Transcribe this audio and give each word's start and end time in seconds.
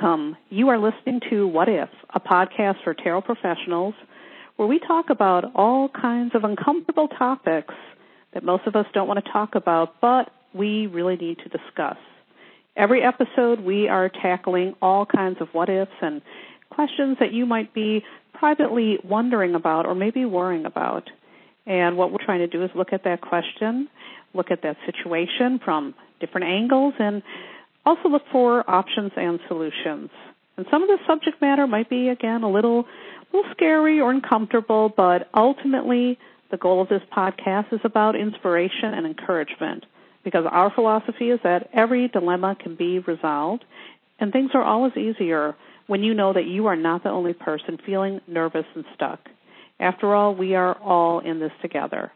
welcome. 0.00 0.36
You 0.48 0.68
are 0.68 0.78
listening 0.78 1.20
to 1.30 1.46
What 1.48 1.68
If, 1.68 1.88
a 2.14 2.20
podcast 2.20 2.84
for 2.84 2.94
tarot 2.94 3.22
professionals 3.22 3.94
where 4.56 4.68
we 4.68 4.78
talk 4.78 5.10
about 5.10 5.52
all 5.56 5.88
kinds 5.88 6.34
of 6.34 6.44
uncomfortable 6.44 7.08
topics 7.08 7.74
that 8.32 8.44
most 8.44 8.66
of 8.66 8.76
us 8.76 8.86
don't 8.94 9.08
want 9.08 9.24
to 9.24 9.32
talk 9.32 9.54
about, 9.54 10.00
but 10.00 10.30
we 10.54 10.86
really 10.86 11.16
need 11.16 11.38
to 11.38 11.48
discuss. 11.48 11.96
Every 12.76 13.02
episode, 13.02 13.60
we 13.60 13.88
are 13.88 14.08
tackling 14.08 14.74
all 14.80 15.04
kinds 15.04 15.38
of 15.40 15.48
what 15.52 15.68
ifs 15.68 15.90
and 16.00 16.22
questions 16.70 17.16
that 17.18 17.32
you 17.32 17.44
might 17.44 17.74
be 17.74 18.04
privately 18.34 18.98
wondering 19.02 19.54
about 19.54 19.86
or 19.86 19.94
maybe 19.94 20.24
worrying 20.24 20.66
about. 20.66 21.10
And 21.66 21.96
what 21.96 22.12
we're 22.12 22.24
trying 22.24 22.40
to 22.40 22.46
do 22.46 22.62
is 22.62 22.70
look 22.76 22.92
at 22.92 23.02
that 23.04 23.20
question, 23.20 23.88
look 24.32 24.52
at 24.52 24.62
that 24.62 24.76
situation 24.86 25.60
from 25.64 25.94
different 26.20 26.46
angles, 26.46 26.94
and 27.00 27.22
also 27.88 28.08
look 28.08 28.22
for 28.30 28.68
options 28.68 29.12
and 29.16 29.40
solutions. 29.48 30.10
And 30.56 30.66
some 30.70 30.82
of 30.82 30.88
the 30.88 30.98
subject 31.06 31.40
matter 31.40 31.66
might 31.66 31.88
be, 31.88 32.08
again, 32.08 32.42
a 32.42 32.50
little, 32.50 32.80
a 32.80 33.36
little 33.36 33.50
scary 33.52 34.00
or 34.00 34.10
uncomfortable, 34.10 34.92
but 34.94 35.28
ultimately 35.34 36.18
the 36.50 36.56
goal 36.56 36.82
of 36.82 36.88
this 36.88 37.02
podcast 37.16 37.72
is 37.72 37.80
about 37.84 38.16
inspiration 38.16 38.92
and 38.94 39.06
encouragement 39.06 39.86
because 40.24 40.44
our 40.50 40.70
philosophy 40.74 41.30
is 41.30 41.40
that 41.44 41.70
every 41.72 42.08
dilemma 42.08 42.56
can 42.60 42.74
be 42.74 42.98
resolved 42.98 43.64
and 44.18 44.32
things 44.32 44.50
are 44.54 44.62
always 44.62 44.92
easier 44.96 45.54
when 45.86 46.02
you 46.02 46.12
know 46.12 46.32
that 46.32 46.46
you 46.46 46.66
are 46.66 46.76
not 46.76 47.02
the 47.02 47.10
only 47.10 47.32
person 47.32 47.78
feeling 47.86 48.20
nervous 48.26 48.66
and 48.74 48.84
stuck. 48.94 49.20
After 49.80 50.14
all, 50.14 50.34
we 50.34 50.54
are 50.54 50.76
all 50.78 51.20
in 51.20 51.38
this 51.38 51.52
together. 51.62 52.12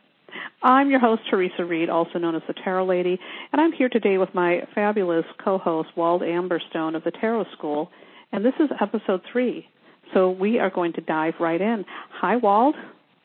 I'm 0.62 0.90
your 0.90 1.00
host, 1.00 1.22
Theresa 1.28 1.64
Reed, 1.64 1.88
also 1.88 2.18
known 2.18 2.34
as 2.34 2.42
the 2.46 2.54
Tarot 2.54 2.86
Lady, 2.86 3.18
and 3.52 3.60
I'm 3.60 3.72
here 3.72 3.88
today 3.88 4.18
with 4.18 4.34
my 4.34 4.62
fabulous 4.74 5.24
co-host, 5.42 5.90
Wald 5.96 6.22
Amberstone 6.22 6.94
of 6.94 7.04
the 7.04 7.10
Tarot 7.10 7.46
School, 7.56 7.90
and 8.32 8.44
this 8.44 8.54
is 8.60 8.68
episode 8.80 9.22
three. 9.30 9.66
So 10.14 10.30
we 10.30 10.58
are 10.58 10.70
going 10.70 10.92
to 10.94 11.00
dive 11.00 11.34
right 11.40 11.60
in. 11.60 11.84
Hi, 12.20 12.36
Wald. 12.36 12.74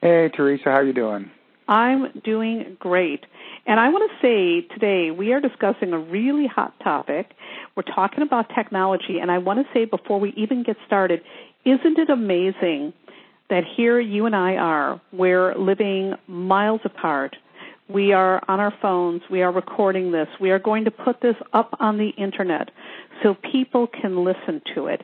Hey, 0.01 0.29
Theresa. 0.35 0.65
How 0.65 0.81
you 0.81 0.93
doing? 0.93 1.29
I'm 1.67 2.21
doing 2.23 2.77
great. 2.79 3.25
And 3.65 3.79
I 3.79 3.89
want 3.89 4.09
to 4.09 4.17
say 4.21 4.67
today 4.73 5.11
we 5.11 5.33
are 5.33 5.41
discussing 5.41 5.91
a 5.91 5.99
really 5.99 6.47
hot 6.47 6.73
topic. 6.81 7.31
We're 7.75 7.83
talking 7.83 8.23
about 8.23 8.45
technology, 8.55 9.19
and 9.21 9.29
I 9.29 9.39
want 9.39 9.59
to 9.59 9.65
say 9.73 9.85
before 9.85 10.19
we 10.19 10.33
even 10.37 10.63
get 10.63 10.77
started, 10.85 11.21
isn't 11.65 11.97
it 11.97 12.09
amazing 12.09 12.93
that 13.49 13.63
here 13.75 13.99
you 13.99 14.25
and 14.25 14.35
I 14.35 14.55
are, 14.55 15.01
we're 15.11 15.55
living 15.55 16.13
miles 16.27 16.81
apart. 16.83 17.35
We 17.89 18.11
are 18.11 18.41
on 18.49 18.59
our 18.59 18.73
phones. 18.81 19.21
We 19.29 19.41
are 19.41 19.51
recording 19.51 20.11
this. 20.11 20.27
We 20.41 20.51
are 20.51 20.59
going 20.59 20.85
to 20.85 20.91
put 20.91 21.21
this 21.21 21.35
up 21.53 21.75
on 21.79 21.97
the 21.97 22.09
internet 22.09 22.69
so 23.23 23.33
people 23.33 23.87
can 23.87 24.25
listen 24.25 24.61
to 24.75 24.87
it. 24.87 25.03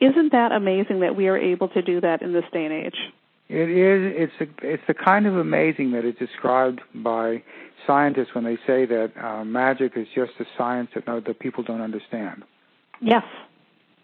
Isn't 0.00 0.32
that 0.32 0.52
amazing 0.52 1.00
that 1.00 1.16
we 1.16 1.28
are 1.28 1.38
able 1.38 1.68
to 1.68 1.82
do 1.82 2.00
that 2.00 2.22
in 2.22 2.32
this 2.32 2.44
day 2.52 2.64
and 2.64 2.72
age? 2.72 2.96
It 3.48 3.70
is. 3.70 4.28
It's 4.30 4.32
a, 4.40 4.66
it's 4.66 4.82
the 4.86 4.94
kind 4.94 5.26
of 5.26 5.36
amazing 5.36 5.92
that 5.92 6.04
is 6.04 6.14
described 6.16 6.80
by 6.94 7.42
scientists 7.86 8.34
when 8.34 8.44
they 8.44 8.56
say 8.66 8.84
that 8.84 9.12
uh, 9.16 9.44
magic 9.44 9.92
is 9.96 10.06
just 10.14 10.32
a 10.38 10.44
science 10.56 10.90
that 10.94 11.06
no, 11.06 11.20
that 11.20 11.38
people 11.38 11.64
don't 11.64 11.80
understand. 11.80 12.44
Yes. 13.00 13.24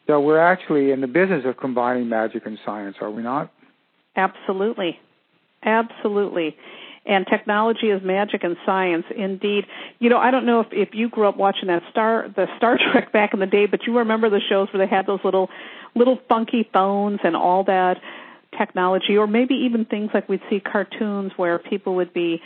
So 0.06 0.20
we're 0.20 0.38
actually 0.38 0.92
in 0.92 1.00
the 1.00 1.06
business 1.06 1.44
of 1.46 1.56
combining 1.56 2.08
magic 2.08 2.46
and 2.46 2.58
science, 2.64 2.96
are 3.00 3.10
we 3.10 3.22
not? 3.22 3.52
Absolutely. 4.16 4.98
Absolutely. 5.62 6.56
And 7.06 7.26
technology 7.26 7.90
is 7.90 8.02
magic 8.02 8.44
and 8.44 8.56
science 8.64 9.04
indeed. 9.14 9.66
You 9.98 10.08
know, 10.08 10.18
I 10.18 10.30
don't 10.30 10.46
know 10.46 10.60
if, 10.60 10.68
if 10.72 10.94
you 10.94 11.10
grew 11.10 11.28
up 11.28 11.36
watching 11.36 11.68
that 11.68 11.82
Star 11.90 12.26
the 12.34 12.46
Star 12.56 12.78
Trek 12.92 13.12
back 13.12 13.34
in 13.34 13.40
the 13.40 13.46
day, 13.46 13.66
but 13.66 13.86
you 13.86 13.98
remember 13.98 14.30
the 14.30 14.40
shows 14.40 14.68
where 14.72 14.84
they 14.84 14.90
had 14.90 15.06
those 15.06 15.20
little 15.22 15.50
little 15.94 16.18
funky 16.28 16.68
phones 16.72 17.20
and 17.22 17.36
all 17.36 17.64
that 17.64 18.00
technology 18.58 19.16
or 19.16 19.26
maybe 19.26 19.54
even 19.54 19.84
things 19.84 20.10
like 20.14 20.28
we'd 20.28 20.40
see 20.48 20.60
cartoons 20.60 21.32
where 21.36 21.58
people 21.58 21.96
would 21.96 22.12
be 22.14 22.40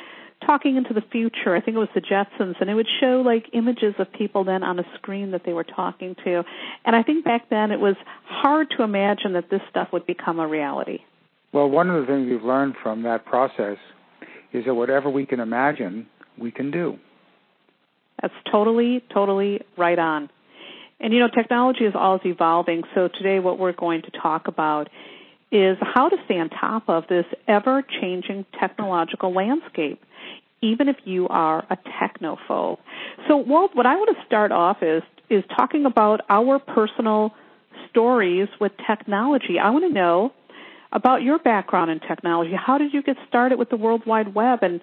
talking 0.44 0.76
into 0.76 0.94
the 0.94 1.02
future. 1.02 1.54
I 1.54 1.60
think 1.60 1.76
it 1.76 1.80
was 1.80 1.88
the 1.94 2.00
Jetsons, 2.00 2.60
and 2.60 2.70
it 2.70 2.74
would 2.74 2.88
show 3.00 3.22
like 3.24 3.46
images 3.52 3.94
of 3.98 4.12
people 4.12 4.44
then 4.44 4.62
on 4.62 4.78
a 4.78 4.84
screen 4.94 5.32
that 5.32 5.42
they 5.44 5.52
were 5.52 5.64
talking 5.64 6.14
to. 6.24 6.44
And 6.84 6.94
I 6.94 7.02
think 7.02 7.24
back 7.24 7.48
then 7.50 7.70
it 7.70 7.80
was 7.80 7.96
hard 8.24 8.70
to 8.76 8.82
imagine 8.82 9.32
that 9.34 9.50
this 9.50 9.60
stuff 9.70 9.88
would 9.92 10.06
become 10.06 10.38
a 10.38 10.46
reality. 10.46 11.00
Well, 11.52 11.68
one 11.68 11.90
of 11.90 12.00
the 12.00 12.06
things 12.06 12.28
we've 12.28 12.42
learned 12.42 12.74
from 12.82 13.02
that 13.02 13.24
process 13.24 13.78
is 14.52 14.64
that 14.66 14.74
whatever 14.74 15.08
we 15.08 15.26
can 15.26 15.40
imagine, 15.40 16.06
we 16.36 16.50
can 16.50 16.70
do. 16.70 16.98
That's 18.20 18.34
totally, 18.50 19.02
totally 19.12 19.62
right 19.76 19.98
on. 19.98 20.30
And 21.00 21.12
you 21.12 21.20
know, 21.20 21.28
technology 21.28 21.84
is 21.84 21.94
always 21.94 22.22
evolving. 22.24 22.82
So 22.94 23.08
today, 23.08 23.38
what 23.38 23.58
we're 23.58 23.72
going 23.72 24.02
to 24.02 24.10
talk 24.10 24.48
about 24.48 24.88
is 25.50 25.78
how 25.80 26.08
to 26.08 26.16
stay 26.24 26.38
on 26.38 26.50
top 26.50 26.88
of 26.88 27.04
this 27.08 27.24
ever 27.46 27.82
changing 28.00 28.44
technological 28.58 29.32
landscape, 29.32 30.02
even 30.60 30.88
if 30.88 30.96
you 31.04 31.28
are 31.28 31.64
a 31.70 31.76
technophobe. 31.76 32.78
So, 33.28 33.36
Wald, 33.36 33.70
what 33.74 33.86
I 33.86 33.94
want 33.94 34.16
to 34.16 34.26
start 34.26 34.52
off 34.52 34.78
is 34.82 35.02
is 35.30 35.44
talking 35.56 35.84
about 35.86 36.22
our 36.28 36.58
personal 36.58 37.34
stories 37.90 38.48
with 38.60 38.72
technology. 38.86 39.58
I 39.62 39.70
want 39.70 39.84
to 39.84 39.92
know 39.92 40.32
about 40.92 41.22
your 41.22 41.38
background 41.38 41.90
in 41.90 42.00
technology. 42.00 42.52
How 42.54 42.78
did 42.78 42.92
you 42.92 43.02
get 43.02 43.16
started 43.28 43.58
with 43.58 43.70
the 43.70 43.76
World 43.76 44.02
Wide 44.06 44.34
Web, 44.34 44.60
and 44.62 44.80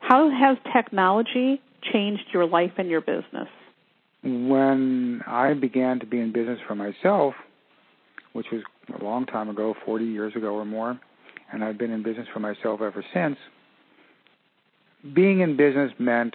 how 0.00 0.30
has 0.30 0.56
technology 0.72 1.60
changed 1.92 2.24
your 2.32 2.46
life 2.46 2.72
and 2.78 2.88
your 2.88 3.00
business? 3.00 3.48
When 4.22 5.22
I 5.26 5.54
began 5.54 5.98
to 6.00 6.06
be 6.06 6.20
in 6.20 6.32
business 6.32 6.58
for 6.66 6.74
myself, 6.74 7.34
which 8.32 8.46
was 8.52 8.62
a 8.98 9.02
long 9.02 9.26
time 9.26 9.48
ago, 9.48 9.74
40 9.84 10.04
years 10.04 10.36
ago 10.36 10.54
or 10.54 10.64
more, 10.64 11.00
and 11.52 11.64
I've 11.64 11.78
been 11.78 11.90
in 11.90 12.02
business 12.02 12.28
for 12.32 12.38
myself 12.38 12.80
ever 12.80 13.04
since, 13.12 13.36
being 15.14 15.40
in 15.40 15.56
business 15.56 15.92
meant, 15.98 16.34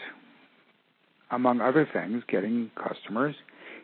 among 1.31 1.61
other 1.61 1.87
things, 1.91 2.23
getting 2.27 2.71
customers. 2.75 3.35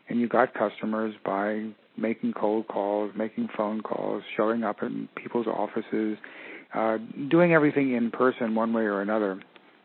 And 0.09 0.19
you 0.19 0.27
got 0.27 0.53
customers 0.53 1.13
by 1.23 1.67
making 2.01 2.33
cold 2.33 2.67
calls, 2.67 3.11
making 3.15 3.49
phone 3.55 3.81
calls, 3.81 4.23
showing 4.35 4.63
up 4.63 4.81
in 4.81 5.07
people's 5.15 5.47
offices, 5.47 6.17
uh, 6.73 6.97
doing 7.29 7.53
everything 7.53 7.93
in 7.93 8.11
person 8.11 8.55
one 8.55 8.73
way 8.73 8.83
or 8.83 9.01
another. 9.01 9.41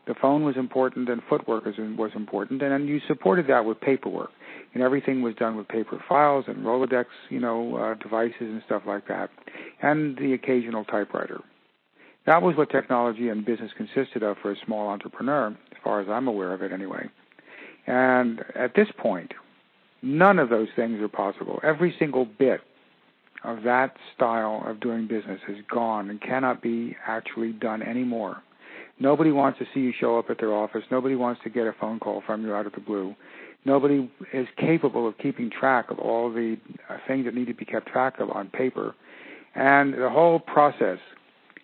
The 0.07 0.15
phone 0.21 0.45
was 0.45 0.55
important 0.55 1.09
and 1.09 1.21
footwork 1.29 1.65
was, 1.65 1.75
important, 2.15 2.61
and 2.61 2.87
you 2.87 3.01
supported 3.07 3.47
that 3.47 3.65
with 3.65 3.81
paperwork. 3.81 4.29
And 4.73 4.81
everything 4.81 5.21
was 5.21 5.35
done 5.35 5.57
with 5.57 5.67
paper 5.67 6.01
files 6.07 6.45
and 6.47 6.57
Rolodex, 6.57 7.05
you 7.29 7.39
know, 7.39 7.75
uh, 7.75 7.93
devices 7.95 8.35
and 8.39 8.61
stuff 8.65 8.83
like 8.87 9.07
that, 9.07 9.29
and 9.81 10.17
the 10.17 10.33
occasional 10.33 10.85
typewriter. 10.85 11.41
That 12.25 12.41
was 12.41 12.55
what 12.55 12.69
technology 12.69 13.29
and 13.29 13.45
business 13.45 13.71
consisted 13.75 14.23
of 14.23 14.37
for 14.41 14.51
a 14.51 14.55
small 14.65 14.89
entrepreneur, 14.89 15.47
as 15.47 15.77
far 15.83 16.01
as 16.01 16.07
I'm 16.09 16.27
aware 16.27 16.53
of 16.53 16.61
it 16.61 16.71
anyway. 16.71 17.09
And 17.85 18.41
at 18.55 18.75
this 18.75 18.87
point, 18.97 19.33
None 20.01 20.39
of 20.39 20.49
those 20.49 20.67
things 20.75 21.01
are 21.01 21.07
possible. 21.07 21.59
Every 21.63 21.95
single 21.97 22.25
bit 22.25 22.61
of 23.43 23.63
that 23.63 23.95
style 24.15 24.63
of 24.65 24.79
doing 24.79 25.07
business 25.07 25.39
is 25.47 25.57
gone 25.69 26.09
and 26.09 26.21
cannot 26.21 26.61
be 26.61 26.95
actually 27.05 27.53
done 27.53 27.81
anymore. 27.81 28.41
Nobody 28.99 29.31
wants 29.31 29.59
to 29.59 29.65
see 29.73 29.81
you 29.81 29.93
show 29.97 30.17
up 30.17 30.29
at 30.29 30.39
their 30.39 30.53
office. 30.53 30.83
Nobody 30.89 31.15
wants 31.15 31.41
to 31.43 31.49
get 31.49 31.67
a 31.67 31.73
phone 31.79 31.99
call 31.99 32.23
from 32.25 32.45
you 32.45 32.53
out 32.53 32.65
of 32.65 32.73
the 32.73 32.81
blue. 32.81 33.15
Nobody 33.63 34.09
is 34.33 34.47
capable 34.57 35.07
of 35.07 35.17
keeping 35.17 35.49
track 35.49 35.91
of 35.91 35.99
all 35.99 36.31
the 36.31 36.57
uh, 36.89 36.97
things 37.07 37.25
that 37.25 37.35
need 37.35 37.47
to 37.47 37.53
be 37.53 37.65
kept 37.65 37.87
track 37.87 38.19
of 38.19 38.31
on 38.31 38.47
paper. 38.47 38.95
And 39.55 39.93
the 39.93 40.09
whole 40.09 40.39
process 40.39 40.99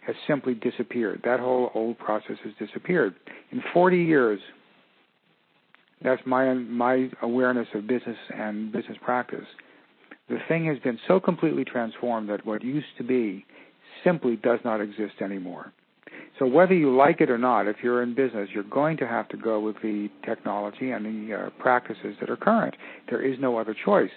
has 0.05 0.15
simply 0.27 0.53
disappeared. 0.53 1.21
That 1.23 1.39
whole 1.39 1.71
old 1.73 1.97
process 1.97 2.37
has 2.43 2.53
disappeared. 2.59 3.15
In 3.51 3.63
40 3.73 3.97
years, 3.97 4.39
that's 6.03 6.21
my 6.25 6.53
my 6.53 7.09
awareness 7.21 7.67
of 7.73 7.87
business 7.87 8.17
and 8.35 8.71
business 8.71 8.97
practice. 9.01 9.45
The 10.29 10.39
thing 10.47 10.65
has 10.67 10.79
been 10.79 10.99
so 11.07 11.19
completely 11.19 11.65
transformed 11.65 12.29
that 12.29 12.45
what 12.45 12.63
used 12.63 12.97
to 12.97 13.03
be 13.03 13.45
simply 14.03 14.37
does 14.37 14.59
not 14.63 14.81
exist 14.81 15.15
anymore. 15.21 15.73
So 16.39 16.47
whether 16.47 16.73
you 16.73 16.95
like 16.95 17.21
it 17.21 17.29
or 17.29 17.37
not, 17.37 17.67
if 17.67 17.77
you're 17.83 18.01
in 18.01 18.15
business, 18.15 18.49
you're 18.53 18.63
going 18.63 18.97
to 18.97 19.07
have 19.07 19.27
to 19.29 19.37
go 19.37 19.59
with 19.59 19.75
the 19.83 20.09
technology 20.25 20.91
and 20.91 21.05
the 21.29 21.35
uh, 21.35 21.49
practices 21.59 22.15
that 22.19 22.29
are 22.29 22.37
current. 22.37 22.75
There 23.09 23.21
is 23.21 23.37
no 23.39 23.57
other 23.57 23.75
choice. 23.85 24.09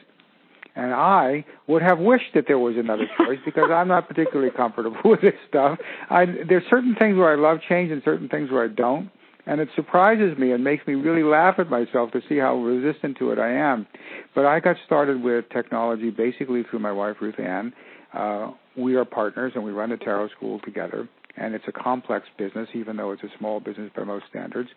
And 0.77 0.93
I 0.93 1.45
would 1.67 1.83
have 1.83 1.99
wished 1.99 2.35
that 2.35 2.45
there 2.47 2.59
was 2.59 2.77
another 2.77 3.07
choice 3.19 3.39
because 3.45 3.71
I'm 3.73 3.89
not 3.89 4.09
particularly 4.09 4.51
comfortable 4.51 4.99
with 5.05 5.21
this 5.21 5.35
stuff. 5.49 5.79
I, 6.11 6.27
there's 6.49 6.65
certain 6.71 6.95
things 6.99 7.17
where 7.17 7.33
I 7.33 7.37
love 7.37 7.59
change 7.69 7.91
and 7.91 8.03
certain 8.05 8.29
things 8.29 8.51
where 8.51 8.65
I 8.65 8.69
don't. 8.69 9.11
And 9.47 9.61
it 9.61 9.69
surprises 9.77 10.37
me 10.39 10.53
and 10.53 10.65
makes 10.65 10.87
me 10.87 10.95
really 10.95 11.23
laugh 11.23 11.57
at 11.59 11.71
myself 11.71 12.11
to 12.13 12.21
see 12.29 12.37
how 12.39 12.57
resistant 12.57 13.17
to 13.19 13.31
it 13.31 13.39
I 13.39 13.53
am. 13.53 13.87
But 14.35 14.45
I 14.45 14.59
got 14.59 14.77
started 14.85 15.23
with 15.23 15.45
technology 15.51 16.11
basically 16.11 16.65
through 16.69 16.81
my 16.81 16.93
wife, 16.93 17.17
Ruth 17.21 17.39
Ann. 17.39 17.73
Uh, 18.13 18.53
we 18.77 18.97
are 18.97 19.05
partners 19.05 19.53
and 19.55 19.63
we 19.63 19.71
run 19.71 19.93
a 19.93 19.97
tarot 19.97 20.31
school 20.31 20.59
together. 20.65 21.09
And 21.37 21.55
it's 21.55 21.65
a 21.69 21.73
complex 21.73 22.27
business, 22.37 22.69
even 22.75 22.97
though 22.97 23.13
it's 23.13 23.23
a 23.23 23.31
small 23.39 23.61
business 23.61 23.91
by 23.95 24.03
most 24.05 24.25
standards. 24.29 24.71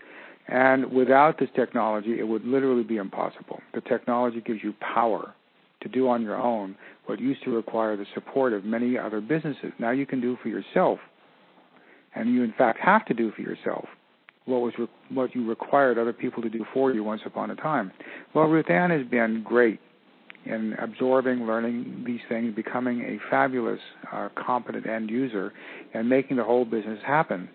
And 0.48 0.92
without 0.92 1.40
this 1.40 1.50
technology, 1.56 2.20
it 2.20 2.28
would 2.28 2.46
literally 2.46 2.84
be 2.84 2.98
impossible. 2.98 3.62
The 3.74 3.82
technology 3.82 4.42
gives 4.42 4.60
you 4.64 4.74
power. 4.80 5.34
to 5.82 5.90
do 5.90 6.10
on 6.10 6.22
your 6.22 6.36
own 6.36 6.76
what 7.06 7.20
used 7.20 7.44
to 7.46 7.52
require 7.52 7.96
the 7.96 8.06
support 8.14 8.52
of 8.54 8.66
many 8.66 8.98
other 8.98 9.22
businesses. 9.22 9.72
Now 9.80 9.92
you 9.92 10.06
can 10.06 10.20
do 10.20 10.38
for 10.44 10.50
yourself, 10.50 11.00
and 12.14 12.34
you 12.34 12.44
in 12.44 12.54
fact 12.58 12.80
have 12.82 13.06
to 13.06 13.14
do 13.14 13.32
for 13.32 13.42
yourself 13.42 13.88
what 14.50 14.62
was 14.62 14.74
re- 14.78 14.88
what 15.10 15.34
you 15.36 15.48
required 15.48 15.98
other 15.98 16.14
people 16.14 16.42
to 16.42 16.50
do 16.50 16.66
for 16.74 16.92
you 16.92 17.04
once 17.04 17.22
upon 17.26 17.52
a 17.52 17.56
time. 17.56 17.92
Well, 18.34 18.46
Ruth 18.46 18.70
Ann 18.70 18.90
has 18.90 19.06
been 19.06 19.44
great 19.44 19.80
in 20.46 20.74
absorbing, 20.80 21.46
learning 21.46 22.04
these 22.06 22.22
things, 22.28 22.56
becoming 22.56 23.02
a 23.02 23.20
fabulous, 23.30 23.80
uh, 24.12 24.30
competent 24.36 24.88
end 24.88 25.10
user, 25.10 25.54
and 25.94 26.10
making 26.10 26.38
the 26.38 26.44
whole 26.44 26.66
business 26.66 27.00
happen. 27.06 27.50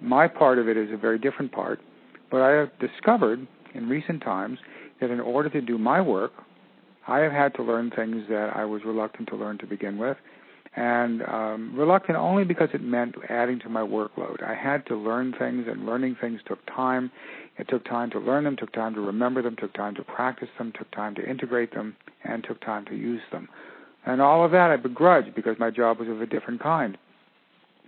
My 0.00 0.26
part 0.28 0.58
of 0.58 0.68
it 0.68 0.76
is 0.76 0.88
a 0.92 0.96
very 0.96 1.18
different 1.18 1.52
part, 1.52 1.80
but 2.30 2.40
I 2.40 2.50
have 2.50 2.70
discovered 2.78 3.46
in 3.74 3.88
recent 3.88 4.22
times 4.22 4.58
that 5.00 5.10
in 5.10 5.20
order 5.20 5.48
to 5.50 5.60
do 5.60 5.78
my 5.78 6.00
work, 6.00 6.32
I 7.06 7.18
have 7.18 7.32
had 7.32 7.54
to 7.54 7.62
learn 7.62 7.90
things 7.90 8.24
that 8.28 8.56
I 8.56 8.64
was 8.64 8.82
reluctant 8.84 9.28
to 9.30 9.36
learn 9.36 9.58
to 9.58 9.66
begin 9.66 9.98
with, 9.98 10.16
and 10.74 11.22
um, 11.24 11.74
reluctant 11.76 12.16
only 12.16 12.44
because 12.44 12.70
it 12.72 12.82
meant 12.82 13.14
adding 13.28 13.58
to 13.60 13.68
my 13.68 13.82
workload. 13.82 14.42
I 14.42 14.54
had 14.54 14.86
to 14.86 14.96
learn 14.96 15.34
things, 15.38 15.66
and 15.68 15.84
learning 15.84 16.16
things 16.20 16.40
took 16.46 16.64
time. 16.66 17.10
It 17.58 17.68
took 17.68 17.84
time 17.84 18.10
to 18.12 18.18
learn 18.18 18.44
them, 18.44 18.56
took 18.56 18.72
time 18.72 18.94
to 18.94 19.00
remember 19.00 19.42
them, 19.42 19.56
took 19.56 19.74
time 19.74 19.94
to 19.96 20.02
practice 20.02 20.48
them, 20.56 20.72
took 20.76 20.90
time 20.90 21.14
to 21.16 21.28
integrate 21.28 21.74
them, 21.74 21.96
and 22.24 22.42
took 22.42 22.60
time 22.62 22.86
to 22.86 22.94
use 22.94 23.20
them. 23.30 23.48
And 24.06 24.22
all 24.22 24.44
of 24.44 24.50
that 24.52 24.70
I 24.70 24.76
begrudged 24.76 25.34
because 25.34 25.56
my 25.58 25.70
job 25.70 25.98
was 25.98 26.08
of 26.08 26.22
a 26.22 26.26
different 26.26 26.62
kind. 26.62 26.96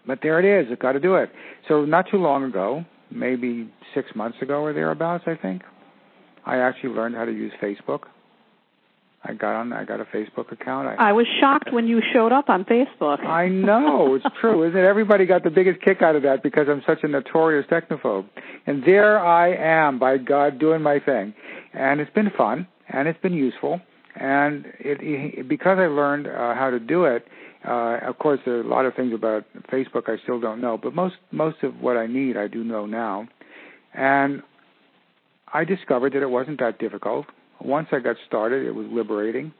But 0.07 0.21
there 0.23 0.39
it 0.39 0.45
is. 0.45 0.71
I've 0.71 0.79
got 0.79 0.93
to 0.93 1.01
do 1.01 1.15
it. 1.17 1.31
So 1.67 1.87
not 1.87 2.07
too 2.11 2.19
long 2.19 2.45
ago, 2.45 2.85
maybe 3.11 3.71
six 3.95 4.11
months 4.15 4.39
ago 4.43 4.61
or 4.61 4.75
thereabouts, 4.75 5.25
I 5.27 5.35
think, 5.35 5.63
I 6.45 6.59
actually 6.59 6.91
learned 6.91 7.15
how 7.15 7.25
to 7.25 7.33
use 7.33 7.53
Facebook. 7.63 8.03
I 9.27 9.33
got 9.33 9.57
on. 9.57 9.73
I 9.73 9.85
got 9.85 10.01
a 10.01 10.05
Facebook 10.05 10.53
account. 10.53 10.87
I, 10.87 11.11
I 11.11 11.13
was 11.13 11.27
shocked 11.41 11.73
when 11.73 11.87
you 11.87 12.03
showed 12.13 12.31
up 12.31 12.51
on 12.51 12.65
Facebook. 12.65 13.25
I 13.25 13.49
know 13.49 14.15
it's 14.15 14.27
true, 14.41 14.69
isn't 14.69 14.79
it? 14.79 14.85
Everybody 14.85 15.25
got 15.25 15.45
the 15.45 15.51
biggest 15.51 15.81
kick 15.81 16.03
out 16.03 16.15
of 16.15 16.23
that 16.23 16.43
because 16.43 16.67
I'm 16.69 16.83
such 16.87 16.99
a 17.03 17.09
notorious 17.09 17.67
technophobe, 17.71 18.27
and 18.67 18.85
there 18.85 19.19
I 19.19 19.55
am, 19.55 19.99
by 19.99 20.19
God, 20.19 20.59
doing 20.59 20.83
my 20.83 21.01
thing, 21.01 21.35
and 21.73 22.01
it's 22.01 22.13
been 22.13 22.31
fun 22.37 22.67
and 22.89 23.09
it's 23.09 23.21
been 23.21 23.33
useful, 23.33 23.81
and 24.15 24.67
it, 24.79 24.99
it 25.01 25.49
because 25.49 25.79
I 25.79 25.87
learned 25.87 26.27
uh, 26.27 26.55
how 26.55 26.71
to 26.71 26.79
do 26.79 27.05
it. 27.05 27.27
Uh, 27.67 27.99
of 28.07 28.19
course, 28.19 28.41
there 28.45 28.57
are 28.57 28.61
a 28.61 28.69
lot 28.69 28.85
of 28.85 28.95
things 28.95 29.15
about 29.15 29.45
Facebook 29.73 30.09
I 30.09 30.23
still 30.23 30.39
don't 30.39 30.61
know, 30.61 30.77
but 30.77 30.95
most 30.95 31.17
most 31.33 31.63
of 31.63 31.81
what 31.81 31.97
I 31.97 32.07
need 32.07 32.37
I 32.37 32.47
do 32.47 32.63
know 32.63 32.85
now, 32.85 33.27
and 33.95 34.43
I 35.53 35.65
discovered 35.65 36.13
that 36.13 36.23
it 36.23 36.31
wasn't 36.31 36.61
that 36.61 36.79
difficult 36.79 37.27
once 37.65 37.89
I 37.93 37.99
got 38.01 38.17
started, 38.27 38.67
it 38.67 38.75
was 38.75 38.87
liberating, 38.91 39.53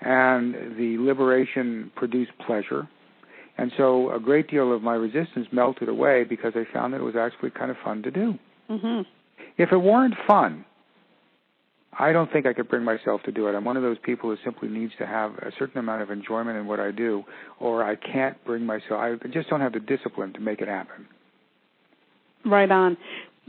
and 0.00 0.54
the 0.76 0.96
liberation 0.98 1.90
produced 1.96 2.32
pleasure. 2.46 2.88
And 3.58 3.72
so 3.76 4.10
a 4.12 4.18
great 4.18 4.48
deal 4.48 4.72
of 4.72 4.82
my 4.82 4.94
resistance 4.94 5.46
melted 5.52 5.88
away 5.88 6.24
because 6.24 6.52
I 6.54 6.64
found 6.72 6.94
that 6.94 7.00
it 7.00 7.04
was 7.04 7.16
actually 7.16 7.50
kind 7.50 7.70
of 7.70 7.76
fun 7.84 8.02
to 8.02 8.10
do. 8.10 8.38
Mm-hmm. 8.70 9.02
If 9.58 9.72
it 9.72 9.76
weren't 9.76 10.14
fun, 10.26 10.64
I 11.98 12.12
don't 12.12 12.32
think 12.32 12.46
I 12.46 12.54
could 12.54 12.68
bring 12.68 12.84
myself 12.84 13.22
to 13.24 13.32
do 13.32 13.48
it. 13.48 13.54
I'm 13.54 13.64
one 13.64 13.76
of 13.76 13.82
those 13.82 13.98
people 14.02 14.30
who 14.30 14.36
simply 14.42 14.68
needs 14.68 14.92
to 14.98 15.06
have 15.06 15.32
a 15.38 15.50
certain 15.58 15.78
amount 15.78 16.02
of 16.02 16.10
enjoyment 16.10 16.56
in 16.56 16.66
what 16.66 16.80
I 16.80 16.92
do, 16.92 17.24
or 17.58 17.84
I 17.84 17.96
can't 17.96 18.42
bring 18.46 18.64
myself. 18.64 18.92
I 18.92 19.16
just 19.28 19.50
don't 19.50 19.60
have 19.60 19.72
the 19.74 19.80
discipline 19.80 20.32
to 20.34 20.40
make 20.40 20.60
it 20.60 20.68
happen. 20.68 21.06
Right 22.46 22.70
on. 22.70 22.96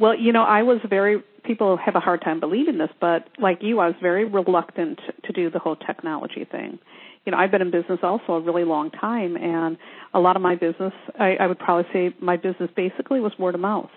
Well, 0.02 0.18
you 0.18 0.34
know, 0.34 0.42
I 0.42 0.64
was 0.64 0.80
very 0.90 1.24
people 1.44 1.78
have 1.78 1.96
a 1.96 2.00
hard 2.00 2.22
time 2.22 2.40
believing 2.40 2.80
this, 2.80 2.90
but 3.00 3.28
like 3.38 3.60
you, 3.62 3.80
I 3.80 3.86
was 3.86 3.96
very 4.02 4.26
reluctant 4.26 5.00
to 5.26 5.32
do 5.32 5.52
the 5.52 5.60
whole 5.60 5.76
technology 5.76 6.46
thing. 6.52 6.80
You 7.26 7.32
know, 7.32 7.38
I've 7.38 7.52
been 7.52 7.62
in 7.62 7.70
business 7.70 8.00
also 8.02 8.34
a 8.34 8.42
really 8.42 8.64
long 8.64 8.90
time, 8.90 9.36
and 9.38 9.78
a 10.14 10.20
lot 10.20 10.36
of 10.36 10.42
my 10.42 10.56
business, 10.56 10.94
I, 11.20 11.36
I 11.40 11.46
would 11.46 11.60
probably 11.60 11.86
say 11.94 12.16
my 12.20 12.36
business 12.36 12.72
basically 12.76 13.20
was 13.20 13.32
word 13.38 13.54
of 13.54 13.62
mouth. 13.62 13.92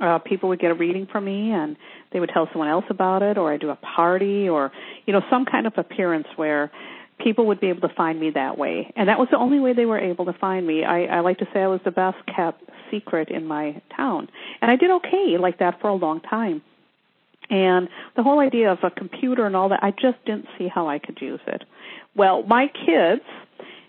Uh, 0.00 0.18
people 0.18 0.48
would 0.48 0.58
get 0.58 0.72
a 0.72 0.74
reading 0.74 1.06
from 1.10 1.24
me, 1.24 1.52
and 1.52 1.76
they 2.12 2.18
would 2.18 2.30
tell 2.34 2.48
someone 2.52 2.68
else 2.68 2.84
about 2.90 3.22
it, 3.22 3.38
or 3.38 3.52
I 3.52 3.56
do 3.56 3.70
a 3.70 3.76
party, 3.76 4.48
or 4.48 4.72
you 5.06 5.12
know, 5.12 5.22
some 5.30 5.44
kind 5.44 5.68
of 5.68 5.74
appearance 5.76 6.26
where 6.34 6.72
people 7.22 7.46
would 7.46 7.60
be 7.60 7.68
able 7.68 7.88
to 7.88 7.94
find 7.94 8.18
me 8.18 8.30
that 8.34 8.58
way. 8.58 8.92
And 8.96 9.08
that 9.08 9.18
was 9.18 9.28
the 9.30 9.38
only 9.38 9.60
way 9.60 9.74
they 9.74 9.86
were 9.86 9.98
able 9.98 10.24
to 10.26 10.34
find 10.34 10.66
me. 10.66 10.84
I, 10.84 11.04
I 11.04 11.20
like 11.20 11.38
to 11.38 11.46
say 11.54 11.60
I 11.60 11.68
was 11.68 11.80
the 11.84 11.90
best 11.90 12.16
kept 12.34 12.62
secret 12.90 13.30
in 13.30 13.46
my 13.46 13.80
town. 13.96 14.28
And 14.60 14.70
I 14.70 14.76
did 14.76 14.90
okay 14.90 15.36
like 15.38 15.58
that 15.58 15.80
for 15.80 15.88
a 15.88 15.94
long 15.94 16.20
time. 16.20 16.62
And 17.48 17.88
the 18.16 18.22
whole 18.22 18.40
idea 18.40 18.72
of 18.72 18.78
a 18.82 18.90
computer 18.90 19.46
and 19.46 19.54
all 19.54 19.68
that, 19.68 19.80
I 19.82 19.92
just 19.92 20.24
didn't 20.24 20.46
see 20.58 20.68
how 20.68 20.88
I 20.88 20.98
could 20.98 21.18
use 21.20 21.40
it. 21.46 21.62
Well, 22.16 22.42
my 22.42 22.66
kids, 22.66 23.22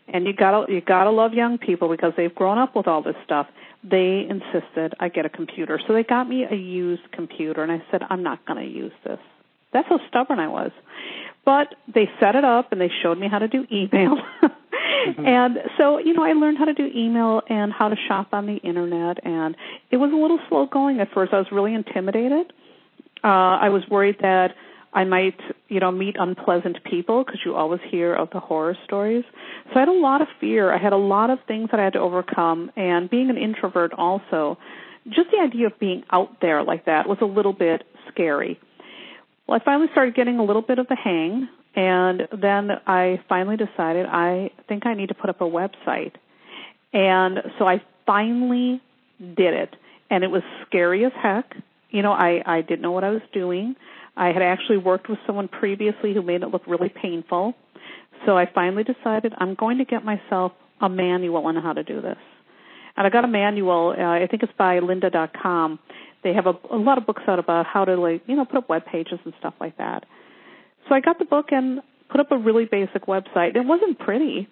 and 0.07 0.25
you 0.25 0.33
gotta 0.33 0.71
you 0.71 0.81
gotta 0.81 1.09
love 1.09 1.33
young 1.33 1.57
people 1.57 1.89
because 1.89 2.13
they've 2.15 2.33
grown 2.33 2.57
up 2.57 2.75
with 2.75 2.87
all 2.87 3.01
this 3.01 3.15
stuff. 3.25 3.47
They 3.83 4.27
insisted 4.29 4.93
I 4.99 5.09
get 5.09 5.25
a 5.25 5.29
computer, 5.29 5.79
so 5.87 5.93
they 5.93 6.03
got 6.03 6.29
me 6.29 6.45
a 6.49 6.55
used 6.55 7.11
computer, 7.11 7.63
and 7.63 7.71
I 7.71 7.81
said 7.89 8.01
I'm 8.09 8.21
not 8.21 8.45
going 8.45 8.63
to 8.63 8.69
use 8.69 8.93
this. 9.03 9.19
That's 9.73 9.87
how 9.89 9.99
stubborn 10.07 10.39
I 10.39 10.47
was. 10.47 10.71
But 11.45 11.75
they 11.93 12.09
set 12.19 12.35
it 12.35 12.43
up 12.43 12.71
and 12.71 12.81
they 12.81 12.91
showed 13.03 13.17
me 13.17 13.27
how 13.29 13.39
to 13.39 13.47
do 13.47 13.65
email. 13.71 14.17
And 15.25 15.57
so, 15.77 15.97
you 15.99 16.13
know, 16.13 16.23
I 16.23 16.33
learned 16.33 16.57
how 16.57 16.65
to 16.65 16.73
do 16.73 16.89
email 16.95 17.41
and 17.49 17.71
how 17.71 17.89
to 17.89 17.95
shop 18.07 18.29
on 18.31 18.45
the 18.45 18.57
internet 18.57 19.25
and 19.25 19.55
it 19.91 19.97
was 19.97 20.11
a 20.11 20.15
little 20.15 20.39
slow 20.49 20.65
going 20.65 20.99
at 20.99 21.09
first. 21.13 21.33
I 21.33 21.37
was 21.37 21.47
really 21.51 21.73
intimidated. 21.73 22.53
Uh 23.23 23.57
I 23.65 23.69
was 23.69 23.83
worried 23.89 24.17
that 24.21 24.51
I 24.93 25.03
might, 25.03 25.39
you 25.67 25.79
know, 25.79 25.91
meet 25.91 26.15
unpleasant 26.17 26.77
people 26.83 27.23
because 27.23 27.41
you 27.45 27.55
always 27.55 27.81
hear 27.89 28.15
of 28.15 28.29
the 28.31 28.39
horror 28.39 28.75
stories. 28.85 29.25
So 29.65 29.75
I 29.75 29.79
had 29.81 29.89
a 29.89 29.91
lot 29.91 30.21
of 30.21 30.27
fear. 30.39 30.73
I 30.73 30.79
had 30.79 30.93
a 30.93 30.97
lot 30.97 31.29
of 31.29 31.39
things 31.47 31.69
that 31.71 31.79
I 31.79 31.83
had 31.83 31.93
to 31.93 31.99
overcome 31.99 32.71
and 32.75 33.09
being 33.09 33.29
an 33.29 33.37
introvert 33.37 33.93
also, 33.93 34.57
just 35.07 35.29
the 35.31 35.39
idea 35.39 35.67
of 35.67 35.79
being 35.79 36.03
out 36.11 36.41
there 36.41 36.63
like 36.63 36.85
that 36.85 37.07
was 37.07 37.17
a 37.21 37.25
little 37.25 37.53
bit 37.53 37.83
scary. 38.11 38.59
Well, 39.45 39.59
I 39.61 39.63
finally 39.63 39.87
started 39.91 40.15
getting 40.15 40.39
a 40.39 40.43
little 40.43 40.61
bit 40.61 40.79
of 40.79 40.87
the 40.87 40.95
hang, 40.95 41.47
and 41.75 42.27
then 42.31 42.71
I 42.85 43.21
finally 43.29 43.57
decided 43.57 44.05
I 44.07 44.51
think 44.67 44.85
I 44.85 44.93
need 44.93 45.09
to 45.09 45.15
put 45.15 45.29
up 45.29 45.41
a 45.41 45.45
website. 45.45 46.13
And 46.93 47.39
so 47.59 47.67
I 47.67 47.81
finally 48.05 48.81
did 49.19 49.53
it, 49.53 49.75
and 50.09 50.23
it 50.23 50.31
was 50.31 50.41
scary 50.65 51.05
as 51.05 51.11
heck. 51.21 51.55
You 51.89 52.01
know, 52.01 52.11
I 52.11 52.41
I 52.45 52.61
didn't 52.61 52.81
know 52.81 52.91
what 52.91 53.03
I 53.03 53.11
was 53.11 53.21
doing. 53.33 53.75
I 54.15 54.31
had 54.31 54.41
actually 54.41 54.77
worked 54.77 55.09
with 55.09 55.19
someone 55.27 55.47
previously 55.47 56.13
who 56.13 56.21
made 56.23 56.41
it 56.41 56.47
look 56.47 56.63
really 56.65 56.89
painful. 56.89 57.53
So 58.25 58.35
I 58.37 58.49
finally 58.51 58.83
decided 58.83 59.33
I'm 59.37 59.53
going 59.53 59.77
to 59.77 59.85
get 59.85 60.03
myself 60.03 60.53
a 60.81 60.89
manual 60.89 61.45
on 61.45 61.55
how 61.55 61.73
to 61.73 61.83
do 61.83 62.01
this. 62.01 62.17
And 62.95 63.05
I 63.05 63.11
got 63.11 63.23
a 63.23 63.27
manual, 63.27 63.93
uh, 63.97 64.03
I 64.03 64.25
think 64.25 64.41
it's 64.41 64.51
by 64.57 64.79
lynda.com, 64.79 65.79
they 66.23 66.33
have 66.33 66.47
a, 66.47 66.53
a 66.71 66.77
lot 66.77 66.97
of 66.97 67.05
books 67.05 67.21
out 67.27 67.37
about 67.37 67.67
how 67.67 67.85
to 67.85 67.95
like 67.95 68.23
you 68.25 68.35
know 68.35 68.45
put 68.45 68.57
up 68.57 68.69
web 68.69 68.85
pages 68.85 69.19
and 69.23 69.33
stuff 69.39 69.53
like 69.59 69.77
that. 69.77 70.05
So 70.87 70.95
I 70.95 70.99
got 70.99 71.19
the 71.19 71.25
book 71.25 71.47
and 71.51 71.81
put 72.09 72.19
up 72.19 72.31
a 72.31 72.37
really 72.37 72.65
basic 72.65 73.05
website. 73.05 73.55
It 73.55 73.65
wasn't 73.65 73.99
pretty, 73.99 74.47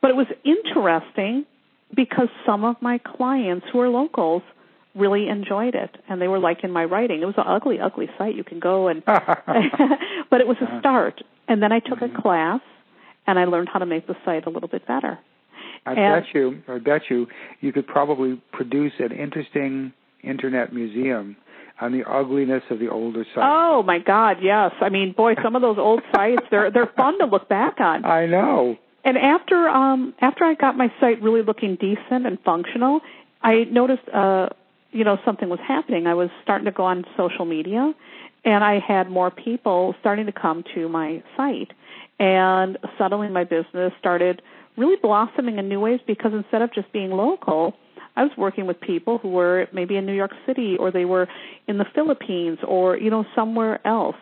but 0.00 0.10
it 0.10 0.16
was 0.16 0.26
interesting 0.44 1.46
because 1.94 2.28
some 2.44 2.64
of 2.64 2.76
my 2.80 2.98
clients 2.98 3.66
who 3.72 3.80
are 3.80 3.88
locals 3.88 4.42
really 4.94 5.28
enjoyed 5.28 5.74
it 5.74 5.96
and 6.08 6.20
they 6.20 6.28
were 6.28 6.38
liking 6.38 6.70
my 6.70 6.84
writing. 6.84 7.22
It 7.22 7.26
was 7.26 7.36
an 7.38 7.44
ugly, 7.46 7.78
ugly 7.80 8.08
site. 8.18 8.34
You 8.34 8.44
can 8.44 8.60
go 8.60 8.88
and 8.88 9.02
but 9.06 10.40
it 10.40 10.46
was 10.46 10.56
a 10.60 10.80
start. 10.80 11.22
And 11.46 11.62
then 11.62 11.72
I 11.72 11.80
took 11.80 12.00
mm-hmm. 12.00 12.16
a 12.16 12.22
class 12.22 12.60
and 13.26 13.38
I 13.38 13.44
learned 13.44 13.68
how 13.72 13.78
to 13.78 13.86
make 13.86 14.06
the 14.06 14.16
site 14.24 14.46
a 14.46 14.50
little 14.50 14.68
bit 14.68 14.86
better. 14.86 15.18
I 15.86 15.92
and, 15.92 16.24
bet 16.24 16.34
you 16.34 16.62
I 16.68 16.78
bet 16.78 17.02
you 17.08 17.26
you 17.60 17.72
could 17.72 17.86
probably 17.86 18.40
produce 18.52 18.92
an 18.98 19.12
interesting 19.12 19.92
internet 20.22 20.72
museum 20.72 21.36
on 21.80 21.92
the 21.92 22.04
ugliness 22.08 22.62
of 22.70 22.78
the 22.78 22.88
older 22.88 23.24
sites. 23.24 23.38
Oh 23.40 23.82
my 23.82 23.98
God, 23.98 24.38
yes. 24.42 24.72
I 24.80 24.88
mean, 24.88 25.12
boy, 25.12 25.34
some 25.42 25.56
of 25.56 25.62
those 25.62 25.78
old 25.78 26.02
sites 26.14 26.42
they're 26.50 26.70
they're 26.70 26.92
fun 26.96 27.18
to 27.18 27.26
look 27.26 27.48
back 27.48 27.80
on. 27.80 28.04
I 28.04 28.26
know. 28.26 28.76
And 29.04 29.16
after 29.16 29.68
um 29.68 30.14
after 30.20 30.44
I 30.44 30.54
got 30.54 30.76
my 30.76 30.92
site 31.00 31.22
really 31.22 31.42
looking 31.42 31.76
decent 31.76 32.26
and 32.26 32.38
functional, 32.44 33.00
I 33.42 33.64
noticed 33.64 34.08
uh 34.12 34.48
you 34.90 35.04
know 35.04 35.18
something 35.24 35.48
was 35.48 35.60
happening. 35.66 36.06
I 36.06 36.14
was 36.14 36.30
starting 36.42 36.66
to 36.66 36.72
go 36.72 36.84
on 36.84 37.04
social 37.16 37.44
media 37.44 37.94
and 38.44 38.64
I 38.64 38.80
had 38.80 39.10
more 39.10 39.30
people 39.30 39.94
starting 40.00 40.26
to 40.26 40.32
come 40.32 40.64
to 40.74 40.88
my 40.88 41.22
site. 41.36 41.72
And 42.18 42.78
suddenly 42.96 43.28
my 43.28 43.44
business 43.44 43.92
started 43.98 44.42
really 44.76 44.96
blossoming 44.96 45.58
in 45.58 45.68
new 45.68 45.80
ways 45.80 46.00
because 46.06 46.32
instead 46.32 46.62
of 46.62 46.72
just 46.72 46.92
being 46.92 47.10
local, 47.10 47.74
I 48.18 48.22
was 48.24 48.32
working 48.36 48.66
with 48.66 48.80
people 48.80 49.18
who 49.18 49.28
were 49.28 49.68
maybe 49.72 49.96
in 49.96 50.04
New 50.04 50.12
York 50.12 50.32
City 50.44 50.76
or 50.76 50.90
they 50.90 51.04
were 51.04 51.28
in 51.68 51.78
the 51.78 51.86
Philippines 51.94 52.58
or, 52.66 52.96
you 52.96 53.10
know, 53.10 53.24
somewhere 53.34 53.80
else. 53.86 54.16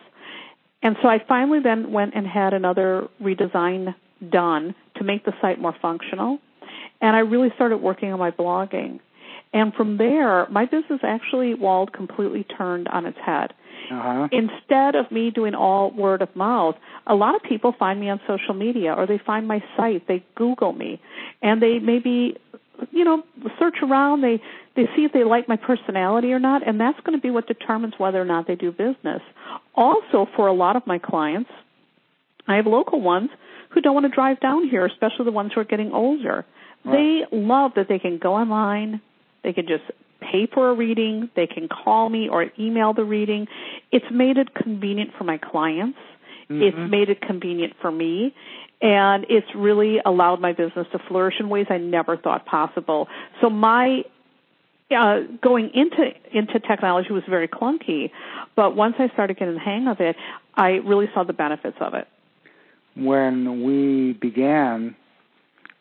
And 0.83 0.95
so 1.01 1.09
I 1.09 1.17
finally 1.27 1.59
then 1.59 1.91
went 1.91 2.13
and 2.13 2.27
had 2.27 2.53
another 2.53 3.07
redesign 3.19 3.95
done 4.29 4.75
to 4.97 5.03
make 5.03 5.25
the 5.25 5.33
site 5.41 5.59
more 5.59 5.75
functional. 5.81 6.37
And 7.01 7.15
I 7.15 7.19
really 7.19 7.51
started 7.55 7.77
working 7.77 8.13
on 8.13 8.19
my 8.19 8.29
blogging. 8.29 8.99
And 9.51 9.73
from 9.73 9.97
there, 9.97 10.47
my 10.49 10.65
business 10.65 10.99
actually, 11.01 11.55
Wald, 11.55 11.91
completely 11.91 12.43
turned 12.43 12.87
on 12.89 13.07
its 13.07 13.17
head. 13.17 13.53
Uh-huh. 13.91 14.27
Instead 14.31 14.95
of 14.95 15.11
me 15.11 15.31
doing 15.31 15.55
all 15.55 15.91
word 15.91 16.21
of 16.21 16.35
mouth, 16.35 16.75
a 17.07 17.15
lot 17.15 17.33
of 17.35 17.41
people 17.41 17.73
find 17.79 17.99
me 17.99 18.09
on 18.09 18.19
social 18.27 18.53
media 18.53 18.93
or 18.93 19.07
they 19.07 19.17
find 19.17 19.47
my 19.47 19.63
site, 19.75 20.07
they 20.07 20.23
Google 20.35 20.73
me, 20.73 21.01
and 21.41 21.61
they 21.61 21.79
maybe, 21.79 22.37
you 22.91 23.03
know, 23.03 23.23
search 23.59 23.77
around, 23.83 24.21
they, 24.21 24.41
they 24.75 24.83
see 24.95 25.03
if 25.03 25.11
they 25.13 25.23
like 25.23 25.47
my 25.47 25.55
personality 25.55 26.31
or 26.31 26.39
not, 26.39 26.67
and 26.67 26.79
that's 26.79 26.99
going 27.01 27.17
to 27.17 27.21
be 27.21 27.29
what 27.29 27.47
determines 27.47 27.93
whether 27.97 28.21
or 28.21 28.25
not 28.25 28.47
they 28.47 28.55
do 28.55 28.71
business. 28.71 29.21
Also, 29.75 30.27
for 30.35 30.47
a 30.47 30.53
lot 30.53 30.75
of 30.75 30.85
my 30.85 30.99
clients, 30.99 31.49
I 32.47 32.55
have 32.55 32.65
local 32.65 33.01
ones 33.01 33.29
who 33.69 33.81
don't 33.81 33.93
want 33.93 34.05
to 34.05 34.11
drive 34.11 34.39
down 34.39 34.67
here, 34.67 34.85
especially 34.85 35.25
the 35.25 35.31
ones 35.31 35.51
who 35.53 35.61
are 35.61 35.65
getting 35.65 35.91
older. 35.91 36.45
Right. 36.85 37.25
They 37.31 37.37
love 37.37 37.71
that 37.75 37.87
they 37.89 37.99
can 37.99 38.17
go 38.17 38.33
online, 38.35 39.01
they 39.43 39.53
can 39.53 39.67
just 39.67 39.83
pay 40.19 40.47
for 40.51 40.69
a 40.69 40.73
reading, 40.73 41.29
they 41.35 41.47
can 41.47 41.67
call 41.67 42.09
me 42.09 42.29
or 42.29 42.47
email 42.59 42.93
the 42.93 43.03
reading. 43.03 43.47
It's 43.91 44.05
made 44.11 44.37
it 44.37 44.53
convenient 44.53 45.11
for 45.17 45.23
my 45.23 45.37
clients. 45.37 45.97
Mm-hmm. 46.49 46.61
It's 46.61 46.91
made 46.91 47.09
it 47.09 47.21
convenient 47.21 47.73
for 47.81 47.91
me. 47.91 48.33
And 48.81 49.25
it's 49.29 49.47
really 49.55 49.97
allowed 50.05 50.39
my 50.39 50.53
business 50.53 50.87
to 50.91 50.99
flourish 51.07 51.35
in 51.39 51.49
ways 51.49 51.65
I 51.69 51.77
never 51.77 52.15
thought 52.15 52.45
possible. 52.45 53.07
So 53.41 53.49
my 53.49 54.03
uh, 54.95 55.21
going 55.41 55.71
into 55.73 56.11
into 56.31 56.59
technology 56.59 57.11
was 57.11 57.23
very 57.27 57.47
clunky, 57.47 58.11
but 58.55 58.75
once 58.75 58.95
I 58.99 59.09
started 59.09 59.37
getting 59.37 59.55
the 59.55 59.59
hang 59.59 59.87
of 59.87 59.99
it, 59.99 60.15
I 60.55 60.69
really 60.85 61.07
saw 61.13 61.23
the 61.23 61.33
benefits 61.33 61.77
of 61.81 61.93
it 61.95 62.07
when 62.97 63.63
we 63.63 64.13
began 64.13 64.95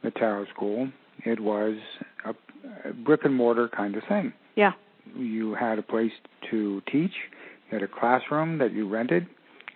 the 0.02 0.10
tarot 0.10 0.46
school, 0.54 0.88
it 1.24 1.40
was 1.40 1.76
a, 2.24 2.34
a 2.88 2.92
brick 2.92 3.24
and 3.24 3.34
mortar 3.34 3.68
kind 3.68 3.96
of 3.96 4.02
thing. 4.08 4.32
Yeah. 4.54 4.72
You 5.16 5.54
had 5.54 5.78
a 5.78 5.82
place 5.82 6.12
to 6.50 6.82
teach. 6.90 7.12
You 7.70 7.78
had 7.78 7.82
a 7.82 7.88
classroom 7.88 8.58
that 8.58 8.72
you 8.72 8.88
rented, 8.88 9.26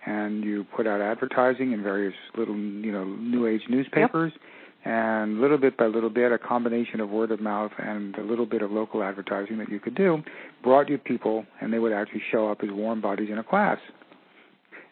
and 0.05 0.43
you 0.43 0.65
put 0.75 0.87
out 0.87 1.01
advertising 1.01 1.73
in 1.73 1.83
various 1.83 2.15
little, 2.35 2.55
you 2.55 2.91
know, 2.91 3.03
new 3.05 3.47
age 3.47 3.61
newspapers. 3.69 4.31
Yep. 4.33 4.41
And 4.83 5.39
little 5.39 5.59
bit 5.59 5.77
by 5.77 5.85
little 5.85 6.09
bit, 6.09 6.31
a 6.31 6.39
combination 6.39 7.01
of 7.01 7.09
word 7.11 7.29
of 7.29 7.39
mouth 7.39 7.71
and 7.77 8.17
a 8.17 8.23
little 8.23 8.47
bit 8.47 8.63
of 8.63 8.71
local 8.71 9.03
advertising 9.03 9.59
that 9.59 9.69
you 9.69 9.79
could 9.79 9.93
do 9.93 10.23
brought 10.63 10.89
you 10.89 10.97
people, 10.97 11.45
and 11.59 11.71
they 11.71 11.77
would 11.77 11.93
actually 11.93 12.23
show 12.31 12.49
up 12.49 12.63
as 12.63 12.69
warm 12.71 12.99
bodies 12.99 13.29
in 13.31 13.37
a 13.37 13.43
class. 13.43 13.77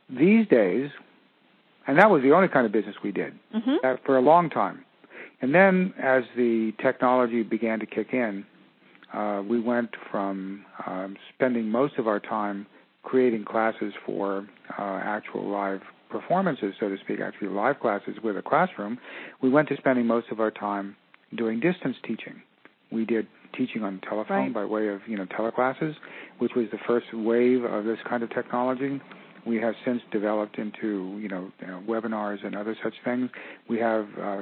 These 0.07 0.47
days, 0.47 0.91
and 1.87 1.97
that 1.97 2.11
was 2.11 2.21
the 2.21 2.31
only 2.33 2.49
kind 2.49 2.67
of 2.67 2.71
business 2.71 2.97
we 3.03 3.11
did 3.11 3.33
mm-hmm. 3.53 3.95
for 4.05 4.17
a 4.17 4.21
long 4.21 4.51
time. 4.51 4.85
And 5.41 5.55
then, 5.55 5.93
as 5.97 6.23
the 6.35 6.71
technology 6.79 7.41
began 7.41 7.79
to 7.79 7.87
kick 7.87 8.09
in, 8.13 8.45
uh, 9.13 9.41
we 9.47 9.59
went 9.59 9.89
from 10.11 10.65
um, 10.85 11.15
spending 11.33 11.69
most 11.69 11.97
of 11.97 12.07
our 12.07 12.19
time 12.19 12.67
creating 13.09 13.43
classes 13.43 13.91
for 14.05 14.47
uh, 14.77 14.99
actual 15.03 15.49
live 15.49 15.81
performances, 16.11 16.75
so 16.79 16.89
to 16.89 16.97
speak, 17.03 17.19
actually 17.19 17.47
live 17.47 17.79
classes 17.79 18.15
with 18.23 18.37
a 18.37 18.41
classroom. 18.41 18.99
We 19.41 19.49
went 19.49 19.67
to 19.69 19.77
spending 19.77 20.05
most 20.05 20.27
of 20.31 20.39
our 20.39 20.51
time 20.51 20.95
doing 21.35 21.59
distance 21.59 21.95
teaching. 22.03 22.41
We 22.91 23.05
did 23.05 23.27
teaching 23.57 23.83
on 23.83 23.99
telephone 24.07 24.37
right. 24.37 24.53
by 24.53 24.65
way 24.65 24.89
of 24.89 25.01
you 25.07 25.17
know 25.17 25.25
teleclasses, 25.25 25.95
which 26.37 26.51
was 26.55 26.67
the 26.71 26.77
first 26.85 27.07
wave 27.13 27.63
of 27.63 27.83
this 27.85 27.97
kind 28.07 28.21
of 28.21 28.29
technology. 28.29 29.01
We 29.45 29.57
have 29.57 29.73
since 29.85 30.01
developed 30.11 30.59
into 30.59 31.17
you 31.19 31.29
know, 31.29 31.51
you 31.61 31.67
know 31.67 31.81
webinars 31.87 32.45
and 32.45 32.55
other 32.55 32.75
such 32.83 32.93
things. 33.03 33.31
We 33.67 33.79
have 33.79 34.07
uh, 34.21 34.41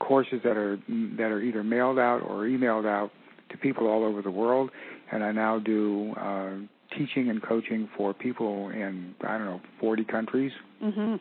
courses 0.00 0.40
that 0.42 0.56
are 0.56 0.78
that 1.16 1.30
are 1.30 1.40
either 1.40 1.62
mailed 1.62 2.00
out 2.00 2.22
or 2.22 2.44
emailed 2.44 2.86
out 2.86 3.12
to 3.50 3.56
people 3.56 3.86
all 3.86 4.04
over 4.04 4.20
the 4.20 4.30
world, 4.30 4.70
and 5.12 5.22
I 5.22 5.30
now 5.30 5.60
do 5.60 6.12
uh, 6.16 6.50
teaching 6.96 7.30
and 7.30 7.42
coaching 7.42 7.88
for 7.96 8.12
people 8.14 8.68
in 8.70 9.14
I 9.26 9.38
don't 9.38 9.46
know 9.46 9.60
40 9.80 10.04
countries. 10.04 10.52
Mm-hmm. 10.82 11.16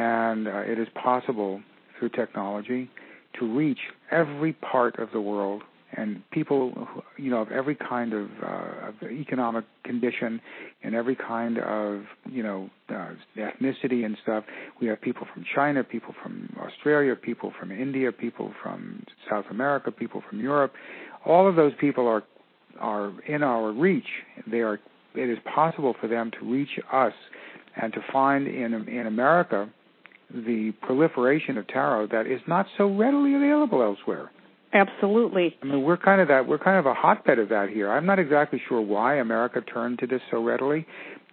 And 0.00 0.48
uh, 0.48 0.58
it 0.60 0.78
is 0.78 0.88
possible 1.00 1.60
through 1.98 2.10
technology 2.10 2.90
to 3.38 3.46
reach 3.46 3.78
every 4.10 4.52
part 4.52 4.98
of 4.98 5.10
the 5.12 5.20
world 5.20 5.62
and 5.96 6.28
people, 6.30 6.72
you 7.16 7.30
know, 7.30 7.42
of 7.42 7.52
every 7.52 7.74
kind 7.74 8.12
of, 8.12 8.28
uh, 8.42 8.88
of 8.88 9.10
economic 9.10 9.64
condition 9.84 10.40
and 10.82 10.94
every 10.94 11.14
kind 11.14 11.58
of, 11.58 12.02
you 12.30 12.42
know, 12.42 12.68
uh, 12.90 13.10
ethnicity 13.36 14.04
and 14.04 14.16
stuff. 14.22 14.44
We 14.80 14.88
have 14.88 15.00
people 15.00 15.26
from 15.32 15.44
China, 15.54 15.84
people 15.84 16.14
from 16.22 16.54
Australia, 16.60 17.14
people 17.14 17.52
from 17.58 17.70
India, 17.70 18.12
people 18.12 18.52
from 18.62 19.04
South 19.30 19.44
America, 19.50 19.90
people 19.90 20.22
from 20.28 20.40
Europe. 20.40 20.72
All 21.24 21.48
of 21.48 21.56
those 21.56 21.72
people 21.80 22.06
are 22.06 22.24
are 22.80 23.12
in 23.28 23.42
our 23.42 23.70
reach. 23.70 24.08
They 24.46 24.60
are. 24.60 24.80
It 25.14 25.30
is 25.30 25.38
possible 25.54 25.94
for 26.00 26.08
them 26.08 26.30
to 26.38 26.46
reach 26.46 26.78
us 26.92 27.12
and 27.76 27.92
to 27.92 28.00
find 28.12 28.46
in 28.46 28.74
in 28.88 29.06
America 29.06 29.68
the 30.30 30.72
proliferation 30.82 31.58
of 31.58 31.66
tarot 31.68 32.08
that 32.08 32.26
is 32.26 32.40
not 32.46 32.66
so 32.76 32.86
readily 32.86 33.34
available 33.34 33.82
elsewhere. 33.82 34.30
Absolutely. 34.72 35.56
I 35.62 35.66
mean, 35.66 35.82
we're 35.82 35.96
kind 35.96 36.20
of 36.20 36.28
that. 36.28 36.48
We're 36.48 36.58
kind 36.58 36.78
of 36.78 36.86
a 36.86 36.94
hotbed 36.94 37.38
of 37.38 37.48
that 37.50 37.68
here. 37.68 37.92
I'm 37.92 38.06
not 38.06 38.18
exactly 38.18 38.60
sure 38.68 38.80
why 38.80 39.16
America 39.16 39.60
turned 39.60 40.00
to 40.00 40.06
this 40.06 40.20
so 40.32 40.42
readily, 40.42 40.84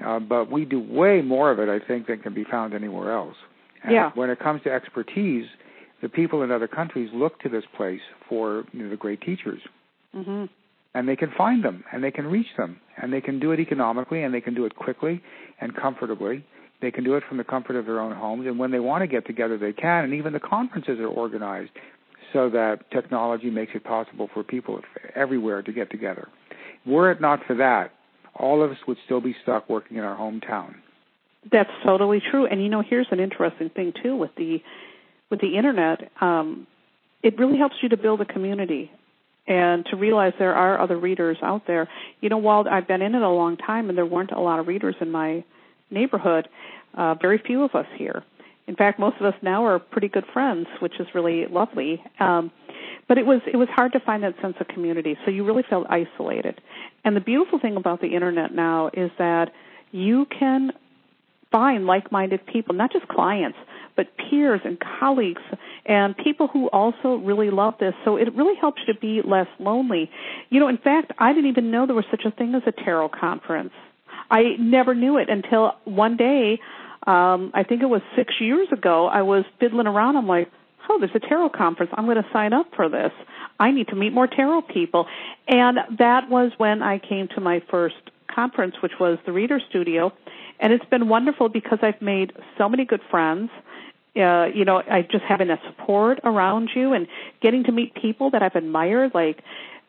uh, 0.05 0.19
but 0.19 0.51
we 0.51 0.63
do 0.63 0.79
way 0.79 1.21
more 1.23 1.49
of 1.49 1.57
it, 1.57 1.67
I 1.67 1.85
think, 1.85 2.05
than 2.05 2.19
can 2.19 2.35
be 2.35 2.43
found 2.43 2.75
anywhere 2.75 3.11
else. 3.11 3.35
And 3.83 3.93
yeah. 3.93 4.11
When 4.13 4.29
it 4.29 4.39
comes 4.39 4.61
to 4.63 4.71
expertise, 4.71 5.47
the 6.03 6.09
people 6.09 6.43
in 6.43 6.51
other 6.51 6.67
countries 6.67 7.09
look 7.13 7.39
to 7.39 7.49
this 7.49 7.63
place 7.75 8.01
for 8.29 8.63
you 8.73 8.83
know, 8.83 8.89
the 8.89 8.97
great 8.97 9.21
teachers. 9.21 9.61
Mm-hmm. 10.15 10.45
And 10.93 11.07
they 11.07 11.15
can 11.15 11.31
find 11.37 11.63
them, 11.63 11.83
and 11.91 12.03
they 12.03 12.11
can 12.11 12.27
reach 12.27 12.53
them, 12.57 12.79
and 13.01 13.13
they 13.13 13.21
can 13.21 13.39
do 13.39 13.51
it 13.51 13.59
economically, 13.59 14.23
and 14.23 14.33
they 14.33 14.41
can 14.41 14.53
do 14.53 14.65
it 14.65 14.75
quickly 14.75 15.21
and 15.61 15.75
comfortably. 15.75 16.43
They 16.81 16.91
can 16.91 17.03
do 17.03 17.15
it 17.15 17.23
from 17.27 17.37
the 17.37 17.43
comfort 17.43 17.75
of 17.77 17.85
their 17.85 17.99
own 17.99 18.15
homes, 18.15 18.45
and 18.45 18.59
when 18.59 18.71
they 18.71 18.79
want 18.79 19.03
to 19.03 19.07
get 19.07 19.25
together, 19.25 19.57
they 19.57 19.71
can. 19.71 20.03
And 20.03 20.13
even 20.13 20.33
the 20.33 20.39
conferences 20.39 20.99
are 20.99 21.07
organized 21.07 21.71
so 22.33 22.49
that 22.49 22.89
technology 22.91 23.49
makes 23.49 23.71
it 23.75 23.83
possible 23.83 24.29
for 24.33 24.43
people 24.43 24.81
everywhere 25.15 25.61
to 25.61 25.71
get 25.71 25.89
together. 25.91 26.27
Were 26.85 27.11
it 27.11 27.21
not 27.21 27.39
for 27.45 27.55
that, 27.55 27.91
all 28.35 28.63
of 28.63 28.71
us 28.71 28.77
would 28.87 28.97
still 29.05 29.21
be 29.21 29.35
stuck 29.43 29.69
working 29.69 29.97
in 29.97 30.03
our 30.03 30.17
hometown. 30.17 30.75
That's 31.51 31.69
totally 31.83 32.21
true. 32.31 32.45
And 32.45 32.61
you 32.61 32.69
know, 32.69 32.83
here's 32.87 33.07
an 33.11 33.19
interesting 33.19 33.69
thing 33.69 33.93
too 34.01 34.15
with 34.15 34.31
the 34.35 34.61
with 35.29 35.41
the 35.41 35.57
internet. 35.57 36.11
Um, 36.21 36.67
it 37.23 37.37
really 37.37 37.57
helps 37.57 37.75
you 37.81 37.89
to 37.89 37.97
build 37.97 38.21
a 38.21 38.25
community 38.25 38.91
and 39.51 39.85
to 39.87 39.97
realize 39.97 40.31
there 40.39 40.55
are 40.55 40.79
other 40.79 40.97
readers 40.97 41.37
out 41.43 41.63
there. 41.67 41.89
You 42.21 42.29
know, 42.29 42.37
while 42.37 42.65
I've 42.71 42.87
been 42.87 43.01
in 43.01 43.15
it 43.15 43.21
a 43.21 43.29
long 43.29 43.57
time 43.57 43.89
and 43.89 43.97
there 43.97 44.05
weren't 44.05 44.31
a 44.31 44.39
lot 44.39 44.59
of 44.59 44.67
readers 44.67 44.95
in 45.01 45.11
my 45.11 45.43
neighborhood, 45.89 46.47
uh, 46.93 47.15
very 47.15 47.37
few 47.37 47.63
of 47.63 47.75
us 47.75 47.87
here. 47.97 48.23
In 48.67 48.77
fact, 48.77 48.97
most 48.97 49.17
of 49.19 49.25
us 49.25 49.33
now 49.41 49.65
are 49.65 49.77
pretty 49.77 50.07
good 50.07 50.23
friends, 50.31 50.67
which 50.79 50.93
is 51.01 51.07
really 51.13 51.47
lovely. 51.47 52.01
Um, 52.17 52.49
but 53.09 53.17
it 53.17 53.25
was 53.25 53.41
it 53.51 53.57
was 53.57 53.67
hard 53.69 53.91
to 53.91 53.99
find 53.99 54.23
that 54.23 54.35
sense 54.41 54.55
of 54.61 54.69
community, 54.69 55.17
so 55.25 55.31
you 55.31 55.43
really 55.43 55.65
felt 55.69 55.85
isolated. 55.89 56.61
And 57.03 57.13
the 57.13 57.19
beautiful 57.19 57.59
thing 57.59 57.75
about 57.75 57.99
the 57.99 58.15
internet 58.15 58.53
now 58.53 58.89
is 58.93 59.11
that 59.17 59.51
you 59.91 60.27
can 60.27 60.71
find 61.51 61.85
like-minded 61.85 62.45
people, 62.45 62.73
not 62.73 62.93
just 62.93 63.05
clients, 63.09 63.57
but 63.97 64.07
peers 64.15 64.61
and 64.63 64.77
colleagues 64.79 65.41
and 65.85 66.15
people 66.17 66.47
who 66.47 66.67
also 66.69 67.15
really 67.15 67.49
love 67.49 67.75
this. 67.79 67.93
So 68.05 68.17
it 68.17 68.33
really 68.35 68.55
helps 68.59 68.81
you 68.87 68.93
to 68.93 68.99
be 68.99 69.21
less 69.27 69.47
lonely. 69.59 70.09
You 70.49 70.59
know, 70.59 70.67
in 70.67 70.77
fact, 70.77 71.11
I 71.17 71.33
didn't 71.33 71.49
even 71.49 71.71
know 71.71 71.85
there 71.85 71.95
was 71.95 72.05
such 72.11 72.25
a 72.25 72.31
thing 72.31 72.53
as 72.55 72.63
a 72.65 72.71
tarot 72.71 73.09
conference. 73.09 73.71
I 74.29 74.55
never 74.59 74.95
knew 74.95 75.17
it 75.17 75.29
until 75.29 75.73
one 75.85 76.17
day 76.17 76.59
um, 77.07 77.51
I 77.55 77.63
think 77.63 77.81
it 77.81 77.87
was 77.87 78.01
six 78.15 78.33
years 78.39 78.67
ago, 78.71 79.07
I 79.07 79.23
was 79.23 79.43
fiddling 79.59 79.87
around. 79.87 80.17
I'm 80.17 80.27
like, 80.27 80.51
oh, 80.89 80.99
there's 80.99 81.15
a 81.15 81.19
tarot 81.19 81.49
conference. 81.49 81.91
I'm 81.95 82.05
going 82.05 82.17
to 82.17 82.29
sign 82.31 82.53
up 82.53 82.67
for 82.75 82.89
this. 82.89 83.11
I 83.59 83.71
need 83.71 83.87
to 83.87 83.95
meet 83.95 84.13
more 84.13 84.27
tarot 84.27 84.63
people. 84.63 85.07
And 85.47 85.79
that 85.97 86.29
was 86.29 86.51
when 86.57 86.83
I 86.83 86.99
came 86.99 87.27
to 87.35 87.41
my 87.41 87.61
first 87.71 87.95
conference, 88.33 88.75
which 88.83 88.93
was 88.99 89.17
the 89.25 89.31
Readers 89.31 89.63
Studio. 89.69 90.13
And 90.59 90.73
it's 90.73 90.85
been 90.85 91.09
wonderful 91.09 91.49
because 91.49 91.79
I've 91.81 92.01
made 92.01 92.33
so 92.57 92.69
many 92.69 92.85
good 92.85 93.01
friends. 93.09 93.49
Uh, 94.15 94.45
you 94.53 94.65
know, 94.65 94.77
I 94.77 95.03
just 95.09 95.23
having 95.27 95.47
that 95.47 95.59
support 95.67 96.19
around 96.23 96.69
you 96.75 96.93
and 96.93 97.07
getting 97.41 97.63
to 97.65 97.71
meet 97.71 97.93
people 97.95 98.31
that 98.31 98.43
I've 98.43 98.55
admired, 98.55 99.11
like, 99.13 99.41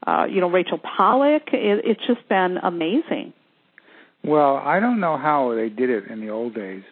uh, 0.07 0.27
you 0.31 0.41
know, 0.41 0.49
Rachel 0.49 0.79
Pollack. 0.79 1.49
It, 1.53 1.85
it's 1.85 2.07
just 2.07 2.29
been 2.29 2.59
amazing. 2.63 3.33
Well, 4.25 4.57
I 4.57 4.79
don't 4.79 5.01
know 5.01 5.17
how 5.17 5.55
they 5.57 5.69
did 5.69 5.91
it 5.91 6.07
in 6.09 6.21
the 6.21 6.29
old 6.29 6.55
days, 6.55 6.85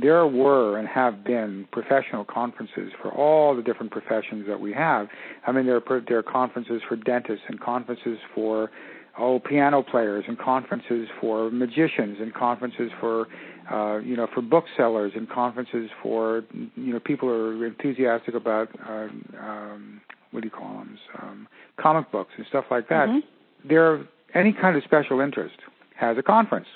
there 0.00 0.26
were 0.26 0.78
and 0.78 0.88
have 0.88 1.24
been 1.24 1.66
professional 1.72 2.24
conferences 2.24 2.92
for 3.00 3.10
all 3.10 3.54
the 3.54 3.62
different 3.62 3.92
professions 3.92 4.46
that 4.48 4.60
we 4.60 4.72
have. 4.72 5.08
I 5.46 5.52
mean, 5.52 5.66
there 5.66 5.76
are 5.76 6.00
there 6.08 6.18
are 6.18 6.22
conferences 6.22 6.82
for 6.88 6.96
dentists 6.96 7.44
and 7.48 7.60
conferences 7.60 8.18
for 8.34 8.70
oh 9.18 9.40
piano 9.40 9.82
players 9.82 10.24
and 10.26 10.38
conferences 10.38 11.08
for 11.20 11.50
magicians 11.50 12.18
and 12.20 12.32
conferences 12.32 12.90
for 13.00 13.26
uh, 13.70 13.98
you 13.98 14.16
know 14.16 14.26
for 14.32 14.42
booksellers 14.42 15.12
and 15.14 15.28
conferences 15.28 15.90
for 16.02 16.44
you 16.52 16.92
know 16.92 17.00
people 17.00 17.28
who 17.28 17.34
are 17.34 17.66
enthusiastic 17.66 18.34
about 18.34 18.68
uh, 18.88 19.08
um, 19.40 20.00
what 20.30 20.42
do 20.42 20.46
you 20.46 20.50
call 20.50 20.78
them 20.78 20.98
um, 21.20 21.48
comic 21.78 22.10
books 22.12 22.32
and 22.36 22.46
stuff 22.46 22.64
like 22.70 22.88
that. 22.88 23.08
Mm-hmm. 23.08 23.68
They're 23.68 24.04
any 24.34 24.52
kind 24.52 24.76
of 24.76 24.84
special 24.84 25.20
interest 25.20 25.56
has 25.96 26.16
a 26.18 26.22
conference. 26.22 26.66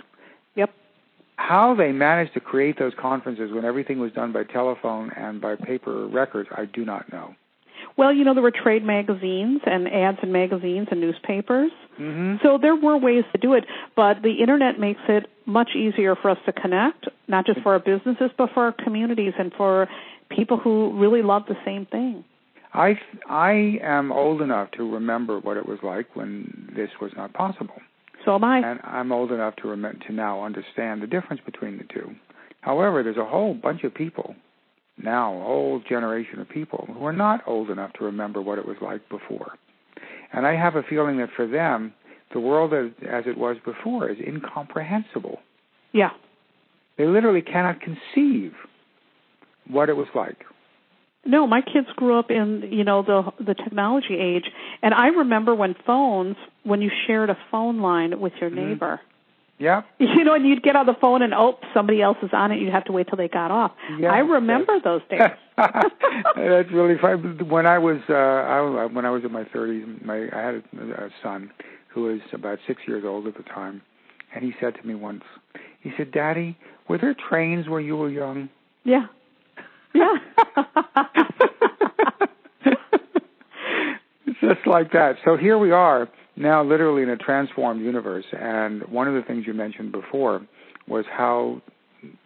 Yep. 0.55 0.71
How 1.37 1.75
they 1.75 1.93
managed 1.93 2.35
to 2.35 2.41
create 2.41 2.79
those 2.79 2.93
conferences 3.01 3.53
when 3.53 3.65
everything 3.65 3.99
was 3.99 4.13
done 4.13 4.33
by 4.33 4.45
telephone 4.45 5.11
and 5.17 5.41
by 5.41 5.57
paper 5.57 6.07
records, 6.07 6.49
I 6.53 6.67
do 6.67 6.85
not 6.85 7.11
know. 7.13 7.35
Well, 7.97 8.13
you 8.13 8.25
know, 8.25 8.35
there 8.35 8.43
were 8.43 8.51
trade 8.51 8.85
magazines 8.85 9.61
and 9.67 9.87
ads 9.87 10.19
in 10.23 10.33
magazines 10.33 10.89
and 10.91 11.01
newspapers. 11.01 11.71
Mm-hmm. 12.01 12.37
So 12.43 12.59
there 12.61 12.75
were 12.75 12.97
ways 12.97 13.25
to 13.33 13.39
do 13.39 13.53
it, 13.55 13.65
but 13.95 14.23
the 14.23 14.41
internet 14.41 14.81
makes 14.81 15.01
it 15.09 15.27
much 15.47 15.71
easier 15.77 16.17
for 16.17 16.31
us 16.31 16.39
to 16.47 16.53
connect, 16.53 17.07
not 17.29 17.47
just 17.47 17.61
for 17.61 17.75
our 17.75 17.79
businesses, 17.79 18.31
but 18.37 18.51
for 18.53 18.65
our 18.65 18.73
communities 18.73 19.35
and 19.39 19.53
for 19.57 19.89
people 20.29 20.57
who 20.57 20.99
really 20.99 21.23
love 21.23 21.43
the 21.47 21.57
same 21.65 21.87
thing. 21.87 22.25
I 22.73 22.99
I 23.29 23.79
am 23.83 24.11
old 24.11 24.43
enough 24.43 24.73
to 24.73 24.95
remember 24.95 25.39
what 25.39 25.57
it 25.57 25.67
was 25.67 25.79
like 25.85 26.17
when 26.17 26.73
this 26.75 26.91
was 27.01 27.13
not 27.17 27.33
possible. 27.33 27.81
So 28.25 28.35
am 28.35 28.43
I. 28.43 28.59
And 28.59 28.81
I'm 28.83 29.13
old 29.13 29.31
enough 29.31 29.55
to 29.57 29.69
rem- 29.69 30.01
to 30.09 30.13
now 30.13 30.43
understand 30.43 31.01
the 31.01 31.07
difference 31.07 31.41
between 31.45 31.79
the 31.79 31.85
two. 31.85 32.17
However, 32.63 33.05
there's 33.05 33.17
a 33.17 33.25
whole 33.25 33.55
bunch 33.55 33.85
of 33.85 33.95
people 33.95 34.35
now, 34.97 35.35
a 35.37 35.45
whole 35.45 35.81
generation 35.89 36.39
of 36.39 36.49
people 36.49 36.89
who 36.93 37.05
are 37.05 37.13
not 37.13 37.43
old 37.47 37.71
enough 37.71 37.93
to 37.95 38.05
remember 38.05 38.41
what 38.41 38.59
it 38.59 38.67
was 38.67 38.77
like 38.81 39.09
before. 39.09 39.53
And 40.33 40.47
I 40.47 40.57
have 40.57 40.77
a 40.77 40.83
feeling 40.83 41.19
that 41.19 41.31
for 41.35 41.47
them, 41.47 41.93
the 42.33 42.41
world 42.41 42.73
as, 42.73 42.91
as 43.09 43.25
it 43.27 43.37
was 43.37 43.57
before 43.65 44.09
is 44.09 44.19
incomprehensible. 44.25 45.39
Yeah. 45.93 46.11
They 46.97 47.07
literally 47.07 47.43
cannot 47.43 47.81
conceive 47.81 48.53
what 49.69 49.89
it 49.89 49.97
was 49.97 50.09
like. 50.15 50.39
No, 51.27 51.47
my 51.47 51.61
kids 51.63 51.87
grew 51.97 52.19
up 52.19 52.31
in 52.31 52.69
you 52.71 52.85
know 52.85 53.03
the 53.03 53.33
the 53.43 53.55
technology 53.55 54.19
age, 54.21 54.45
and 54.83 54.93
I 54.93 55.07
remember 55.07 55.55
when 55.55 55.75
phones, 55.87 56.37
when 56.65 56.83
you 56.83 56.91
shared 57.07 57.31
a 57.31 57.39
phone 57.51 57.81
line 57.81 58.21
with 58.21 58.35
your 58.41 58.51
Mhm. 58.51 58.55
neighbor. 58.55 59.01
Yeah. 59.59 59.83
You 59.99 60.23
know, 60.23 60.35
and 60.35 60.47
you'd 60.47 60.63
get 60.63 60.77
on 60.77 60.87
the 60.87 60.95
phone 61.01 61.23
and 61.23 61.35
oh, 61.35 61.59
somebody 61.73 62.01
else 62.01 62.17
is 62.23 62.31
on 62.33 62.53
it. 62.53 62.61
You'd 62.61 62.73
have 62.73 62.85
to 62.85 62.93
wait 62.93 63.09
till 63.09 63.17
they 63.17 63.29
got 63.29 63.51
off. 63.51 63.73
Yeah, 63.99 64.13
I 64.13 64.19
remember 64.19 64.79
those 64.83 65.01
days. 65.11 65.21
That's 65.57 66.71
really 66.73 66.97
fun. 67.01 67.49
When 67.49 67.67
I 67.67 67.79
was 67.79 67.99
uh, 68.09 68.15
I, 68.15 68.87
when 68.87 69.05
I 69.05 69.11
was 69.11 69.25
in 69.25 69.33
my 69.33 69.45
30s, 69.45 70.05
my 70.05 70.29
I 70.33 70.41
had 70.41 70.55
a, 70.55 71.05
a 71.05 71.11
son 71.23 71.51
who 71.89 72.03
was 72.05 72.21
about 72.33 72.59
six 72.67 72.83
years 72.87 73.05
old 73.05 73.27
at 73.27 73.37
the 73.37 73.43
time, 73.43 73.83
and 74.35 74.45
he 74.45 74.53
said 74.61 74.75
to 74.81 74.87
me 74.87 74.95
once, 74.95 75.25
he 75.81 75.91
said, 75.97 76.13
"Daddy, 76.13 76.57
were 76.89 76.99
there 76.99 77.15
trains 77.29 77.69
where 77.69 77.81
you 77.81 77.97
were 77.97 78.11
young?" 78.11 78.49
Yeah. 78.85 79.07
Yeah. 79.95 80.15
Just 84.41 84.67
like 84.67 84.93
that. 84.93 85.17
So 85.25 85.37
here 85.37 85.59
we 85.59 85.71
are 85.71 86.09
now, 86.37 86.65
literally 86.65 87.03
in 87.03 87.11
a 87.11 87.17
transformed 87.17 87.81
universe. 87.81 88.25
And 88.33 88.83
one 88.85 89.09
of 89.09 89.15
the 89.15 89.23
things 89.23 89.47
you 89.47 89.55
mentioned 89.55 89.93
before 89.93 90.43
was 90.89 91.05
how 91.11 91.63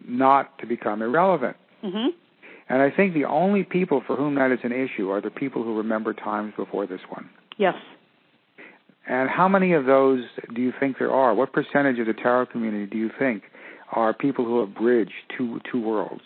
not 0.05 0.57
to 0.59 0.65
become 0.65 1.01
irrelevant. 1.01 1.55
mhm. 1.83 2.13
And 2.71 2.83
I 2.83 2.91
think 2.91 3.15
the 3.15 3.25
only 3.25 3.63
people 3.63 4.01
for 4.05 4.15
whom 4.15 4.35
that 4.35 4.51
is 4.51 4.59
an 4.63 4.71
issue 4.71 5.09
are 5.09 5.21
the 5.21 5.31
people 5.31 5.63
who 5.63 5.75
remember 5.77 6.13
times 6.13 6.53
before 6.55 6.85
this 6.85 7.01
one. 7.09 7.27
Yes. 7.57 7.75
And 9.07 9.27
how 9.27 9.47
many 9.47 9.73
of 9.73 9.85
those 9.85 10.23
do 10.53 10.61
you 10.61 10.71
think 10.79 10.99
there 10.99 11.11
are? 11.11 11.33
What 11.33 11.51
percentage 11.51 11.97
of 11.97 12.05
the 12.05 12.13
tarot 12.13 12.47
community 12.47 12.85
do 12.85 12.97
you 12.97 13.09
think 13.17 13.43
are 13.91 14.13
people 14.13 14.45
who 14.45 14.59
have 14.59 14.75
bridged 14.75 15.13
two 15.35 15.59
two 15.71 15.81
worlds? 15.81 16.21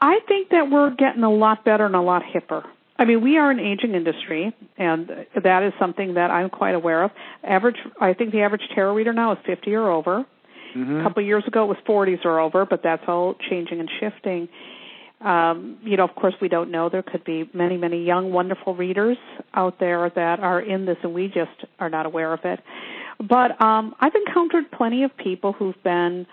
I 0.00 0.18
think 0.26 0.48
that 0.50 0.68
we're 0.70 0.90
getting 0.90 1.22
a 1.22 1.30
lot 1.30 1.64
better 1.64 1.86
and 1.86 1.94
a 1.94 2.00
lot 2.00 2.22
hipper. 2.22 2.64
I 2.96 3.04
mean, 3.04 3.22
we 3.22 3.38
are 3.38 3.50
an 3.50 3.58
aging 3.58 3.94
industry, 3.94 4.54
and 4.78 5.10
that 5.42 5.62
is 5.64 5.72
something 5.80 6.14
that 6.14 6.30
I'm 6.30 6.48
quite 6.48 6.74
aware 6.74 7.02
of. 7.02 7.10
Average, 7.42 7.76
I 8.00 8.14
think 8.14 8.30
the 8.32 8.42
average 8.42 8.62
tarot 8.74 8.94
reader 8.94 9.12
now 9.12 9.32
is 9.32 9.38
50 9.46 9.74
or 9.74 9.90
over. 9.90 10.24
Mm-hmm. 10.76 11.00
A 11.00 11.02
couple 11.02 11.22
of 11.22 11.26
years 11.26 11.44
ago, 11.46 11.64
it 11.64 11.66
was 11.68 11.76
40s 11.88 12.24
or 12.24 12.38
over, 12.38 12.64
but 12.66 12.82
that's 12.82 13.02
all 13.08 13.34
changing 13.50 13.80
and 13.80 13.90
shifting. 14.00 14.48
Um, 15.20 15.78
you 15.82 15.96
know, 15.96 16.04
of 16.04 16.14
course, 16.14 16.34
we 16.40 16.48
don't 16.48 16.70
know. 16.70 16.88
There 16.88 17.02
could 17.02 17.24
be 17.24 17.48
many, 17.52 17.76
many 17.76 18.04
young, 18.04 18.32
wonderful 18.32 18.74
readers 18.74 19.16
out 19.54 19.80
there 19.80 20.10
that 20.14 20.40
are 20.40 20.60
in 20.60 20.84
this, 20.84 20.96
and 21.02 21.14
we 21.14 21.28
just 21.28 21.64
are 21.80 21.88
not 21.88 22.06
aware 22.06 22.32
of 22.32 22.40
it. 22.44 22.60
But 23.18 23.60
um, 23.62 23.94
I've 24.00 24.14
encountered 24.14 24.70
plenty 24.70 25.04
of 25.04 25.16
people 25.16 25.52
who've 25.52 25.82
been 25.82 26.26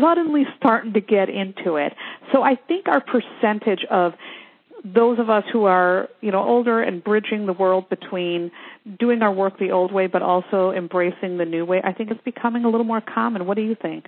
suddenly 0.00 0.44
starting 0.56 0.94
to 0.94 1.00
get 1.00 1.28
into 1.28 1.76
it. 1.76 1.94
So 2.32 2.42
I 2.42 2.56
think 2.56 2.88
our 2.88 3.00
percentage 3.00 3.84
of 3.90 4.14
those 4.84 5.18
of 5.18 5.28
us 5.28 5.44
who 5.52 5.64
are, 5.64 6.08
you 6.20 6.30
know, 6.30 6.42
older 6.42 6.82
and 6.82 7.02
bridging 7.02 7.46
the 7.46 7.52
world 7.52 7.88
between 7.88 8.50
doing 8.98 9.22
our 9.22 9.32
work 9.32 9.58
the 9.58 9.70
old 9.72 9.92
way 9.92 10.06
but 10.06 10.22
also 10.22 10.70
embracing 10.70 11.38
the 11.38 11.44
new 11.44 11.64
way, 11.64 11.80
I 11.82 11.92
think 11.92 12.10
it's 12.10 12.22
becoming 12.24 12.64
a 12.64 12.68
little 12.68 12.86
more 12.86 13.00
common. 13.02 13.46
What 13.46 13.56
do 13.56 13.62
you 13.62 13.76
think? 13.80 14.06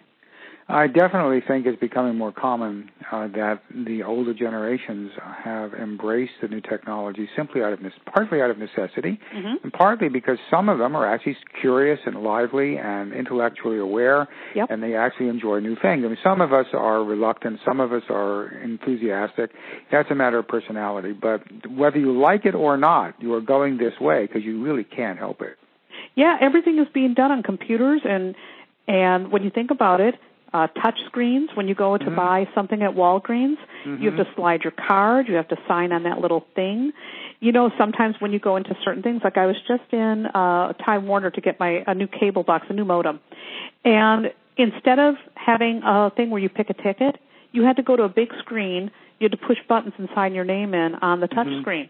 I 0.68 0.86
definitely 0.86 1.40
think 1.46 1.66
it's 1.66 1.78
becoming 1.80 2.16
more 2.16 2.32
common 2.32 2.90
uh, 3.10 3.26
that 3.28 3.62
the 3.74 4.04
older 4.04 4.32
generations 4.32 5.10
have 5.44 5.74
embraced 5.74 6.32
the 6.40 6.48
new 6.48 6.60
technology 6.60 7.28
simply 7.36 7.62
out 7.62 7.72
of 7.72 7.80
partly 8.06 8.40
out 8.40 8.50
of 8.50 8.58
necessity, 8.58 9.18
Mhm. 9.34 9.64
and 9.64 9.72
partly 9.72 10.08
because 10.08 10.38
some 10.50 10.68
of 10.68 10.78
them 10.78 10.94
are 10.94 11.04
actually 11.04 11.36
curious 11.60 11.98
and 12.06 12.22
lively 12.22 12.78
and 12.78 13.12
intellectually 13.12 13.78
aware, 13.78 14.28
Yep. 14.54 14.70
and 14.70 14.82
they 14.82 14.94
actually 14.94 15.28
enjoy 15.28 15.58
new 15.58 15.74
things. 15.74 16.04
I 16.04 16.08
mean, 16.08 16.18
some 16.22 16.40
of 16.40 16.52
us 16.52 16.72
are 16.72 17.02
reluctant, 17.02 17.60
some 17.64 17.80
of 17.80 17.92
us 17.92 18.04
are 18.08 18.46
enthusiastic. 18.62 19.50
That's 19.90 20.10
a 20.10 20.14
matter 20.14 20.38
of 20.38 20.46
personality. 20.46 21.12
But 21.12 21.42
whether 21.68 21.98
you 21.98 22.12
like 22.12 22.46
it 22.46 22.54
or 22.54 22.76
not, 22.76 23.14
you 23.20 23.34
are 23.34 23.40
going 23.40 23.78
this 23.78 23.98
way 24.00 24.22
because 24.26 24.44
you 24.44 24.62
really 24.62 24.84
can't 24.84 25.18
help 25.18 25.42
it. 25.42 25.58
Yeah, 26.14 26.38
everything 26.40 26.78
is 26.78 26.88
being 26.88 27.14
done 27.14 27.32
on 27.32 27.42
computers 27.42 28.02
and 28.04 28.34
and 28.88 29.30
when 29.30 29.44
you 29.44 29.50
think 29.50 29.70
about 29.70 30.00
it, 30.00 30.16
uh, 30.54 30.66
touch 30.82 30.98
screens. 31.06 31.50
When 31.54 31.68
you 31.68 31.74
go 31.74 31.96
to 31.96 32.10
Mhm. 32.10 32.16
buy 32.16 32.48
something 32.54 32.82
at 32.82 32.94
Walgreens, 32.94 33.58
you 33.84 34.10
have 34.10 34.16
to 34.16 34.32
slide 34.34 34.62
your 34.64 34.70
card. 34.72 35.28
You 35.28 35.34
have 35.36 35.48
to 35.48 35.58
sign 35.66 35.92
on 35.92 36.02
that 36.04 36.20
little 36.20 36.46
thing. 36.54 36.92
You 37.40 37.52
know, 37.52 37.70
sometimes 37.78 38.20
when 38.20 38.32
you 38.32 38.38
go 38.38 38.56
into 38.56 38.76
certain 38.84 39.02
things, 39.02 39.22
like 39.24 39.36
I 39.36 39.46
was 39.46 39.56
just 39.66 39.92
in 39.92 40.26
uh, 40.26 40.72
Time 40.74 41.06
Warner 41.06 41.30
to 41.30 41.40
get 41.40 41.58
my 41.58 41.82
a 41.86 41.94
new 41.94 42.06
cable 42.06 42.42
box, 42.42 42.66
a 42.68 42.72
new 42.72 42.84
modem, 42.84 43.20
and 43.84 44.32
instead 44.56 44.98
of 44.98 45.16
having 45.34 45.82
a 45.84 46.10
thing 46.10 46.30
where 46.30 46.40
you 46.40 46.48
pick 46.48 46.70
a 46.70 46.74
ticket, 46.74 47.18
you 47.52 47.64
had 47.64 47.76
to 47.76 47.82
go 47.82 47.96
to 47.96 48.04
a 48.04 48.08
big 48.08 48.32
screen. 48.38 48.90
You 49.18 49.24
had 49.26 49.32
to 49.32 49.38
push 49.46 49.58
buttons 49.68 49.94
and 49.98 50.08
sign 50.14 50.34
your 50.34 50.44
name 50.44 50.74
in 50.74 50.94
on 50.96 51.20
the 51.20 51.28
touch 51.28 51.46
Mhm. 51.46 51.60
screen 51.60 51.88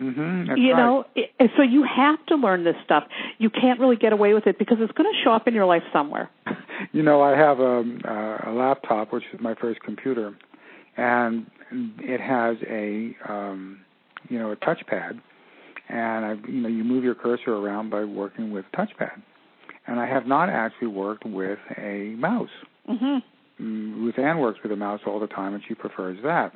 Mm-hmm. 0.00 0.56
You 0.56 0.72
right. 0.72 0.78
know 0.78 1.04
it, 1.14 1.50
so 1.56 1.62
you 1.62 1.84
have 1.84 2.24
to 2.26 2.36
learn 2.36 2.64
this 2.64 2.76
stuff 2.84 3.04
you 3.38 3.50
can't 3.50 3.78
really 3.78 3.96
get 3.96 4.12
away 4.12 4.32
with 4.32 4.46
it 4.46 4.58
because 4.58 4.78
it's 4.80 4.92
going 4.92 5.12
to 5.12 5.18
show 5.22 5.32
up 5.32 5.46
in 5.46 5.52
your 5.52 5.66
life 5.66 5.82
somewhere 5.92 6.30
you 6.92 7.02
know, 7.02 7.22
I 7.22 7.36
have 7.36 7.60
a, 7.60 7.80
a 8.46 8.52
laptop, 8.52 9.12
which 9.12 9.24
is 9.32 9.40
my 9.40 9.54
first 9.54 9.80
computer, 9.82 10.36
and 10.96 11.46
it 11.98 12.20
has 12.20 12.56
a, 12.68 13.16
um, 13.30 13.80
you 14.28 14.38
know, 14.38 14.52
a 14.52 14.56
touchpad, 14.56 15.20
and 15.88 16.24
I, 16.24 16.34
you 16.48 16.60
know, 16.60 16.68
you 16.68 16.84
move 16.84 17.04
your 17.04 17.14
cursor 17.14 17.54
around 17.54 17.90
by 17.90 18.04
working 18.04 18.50
with 18.50 18.64
touchpad, 18.76 19.22
and 19.86 20.00
I 20.00 20.06
have 20.06 20.26
not 20.26 20.48
actually 20.48 20.88
worked 20.88 21.24
with 21.24 21.58
a 21.76 22.14
mouse. 22.18 22.48
mhm 22.88 22.98
Mm, 22.98 23.22
Ruth 23.60 24.18
Ann 24.18 24.38
works 24.38 24.58
with 24.62 24.72
a 24.72 24.76
mouse 24.76 25.00
all 25.06 25.20
the 25.20 25.26
time, 25.26 25.54
and 25.54 25.62
she 25.66 25.74
prefers 25.74 26.18
that. 26.24 26.52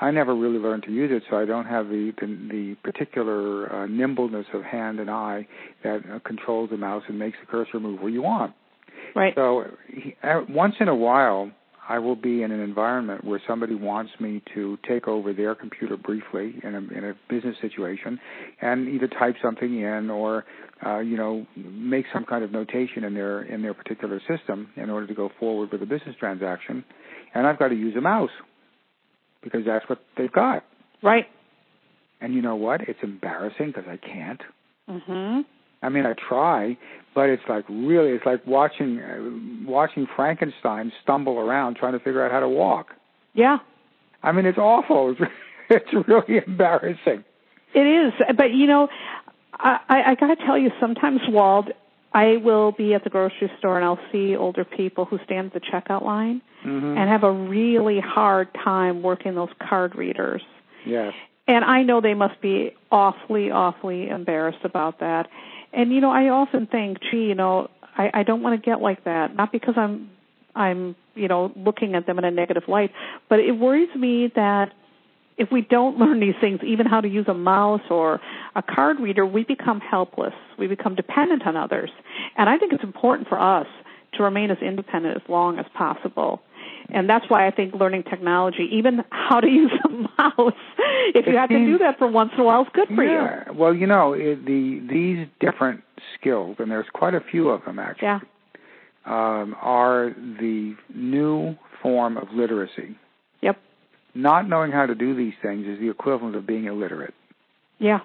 I 0.00 0.10
never 0.10 0.34
really 0.34 0.58
learned 0.58 0.82
to 0.84 0.92
use 0.92 1.10
it, 1.12 1.22
so 1.30 1.36
I 1.36 1.44
don't 1.44 1.66
have 1.66 1.88
the 1.88 2.12
the, 2.20 2.26
the 2.26 2.76
particular 2.82 3.72
uh, 3.72 3.86
nimbleness 3.86 4.46
of 4.52 4.62
hand 4.62 5.00
and 5.00 5.10
eye 5.10 5.46
that 5.84 6.00
uh, 6.12 6.18
controls 6.26 6.70
the 6.70 6.76
mouse 6.76 7.04
and 7.08 7.18
makes 7.18 7.38
the 7.40 7.46
cursor 7.46 7.80
move 7.80 8.00
where 8.00 8.10
you 8.10 8.22
want. 8.22 8.54
right 9.14 9.32
So 9.34 9.64
he, 9.88 10.14
uh, 10.22 10.42
once 10.48 10.74
in 10.80 10.88
a 10.88 10.94
while, 10.94 11.50
I 11.88 11.98
will 11.98 12.14
be 12.16 12.42
in 12.42 12.52
an 12.52 12.60
environment 12.60 13.24
where 13.24 13.40
somebody 13.46 13.74
wants 13.74 14.12
me 14.20 14.40
to 14.54 14.78
take 14.88 15.08
over 15.08 15.32
their 15.32 15.54
computer 15.54 15.96
briefly 15.96 16.54
in 16.62 16.74
a, 16.74 16.78
in 16.96 17.04
a 17.04 17.14
business 17.28 17.56
situation, 17.60 18.20
and 18.60 18.88
either 18.88 19.08
type 19.08 19.34
something 19.42 19.80
in 19.80 20.08
or 20.10 20.44
uh, 20.86 20.98
you 21.00 21.16
know 21.16 21.44
make 21.56 22.04
some 22.12 22.24
kind 22.24 22.44
of 22.44 22.52
notation 22.52 23.04
in 23.04 23.14
their 23.14 23.42
in 23.42 23.62
their 23.62 23.74
particular 23.74 24.20
system 24.28 24.68
in 24.76 24.90
order 24.90 25.06
to 25.06 25.14
go 25.14 25.30
forward 25.40 25.70
with 25.72 25.82
a 25.82 25.86
business 25.86 26.14
transaction, 26.20 26.84
and 27.34 27.46
I've 27.46 27.58
got 27.58 27.68
to 27.68 27.74
use 27.76 27.96
a 27.96 28.00
mouse 28.00 28.30
because 29.42 29.62
that's 29.66 29.88
what 29.88 29.98
they've 30.16 30.32
got. 30.32 30.64
right 31.02 31.26
And 32.20 32.32
you 32.34 32.42
know 32.42 32.54
what? 32.56 32.82
It's 32.82 33.00
embarrassing 33.02 33.72
because 33.74 33.84
I 33.88 33.96
can't. 33.96 34.40
mhm 34.88 35.44
I 35.82 35.88
mean, 35.88 36.06
I 36.06 36.14
try, 36.14 36.76
but 37.14 37.28
it's 37.28 37.42
like 37.48 37.64
really, 37.68 38.10
it's 38.12 38.24
like 38.26 38.46
watching 38.46 39.00
uh, 39.00 39.68
watching 39.68 40.06
Frankenstein 40.16 40.92
stumble 41.02 41.38
around 41.38 41.76
trying 41.76 41.92
to 41.92 41.98
figure 41.98 42.24
out 42.24 42.30
how 42.30 42.40
to 42.40 42.48
walk. 42.48 42.88
yeah 43.34 43.58
I 44.22 44.30
mean, 44.32 44.46
it's 44.46 44.58
awful. 44.58 45.14
It's, 45.70 45.84
it's 45.94 46.08
really 46.08 46.42
embarrassing. 46.46 47.24
it 47.74 47.86
is 47.86 48.12
but 48.36 48.50
you 48.52 48.66
know 48.66 48.88
i 49.54 49.78
i, 49.88 50.02
I 50.10 50.14
got 50.16 50.26
to 50.34 50.36
tell 50.44 50.58
you 50.58 50.70
sometimes 50.78 51.20
wald 51.28 51.70
i 52.12 52.36
will 52.36 52.72
be 52.72 52.92
at 52.92 53.04
the 53.04 53.10
grocery 53.10 53.50
store 53.58 53.76
and 53.76 53.84
i'll 53.84 53.98
see 54.10 54.36
older 54.36 54.64
people 54.66 55.06
who 55.06 55.18
stand 55.24 55.46
at 55.46 55.54
the 55.54 55.60
checkout 55.60 56.04
line 56.04 56.42
Mm-hmm. 56.66 56.96
and 56.98 57.08
have 57.10 57.24
a 57.24 57.32
really 57.32 57.98
hard 58.00 58.48
time 58.54 59.02
working 59.02 59.34
those 59.34 59.48
card 59.68 59.94
readers 59.96 60.42
yes. 60.86 61.12
And 61.48 61.64
I 61.64 61.82
know 61.82 62.00
they 62.00 62.14
must 62.14 62.40
be 62.40 62.72
awfully, 62.92 63.50
awfully 63.50 64.08
embarrassed 64.08 64.64
about 64.64 65.00
that. 65.00 65.28
And 65.72 65.92
you 65.92 66.00
know, 66.00 66.10
I 66.10 66.28
often 66.28 66.66
think, 66.66 66.98
gee, 67.10 67.24
you 67.24 67.34
know, 67.34 67.68
I, 67.96 68.10
I 68.14 68.22
don't 68.22 68.42
want 68.42 68.60
to 68.60 68.64
get 68.64 68.80
like 68.80 69.04
that. 69.04 69.34
Not 69.34 69.52
because 69.52 69.74
I'm 69.76 70.10
I'm, 70.54 70.96
you 71.14 71.28
know, 71.28 71.52
looking 71.56 71.94
at 71.94 72.06
them 72.06 72.18
in 72.18 72.24
a 72.24 72.30
negative 72.30 72.64
light, 72.68 72.90
but 73.28 73.40
it 73.40 73.52
worries 73.52 73.94
me 73.96 74.30
that 74.34 74.72
if 75.38 75.50
we 75.50 75.62
don't 75.62 75.98
learn 75.98 76.20
these 76.20 76.34
things, 76.40 76.60
even 76.64 76.86
how 76.86 77.00
to 77.00 77.08
use 77.08 77.26
a 77.28 77.34
mouse 77.34 77.82
or 77.90 78.20
a 78.54 78.62
card 78.62 79.00
reader, 79.00 79.24
we 79.24 79.44
become 79.44 79.80
helpless. 79.80 80.34
We 80.58 80.66
become 80.66 80.94
dependent 80.94 81.46
on 81.46 81.56
others. 81.56 81.90
And 82.36 82.48
I 82.48 82.58
think 82.58 82.72
it's 82.72 82.84
important 82.84 83.28
for 83.28 83.40
us 83.40 83.66
to 84.14 84.22
remain 84.22 84.50
as 84.50 84.58
independent 84.60 85.16
as 85.16 85.22
long 85.28 85.58
as 85.58 85.64
possible. 85.74 86.42
And 86.92 87.08
that's 87.08 87.24
why 87.28 87.46
I 87.46 87.50
think 87.50 87.74
learning 87.74 88.04
technology, 88.04 88.68
even 88.70 89.02
how 89.10 89.40
to 89.40 89.48
use 89.50 89.72
a 89.84 89.88
mouse, 89.88 90.52
if 91.14 91.26
you 91.26 91.36
have 91.36 91.48
to 91.48 91.58
do 91.58 91.78
that 91.78 91.98
for 91.98 92.06
once 92.06 92.30
in 92.34 92.40
a 92.40 92.44
while, 92.44 92.62
is 92.62 92.68
good 92.72 92.88
for 92.94 93.02
yeah. 93.02 93.44
you. 93.46 93.54
Well, 93.54 93.74
you 93.74 93.86
know, 93.86 94.12
it, 94.12 94.44
the 94.44 94.80
these 94.88 95.26
different 95.40 95.82
skills, 96.18 96.56
and 96.58 96.70
there's 96.70 96.86
quite 96.92 97.14
a 97.14 97.20
few 97.20 97.48
of 97.48 97.64
them 97.64 97.78
actually, 97.78 98.06
yeah. 98.06 98.20
um, 99.06 99.56
are 99.60 100.10
the 100.14 100.76
new 100.94 101.56
form 101.82 102.18
of 102.18 102.28
literacy. 102.32 102.96
Yep. 103.40 103.58
Not 104.14 104.48
knowing 104.48 104.70
how 104.70 104.84
to 104.84 104.94
do 104.94 105.16
these 105.16 105.34
things 105.42 105.66
is 105.66 105.80
the 105.80 105.88
equivalent 105.88 106.36
of 106.36 106.46
being 106.46 106.66
illiterate. 106.66 107.14
Yeah. 107.78 108.00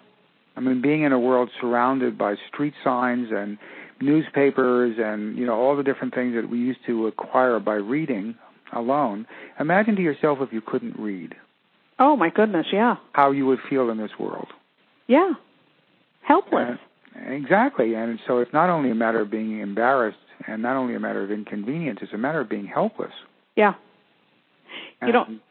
I 0.56 0.62
mean, 0.62 0.82
being 0.82 1.04
in 1.04 1.12
a 1.12 1.20
world 1.20 1.50
surrounded 1.60 2.18
by 2.18 2.36
street 2.48 2.74
signs 2.84 3.28
and 3.32 3.58
newspapers 4.00 4.96
and 4.98 5.38
you 5.38 5.46
know 5.46 5.56
all 5.56 5.76
the 5.76 5.84
different 5.84 6.14
things 6.14 6.36
that 6.36 6.50
we 6.50 6.60
used 6.60 6.80
to 6.86 7.08
acquire 7.08 7.60
by 7.60 7.74
reading 7.74 8.36
alone. 8.74 9.28
Imagine 9.60 9.96
to 9.96 10.02
yourself 10.02 10.40
if 10.42 10.52
you 10.52 10.62
couldn't 10.62 11.00
read. 11.00 11.36
Oh 12.00 12.16
my 12.16 12.30
goodness, 12.30 12.68
yeah. 12.72 12.96
How 13.14 13.32
you 13.32 13.46
would 13.48 13.60
feel 13.70 13.90
in 13.90 13.98
this 13.98 14.12
world. 14.20 14.48
Yeah. 15.08 15.34
Helpless. 16.22 16.78
And, 17.16 17.34
exactly. 17.34 17.96
And 17.96 18.20
so 18.28 18.40
it's 18.40 18.54
not 18.54 18.70
only 18.70 18.92
a 18.92 18.96
matter 18.96 19.22
of 19.22 19.32
being 19.32 19.60
embarrassed 19.60 20.18
and 20.46 20.62
not 20.62 20.76
only 20.76 20.96
a 20.96 21.00
matter 21.00 21.24
of 21.24 21.32
inconvenience, 21.32 22.00
it's 22.02 22.14
a 22.14 22.18
matter 22.18 22.42
of 22.42 22.50
being 22.50 22.68
helpless. 22.68 23.14
Yeah. 23.56 23.74
You 25.02 25.12
don't 25.12 25.42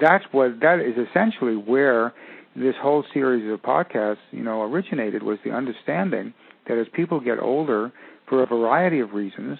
that's 0.00 0.24
what 0.32 0.60
that 0.60 0.80
is 0.80 0.94
essentially 1.08 1.56
where 1.56 2.12
this 2.56 2.74
whole 2.80 3.04
series 3.12 3.52
of 3.52 3.60
podcasts, 3.60 4.18
you 4.30 4.42
know, 4.42 4.62
originated 4.62 5.22
was 5.22 5.38
the 5.44 5.50
understanding 5.50 6.32
that 6.68 6.78
as 6.78 6.86
people 6.92 7.20
get 7.20 7.38
older, 7.40 7.92
for 8.28 8.42
a 8.42 8.46
variety 8.46 9.00
of 9.00 9.12
reasons, 9.12 9.58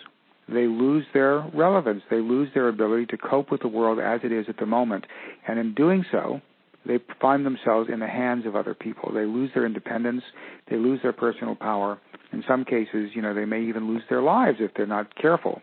they 0.48 0.66
lose 0.66 1.04
their 1.14 1.40
relevance. 1.54 2.02
They 2.10 2.20
lose 2.20 2.48
their 2.54 2.68
ability 2.68 3.06
to 3.06 3.16
cope 3.16 3.50
with 3.50 3.62
the 3.62 3.68
world 3.68 3.98
as 3.98 4.20
it 4.24 4.32
is 4.32 4.46
at 4.48 4.58
the 4.58 4.66
moment. 4.66 5.06
And 5.48 5.58
in 5.58 5.74
doing 5.74 6.04
so, 6.12 6.40
they 6.86 6.98
find 7.20 7.46
themselves 7.46 7.88
in 7.90 8.00
the 8.00 8.06
hands 8.06 8.44
of 8.46 8.54
other 8.54 8.74
people. 8.74 9.12
They 9.12 9.24
lose 9.24 9.50
their 9.54 9.64
independence. 9.64 10.22
They 10.68 10.76
lose 10.76 11.00
their 11.02 11.14
personal 11.14 11.54
power. 11.54 11.98
In 12.32 12.44
some 12.46 12.64
cases, 12.64 13.10
you 13.14 13.22
know, 13.22 13.32
they 13.32 13.46
may 13.46 13.62
even 13.62 13.86
lose 13.86 14.02
their 14.10 14.22
lives 14.22 14.58
if 14.60 14.72
they're 14.76 14.86
not 14.86 15.14
careful. 15.16 15.62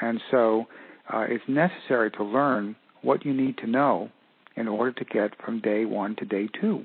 And 0.00 0.20
so, 0.30 0.66
uh, 1.12 1.24
it's 1.28 1.44
necessary 1.48 2.10
to 2.12 2.24
learn 2.24 2.76
what 3.02 3.24
you 3.24 3.32
need 3.32 3.56
to 3.58 3.66
know 3.66 4.10
in 4.56 4.68
order 4.68 4.92
to 4.92 5.04
get 5.04 5.30
from 5.42 5.60
day 5.60 5.84
one 5.84 6.16
to 6.16 6.24
day 6.24 6.48
two. 6.60 6.84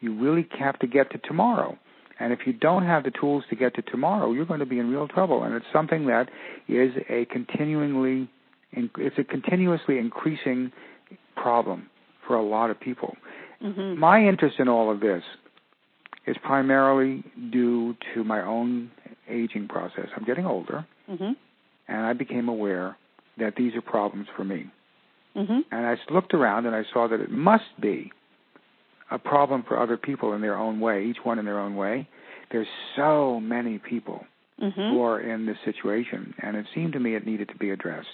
You 0.00 0.20
really 0.20 0.46
have 0.58 0.78
to 0.80 0.86
get 0.86 1.10
to 1.12 1.18
tomorrow. 1.18 1.78
And 2.20 2.32
if 2.32 2.40
you 2.46 2.52
don't 2.52 2.84
have 2.84 3.04
the 3.04 3.10
tools 3.10 3.44
to 3.50 3.56
get 3.56 3.74
to 3.76 3.82
tomorrow, 3.82 4.32
you're 4.32 4.46
going 4.46 4.60
to 4.60 4.66
be 4.66 4.78
in 4.78 4.90
real 4.90 5.08
trouble. 5.08 5.44
And 5.44 5.54
it's 5.54 5.66
something 5.72 6.06
that 6.06 6.28
is 6.66 6.92
a 7.08 7.24
continually, 7.26 8.28
it's 8.72 9.18
a 9.18 9.24
continuously 9.24 9.98
increasing 9.98 10.72
problem 11.36 11.88
for 12.26 12.34
a 12.34 12.42
lot 12.42 12.70
of 12.70 12.80
people. 12.80 13.16
Mm-hmm. 13.62 13.98
My 13.98 14.26
interest 14.26 14.56
in 14.58 14.68
all 14.68 14.90
of 14.90 15.00
this 15.00 15.22
is 16.26 16.36
primarily 16.44 17.24
due 17.50 17.96
to 18.14 18.24
my 18.24 18.42
own 18.42 18.90
aging 19.28 19.68
process. 19.68 20.06
I'm 20.16 20.24
getting 20.24 20.46
older, 20.46 20.86
mm-hmm. 21.08 21.32
and 21.88 21.98
I 22.06 22.12
became 22.12 22.48
aware 22.48 22.96
that 23.38 23.54
these 23.56 23.74
are 23.74 23.80
problems 23.80 24.26
for 24.36 24.44
me. 24.44 24.70
Mm-hmm. 25.36 25.60
And 25.70 25.86
I 25.86 25.96
looked 26.12 26.34
around 26.34 26.66
and 26.66 26.74
I 26.74 26.82
saw 26.92 27.08
that 27.08 27.20
it 27.20 27.30
must 27.30 27.64
be 27.80 28.12
a 29.10 29.18
problem 29.18 29.64
for 29.66 29.80
other 29.80 29.96
people 29.96 30.32
in 30.34 30.40
their 30.40 30.56
own 30.56 30.80
way, 30.80 31.06
each 31.06 31.18
one 31.24 31.38
in 31.38 31.44
their 31.44 31.58
own 31.58 31.76
way. 31.76 32.08
There's 32.50 32.66
so 32.96 33.40
many 33.40 33.78
people 33.78 34.24
mm-hmm. 34.60 34.80
who 34.80 35.02
are 35.02 35.20
in 35.20 35.46
this 35.46 35.56
situation, 35.64 36.34
and 36.42 36.56
it 36.56 36.66
seemed 36.74 36.92
to 36.94 37.00
me 37.00 37.14
it 37.14 37.26
needed 37.26 37.48
to 37.48 37.56
be 37.56 37.70
addressed. 37.70 38.08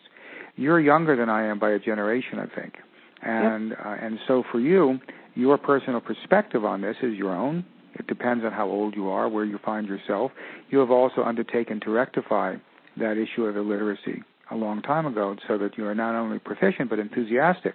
You're 0.56 0.80
younger 0.80 1.16
than 1.16 1.28
I 1.28 1.46
am 1.46 1.58
by 1.58 1.70
a 1.70 1.78
generation, 1.78 2.38
I 2.38 2.46
think, 2.54 2.74
and 3.22 3.70
yep. 3.70 3.78
uh, 3.84 3.96
and 4.00 4.18
so 4.28 4.44
for 4.50 4.60
you, 4.60 5.00
your 5.34 5.58
personal 5.58 6.00
perspective 6.00 6.64
on 6.64 6.80
this 6.80 6.96
is 7.02 7.14
your 7.14 7.34
own. 7.34 7.64
It 7.94 8.06
depends 8.06 8.44
on 8.44 8.52
how 8.52 8.68
old 8.68 8.94
you 8.96 9.08
are, 9.08 9.28
where 9.28 9.44
you 9.44 9.58
find 9.64 9.86
yourself. 9.86 10.32
You 10.70 10.78
have 10.78 10.90
also 10.90 11.22
undertaken 11.22 11.80
to 11.80 11.90
rectify 11.90 12.56
that 12.96 13.16
issue 13.16 13.44
of 13.44 13.56
illiteracy 13.56 14.22
a 14.50 14.56
long 14.56 14.82
time 14.82 15.06
ago, 15.06 15.36
so 15.48 15.58
that 15.58 15.76
you 15.78 15.86
are 15.86 15.94
not 15.94 16.14
only 16.14 16.38
proficient 16.38 16.90
but 16.90 16.98
enthusiastic 16.98 17.74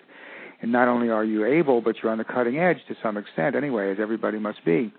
and 0.62 0.72
not 0.72 0.88
only 0.88 1.10
are 1.10 1.24
you 1.24 1.45
able, 1.45 1.82
but 1.82 1.95
you're 2.02 2.12
on 2.12 2.17
the 2.17 2.24
cutting 2.24 2.58
edge 2.58 2.78
to 2.88 2.95
some 3.02 3.17
extent 3.17 3.56
anyway, 3.56 3.91
as 3.91 3.98
everybody 4.00 4.39
must 4.39 4.63
be. 4.65 4.93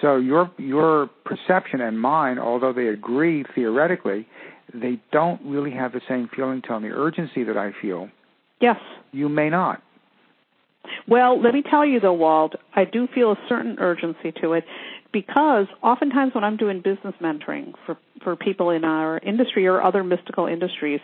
So 0.00 0.16
your 0.16 0.50
your 0.58 1.08
perception 1.24 1.80
and 1.80 2.00
mine, 2.00 2.38
although 2.38 2.72
they 2.72 2.88
agree 2.88 3.44
theoretically, 3.54 4.26
they 4.72 5.00
don't 5.12 5.40
really 5.44 5.70
have 5.70 5.92
the 5.92 6.00
same 6.08 6.28
feeling 6.34 6.62
tone. 6.62 6.82
The 6.82 6.88
urgency 6.88 7.44
that 7.44 7.56
I 7.56 7.70
feel, 7.80 8.08
yes, 8.60 8.76
you 9.12 9.28
may 9.28 9.50
not. 9.50 9.82
Well, 11.08 11.40
let 11.40 11.54
me 11.54 11.62
tell 11.62 11.86
you 11.86 12.00
though, 12.00 12.12
Wald, 12.12 12.56
I 12.74 12.84
do 12.84 13.06
feel 13.14 13.32
a 13.32 13.38
certain 13.48 13.76
urgency 13.78 14.32
to 14.42 14.54
it 14.54 14.64
because 15.12 15.66
oftentimes 15.82 16.34
when 16.34 16.44
I'm 16.44 16.56
doing 16.56 16.82
business 16.82 17.14
mentoring 17.22 17.72
for 17.86 17.96
for 18.22 18.34
people 18.34 18.70
in 18.70 18.84
our 18.84 19.18
industry 19.18 19.66
or 19.66 19.80
other 19.80 20.02
mystical 20.02 20.46
industries, 20.46 21.00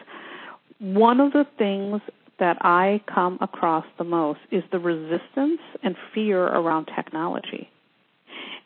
one 0.80 1.20
of 1.20 1.33
the 1.33 1.46
things 1.59 2.00
that 2.40 2.59
I 2.61 3.03
come 3.07 3.38
across 3.40 3.85
the 3.98 4.05
most 4.05 4.40
is 4.50 4.64
the 4.72 4.79
resistance 4.79 5.61
and 5.83 5.96
fear 6.14 6.42
around 6.44 6.90
technology. 6.94 7.70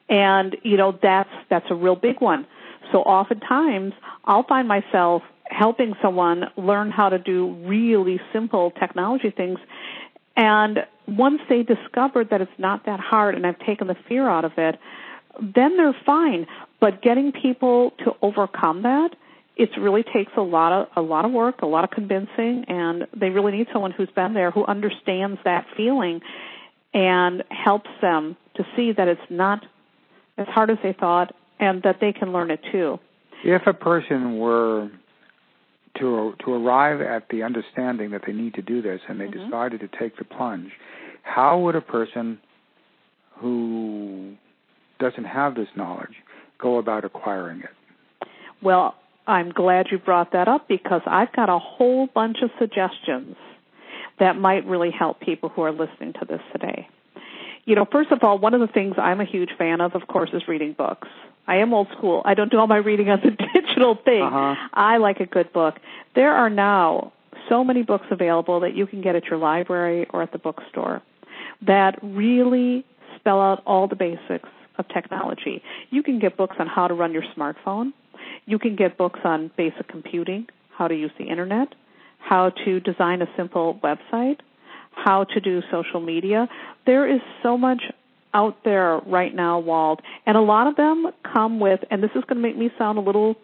And, 0.08 0.56
you 0.62 0.76
know, 0.76 0.98
that's, 1.02 1.30
that's 1.50 1.66
a 1.70 1.74
real 1.74 1.96
big 1.96 2.20
one. 2.20 2.46
So 2.92 2.98
oftentimes 2.98 3.92
I'll 4.24 4.46
find 4.46 4.68
myself 4.68 5.22
helping 5.44 5.94
someone 6.00 6.44
learn 6.56 6.90
how 6.90 7.10
to 7.10 7.18
do 7.18 7.54
really 7.66 8.20
simple 8.32 8.70
technology 8.70 9.30
things 9.30 9.58
and 10.36 10.80
once 11.06 11.40
they 11.48 11.62
discover 11.62 12.24
that 12.24 12.40
it's 12.40 12.58
not 12.58 12.86
that 12.86 13.00
hard 13.00 13.34
and 13.34 13.46
I've 13.46 13.58
taken 13.60 13.86
the 13.86 13.96
fear 14.08 14.28
out 14.28 14.44
of 14.44 14.52
it, 14.56 14.78
then 15.40 15.76
they're 15.76 15.96
fine. 16.04 16.46
But 16.80 17.02
getting 17.02 17.32
people 17.32 17.92
to 18.04 18.12
overcome 18.22 18.82
that 18.82 19.14
it 19.56 19.70
really 19.78 20.02
takes 20.02 20.32
a 20.36 20.40
lot 20.40 20.72
of 20.72 20.88
a 20.96 21.00
lot 21.00 21.24
of 21.24 21.32
work, 21.32 21.62
a 21.62 21.66
lot 21.66 21.84
of 21.84 21.90
convincing, 21.90 22.64
and 22.68 23.06
they 23.18 23.30
really 23.30 23.52
need 23.52 23.68
someone 23.72 23.92
who's 23.92 24.10
been 24.14 24.34
there 24.34 24.50
who 24.50 24.64
understands 24.64 25.38
that 25.44 25.66
feeling 25.76 26.20
and 26.92 27.44
helps 27.50 27.90
them 28.00 28.36
to 28.56 28.64
see 28.76 28.92
that 28.92 29.08
it's 29.08 29.20
not 29.30 29.64
as 30.38 30.46
hard 30.48 30.70
as 30.70 30.78
they 30.82 30.92
thought 30.92 31.34
and 31.60 31.82
that 31.82 31.96
they 32.00 32.12
can 32.12 32.32
learn 32.32 32.50
it 32.50 32.60
too. 32.72 32.98
If 33.44 33.66
a 33.66 33.74
person 33.74 34.38
were 34.38 34.90
to 35.98 36.34
to 36.44 36.52
arrive 36.52 37.00
at 37.00 37.28
the 37.28 37.44
understanding 37.44 38.10
that 38.10 38.22
they 38.26 38.32
need 38.32 38.54
to 38.54 38.62
do 38.62 38.82
this 38.82 39.00
and 39.08 39.20
they 39.20 39.26
mm-hmm. 39.26 39.44
decided 39.44 39.80
to 39.80 39.88
take 39.98 40.16
the 40.16 40.24
plunge, 40.24 40.72
how 41.22 41.58
would 41.60 41.76
a 41.76 41.80
person 41.80 42.38
who 43.36 44.34
doesn't 44.98 45.24
have 45.24 45.54
this 45.54 45.68
knowledge 45.76 46.14
go 46.58 46.78
about 46.78 47.04
acquiring 47.04 47.60
it? 47.60 48.28
Well, 48.62 48.94
I'm 49.26 49.50
glad 49.50 49.86
you 49.90 49.98
brought 49.98 50.32
that 50.32 50.48
up 50.48 50.68
because 50.68 51.02
I've 51.06 51.32
got 51.32 51.48
a 51.48 51.58
whole 51.58 52.06
bunch 52.06 52.38
of 52.42 52.50
suggestions 52.58 53.36
that 54.18 54.36
might 54.36 54.66
really 54.66 54.90
help 54.90 55.20
people 55.20 55.48
who 55.48 55.62
are 55.62 55.72
listening 55.72 56.12
to 56.20 56.24
this 56.28 56.40
today. 56.52 56.88
You 57.64 57.74
know, 57.74 57.86
first 57.90 58.12
of 58.12 58.22
all, 58.22 58.38
one 58.38 58.52
of 58.52 58.60
the 58.60 58.66
things 58.66 58.94
I'm 58.98 59.20
a 59.20 59.24
huge 59.24 59.50
fan 59.56 59.80
of, 59.80 59.94
of 59.94 60.06
course, 60.06 60.30
is 60.34 60.46
reading 60.46 60.74
books. 60.76 61.08
I 61.46 61.56
am 61.56 61.72
old 61.72 61.88
school. 61.96 62.22
I 62.24 62.34
don't 62.34 62.50
do 62.50 62.58
all 62.58 62.66
my 62.66 62.76
reading 62.76 63.08
on 63.08 63.20
the 63.20 63.30
digital 63.54 63.96
thing. 64.04 64.22
Uh-huh. 64.22 64.54
I 64.72 64.98
like 64.98 65.20
a 65.20 65.26
good 65.26 65.52
book. 65.52 65.76
There 66.14 66.32
are 66.32 66.50
now 66.50 67.12
so 67.48 67.64
many 67.64 67.82
books 67.82 68.06
available 68.10 68.60
that 68.60 68.74
you 68.74 68.86
can 68.86 69.00
get 69.00 69.16
at 69.16 69.24
your 69.26 69.38
library 69.38 70.06
or 70.10 70.22
at 70.22 70.32
the 70.32 70.38
bookstore 70.38 71.02
that 71.66 71.98
really 72.02 72.84
spell 73.16 73.40
out 73.40 73.62
all 73.66 73.88
the 73.88 73.96
basics 73.96 74.48
of 74.78 74.88
technology. 74.88 75.62
You 75.90 76.02
can 76.02 76.18
get 76.18 76.36
books 76.36 76.56
on 76.58 76.66
how 76.66 76.88
to 76.88 76.94
run 76.94 77.12
your 77.12 77.24
smartphone. 77.36 77.92
You 78.46 78.58
can 78.58 78.76
get 78.76 78.96
books 78.96 79.20
on 79.24 79.50
basic 79.56 79.88
computing, 79.88 80.46
how 80.70 80.88
to 80.88 80.94
use 80.94 81.12
the 81.18 81.24
internet, 81.24 81.68
how 82.18 82.50
to 82.64 82.80
design 82.80 83.22
a 83.22 83.26
simple 83.36 83.80
website, 83.82 84.38
how 84.92 85.24
to 85.24 85.40
do 85.40 85.62
social 85.70 86.00
media. 86.00 86.48
There 86.86 87.12
is 87.12 87.20
so 87.42 87.56
much 87.56 87.82
out 88.32 88.64
there 88.64 88.98
right 89.06 89.34
now, 89.34 89.60
Wald, 89.60 90.00
and 90.26 90.36
a 90.36 90.40
lot 90.40 90.66
of 90.66 90.76
them 90.76 91.06
come 91.22 91.60
with, 91.60 91.80
and 91.90 92.02
this 92.02 92.10
is 92.14 92.24
going 92.24 92.42
to 92.42 92.42
make 92.42 92.56
me 92.56 92.70
sound 92.78 92.98
a 92.98 93.00
little 93.00 93.36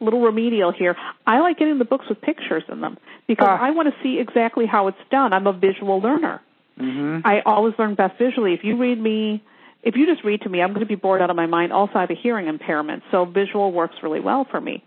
little 0.00 0.20
remedial 0.20 0.72
here. 0.72 0.96
I 1.24 1.38
like 1.38 1.56
getting 1.56 1.78
the 1.78 1.84
books 1.84 2.06
with 2.08 2.20
pictures 2.20 2.64
in 2.68 2.80
them 2.80 2.98
because 3.28 3.46
uh, 3.48 3.62
I 3.62 3.70
want 3.70 3.88
to 3.88 3.94
see 4.02 4.18
exactly 4.18 4.66
how 4.66 4.88
it's 4.88 4.98
done. 5.10 5.32
I'm 5.32 5.46
a 5.46 5.52
visual 5.52 6.00
learner. 6.00 6.42
Mm-hmm. 6.78 7.26
I 7.26 7.40
always 7.46 7.74
learn 7.78 7.94
best 7.94 8.18
visually. 8.18 8.54
If 8.54 8.64
you 8.64 8.76
read 8.76 9.00
me, 9.00 9.42
if 9.84 9.96
you 9.96 10.06
just 10.06 10.24
read 10.24 10.40
to 10.42 10.48
me, 10.48 10.62
I'm 10.62 10.70
going 10.70 10.80
to 10.80 10.86
be 10.86 10.94
bored 10.94 11.20
out 11.20 11.30
of 11.30 11.36
my 11.36 11.46
mind. 11.46 11.72
Also, 11.72 11.94
I 11.96 12.00
have 12.00 12.10
a 12.10 12.14
hearing 12.14 12.48
impairment, 12.48 13.02
so 13.10 13.24
visual 13.24 13.70
works 13.70 13.96
really 14.02 14.20
well 14.20 14.46
for 14.50 14.60
me. 14.60 14.82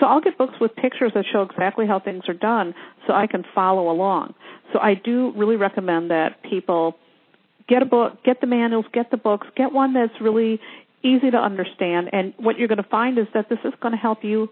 So 0.00 0.06
I'll 0.06 0.20
get 0.20 0.38
books 0.38 0.54
with 0.60 0.74
pictures 0.76 1.10
that 1.14 1.24
show 1.32 1.42
exactly 1.42 1.86
how 1.86 1.98
things 1.98 2.22
are 2.28 2.34
done 2.34 2.72
so 3.06 3.14
I 3.14 3.26
can 3.26 3.44
follow 3.52 3.90
along. 3.90 4.34
So 4.72 4.78
I 4.78 4.94
do 4.94 5.32
really 5.36 5.56
recommend 5.56 6.10
that 6.12 6.42
people 6.48 6.96
get 7.68 7.82
a 7.82 7.84
book, 7.84 8.22
get 8.24 8.40
the 8.40 8.46
manuals, 8.46 8.86
get 8.92 9.10
the 9.10 9.16
books, 9.16 9.48
get 9.56 9.72
one 9.72 9.92
that's 9.92 10.20
really 10.20 10.60
easy 11.02 11.30
to 11.32 11.36
understand. 11.36 12.10
And 12.12 12.32
what 12.36 12.58
you're 12.58 12.68
going 12.68 12.82
to 12.82 12.88
find 12.88 13.18
is 13.18 13.26
that 13.34 13.48
this 13.48 13.58
is 13.64 13.72
going 13.80 13.92
to 13.92 13.98
help 13.98 14.22
you 14.22 14.50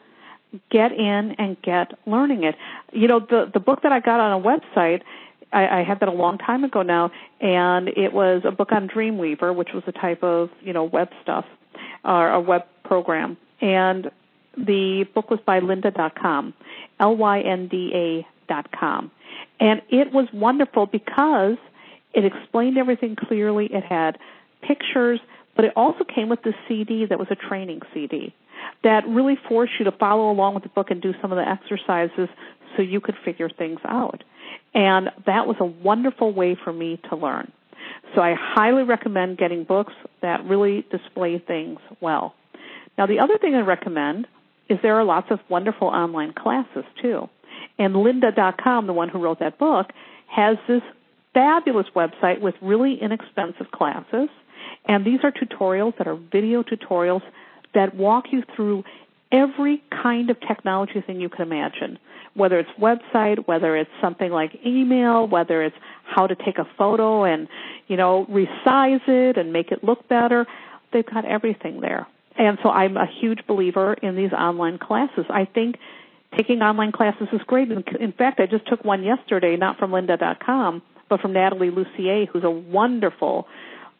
get 0.71 0.91
in 0.91 1.37
and 1.39 1.57
get 1.63 1.93
learning 2.07 2.43
it. 2.43 2.57
You 2.93 3.07
know, 3.07 3.21
the 3.21 3.49
the 3.53 3.61
book 3.61 3.83
that 3.83 3.93
I 3.93 4.01
got 4.01 4.19
on 4.19 4.41
a 4.41 4.45
website 4.45 5.03
I, 5.53 5.81
I 5.81 5.85
had 5.85 6.01
that 6.01 6.09
a 6.09 6.13
long 6.13 6.39
time 6.39 6.65
ago 6.65 6.83
now, 6.83 7.11
and 7.41 7.89
it 7.89 8.13
was 8.13 8.43
a 8.45 8.51
book 8.51 8.73
on 8.73 8.89
Dreamweaver, 8.89 9.55
which 9.55 9.71
was 9.75 9.83
a 9.87 9.93
type 9.93 10.23
of 10.23 10.51
you 10.61 10.73
know 10.73 10.85
web 10.85 11.09
stuff 11.23 11.45
or 12.05 12.31
a 12.31 12.41
web 12.41 12.63
program, 12.85 13.37
and 13.61 14.11
the 14.57 15.07
book 15.15 15.31
was 15.31 15.41
by 15.45 15.61
Lynda.com, 15.61 16.55
L 16.99 17.17
Y 17.17 17.41
N 17.41 17.69
D 17.69 17.91
A 17.95 18.27
dot 18.53 18.71
com, 18.73 19.11
and 19.59 19.83
it 19.89 20.13
was 20.13 20.29
wonderful 20.33 20.87
because 20.87 21.57
it 22.13 22.25
explained 22.25 22.79
everything 22.79 23.17
clearly. 23.17 23.67
It 23.67 23.85
had 23.85 24.19
pictures, 24.63 25.21
but 25.57 25.65
it 25.65 25.73
also 25.77 26.05
came 26.05 26.29
with 26.29 26.43
the 26.43 26.55
CD 26.69 27.07
that 27.07 27.19
was 27.19 27.29
a 27.31 27.37
training 27.37 27.81
CD 27.95 28.35
that 28.83 29.07
really 29.07 29.37
forced 29.49 29.73
you 29.79 29.85
to 29.85 29.93
follow 29.93 30.31
along 30.31 30.55
with 30.55 30.63
the 30.63 30.69
book 30.71 30.91
and 30.91 31.01
do 31.01 31.15
some 31.21 31.33
of 31.33 31.37
the 31.37 31.49
exercises 31.49 32.29
so 32.77 32.83
you 32.83 33.01
could 33.01 33.17
figure 33.25 33.49
things 33.49 33.81
out. 33.85 34.23
And 34.75 35.11
that 35.27 35.47
was 35.47 35.57
a 35.61 35.65
wonderful 35.65 36.33
way 36.33 36.57
for 36.63 36.73
me 36.73 37.01
to 37.11 37.17
learn. 37.17 37.51
So 38.15 38.21
I 38.21 38.35
highly 38.39 38.83
recommend 38.83 39.39
getting 39.39 39.65
books 39.65 39.93
that 40.23 40.45
really 40.45 40.87
display 40.91 41.39
things 41.39 41.79
well. 42.01 42.35
Now 42.99 43.07
the 43.07 43.21
other 43.21 43.39
thing 43.39 43.55
I 43.55 43.61
recommend 43.61 44.27
is 44.69 44.79
there 44.83 44.97
are 44.97 45.05
lots 45.05 45.31
of 45.31 45.41
wonderful 45.49 45.89
online 45.89 46.33
classes 46.33 46.85
too. 47.01 47.29
And 47.79 47.95
lynda.com, 47.95 48.87
the 48.87 48.93
one 48.93 49.09
who 49.09 49.19
wrote 49.19 49.41
that 49.41 49.59
book, 49.59 49.91
has 50.29 50.57
this 50.69 50.83
fabulous 51.35 51.87
website 51.95 52.41
with 52.41 52.55
really 52.61 53.01
inexpensive 53.01 53.71
classes. 53.73 54.29
And 54.87 55.05
these 55.05 55.21
are 55.23 55.33
tutorials 55.33 55.97
that 55.99 56.07
are 56.07 56.17
video 56.17 56.63
tutorials 56.63 57.23
that 57.75 57.95
walk 57.95 58.27
you 58.33 58.43
through 58.55 58.85
every 59.33 59.83
kind 59.91 60.31
of 60.31 60.39
technology 60.41 61.01
thing 61.07 61.21
you 61.21 61.29
can 61.29 61.43
imagine 61.43 61.99
whether 62.35 62.59
it's 62.59 62.71
website, 62.81 63.47
whether 63.47 63.77
it's 63.77 63.91
something 64.01 64.31
like 64.31 64.53
email, 64.65 65.27
whether 65.27 65.63
it's 65.63 65.77
how 66.05 66.27
to 66.27 66.35
take 66.35 66.59
a 66.59 66.67
photo 66.79 67.25
and, 67.25 67.49
you 67.89 67.97
know, 67.97 68.27
resize 68.31 69.07
it 69.09 69.37
and 69.37 69.53
make 69.53 69.73
it 69.73 69.83
look 69.83 70.09
better. 70.09 70.47
They've 70.93 71.07
got 71.07 71.25
everything 71.25 71.81
there. 71.81 72.07
And 72.39 72.59
so 72.63 72.71
I'm 72.71 72.97
a 72.97 73.07
huge 73.21 73.47
believer 73.47 73.95
in 73.95 74.17
these 74.17 74.33
online 74.33 74.79
classes. 74.79 75.25
I 75.29 75.45
think 75.45 75.77
taking 76.37 76.63
online 76.63 76.93
classes 76.93 77.29
is 77.33 77.41
great. 77.47 77.69
In 77.71 78.13
fact, 78.13 78.39
I 78.39 78.47
just 78.47 78.67
took 78.69 78.85
one 78.85 79.03
yesterday, 79.03 79.57
not 79.57 79.79
from 79.79 79.91
lynda.com, 79.91 80.83
but 81.09 81.21
from 81.21 81.33
Natalie 81.33 81.71
Lussier, 81.71 82.29
who's 82.29 82.45
a 82.45 82.51
wonderful, 82.51 83.49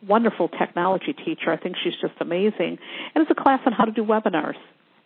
wonderful 0.07 0.49
technology 0.49 1.13
teacher. 1.13 1.51
I 1.51 1.57
think 1.57 1.77
she's 1.83 1.95
just 2.01 2.15
amazing. 2.21 2.79
And 3.15 3.23
it's 3.23 3.31
a 3.31 3.43
class 3.43 3.61
on 3.67 3.73
how 3.73 3.85
to 3.85 3.93
do 3.93 4.05
webinars 4.05 4.55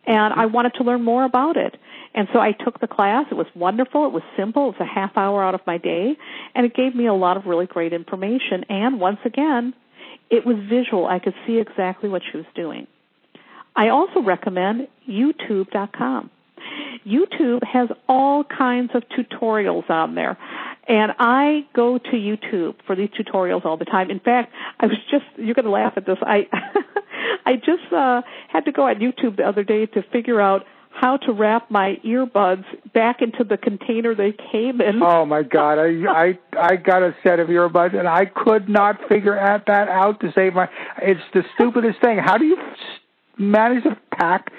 and 0.06 0.34
I 0.34 0.46
wanted 0.46 0.74
to 0.74 0.84
learn 0.84 1.02
more 1.02 1.24
about 1.24 1.56
it. 1.56 1.76
And 2.14 2.28
so 2.32 2.38
I 2.38 2.52
took 2.52 2.80
the 2.80 2.86
class. 2.86 3.26
It 3.30 3.34
was 3.34 3.46
wonderful. 3.54 4.06
It 4.06 4.12
was 4.12 4.22
simple. 4.36 4.68
It 4.68 4.78
was 4.78 4.80
a 4.80 4.94
half 4.94 5.16
hour 5.16 5.42
out 5.42 5.54
of 5.54 5.60
my 5.66 5.78
day, 5.78 6.16
and 6.54 6.64
it 6.64 6.74
gave 6.74 6.94
me 6.94 7.06
a 7.06 7.14
lot 7.14 7.36
of 7.36 7.46
really 7.46 7.66
great 7.66 7.92
information. 7.92 8.64
And 8.68 9.00
once 9.00 9.18
again, 9.24 9.74
it 10.30 10.46
was 10.46 10.56
visual. 10.68 11.06
I 11.06 11.18
could 11.18 11.34
see 11.46 11.58
exactly 11.58 12.08
what 12.08 12.22
she 12.30 12.36
was 12.36 12.46
doing. 12.54 12.86
I 13.76 13.88
also 13.88 14.20
recommend 14.20 14.88
YouTube.com. 15.08 16.30
YouTube 17.06 17.62
has 17.64 17.88
all 18.08 18.44
kinds 18.44 18.92
of 18.94 19.02
tutorials 19.08 19.90
on 19.90 20.14
there. 20.14 20.38
And 20.86 21.12
I 21.18 21.66
go 21.74 21.98
to 21.98 22.10
YouTube 22.10 22.76
for 22.86 22.94
these 22.94 23.10
tutorials 23.10 23.64
all 23.64 23.76
the 23.76 23.84
time. 23.84 24.10
In 24.10 24.20
fact, 24.20 24.52
I 24.78 24.86
was 24.86 24.96
just, 25.10 25.24
you're 25.36 25.54
going 25.54 25.64
to 25.64 25.70
laugh 25.70 25.94
at 25.96 26.06
this. 26.06 26.18
I, 26.22 26.46
I 27.46 27.56
just 27.56 27.92
uh, 27.92 28.22
had 28.48 28.64
to 28.64 28.72
go 28.72 28.88
on 28.88 28.96
YouTube 28.96 29.36
the 29.36 29.44
other 29.44 29.64
day 29.64 29.86
to 29.86 30.02
figure 30.12 30.40
out 30.40 30.64
how 30.94 31.16
to 31.16 31.32
wrap 31.32 31.70
my 31.70 31.96
earbuds 32.04 32.64
back 32.92 33.20
into 33.20 33.42
the 33.42 33.56
container 33.56 34.14
they 34.14 34.32
came 34.52 34.80
in. 34.80 35.02
Oh 35.02 35.26
my 35.26 35.42
God! 35.42 35.78
I 35.78 35.88
I 36.08 36.38
I 36.58 36.76
got 36.76 37.02
a 37.02 37.14
set 37.22 37.40
of 37.40 37.48
earbuds 37.48 37.98
and 37.98 38.08
I 38.08 38.26
could 38.26 38.68
not 38.68 38.96
figure 39.08 39.38
out 39.38 39.66
that 39.66 39.88
out 39.88 40.20
to 40.20 40.32
save 40.34 40.54
my. 40.54 40.68
It's 41.02 41.20
the 41.32 41.42
stupidest 41.54 42.00
thing. 42.00 42.18
How 42.18 42.38
do 42.38 42.44
you 42.44 42.56
manage 43.38 43.82
to 43.84 43.98
pack 44.16 44.52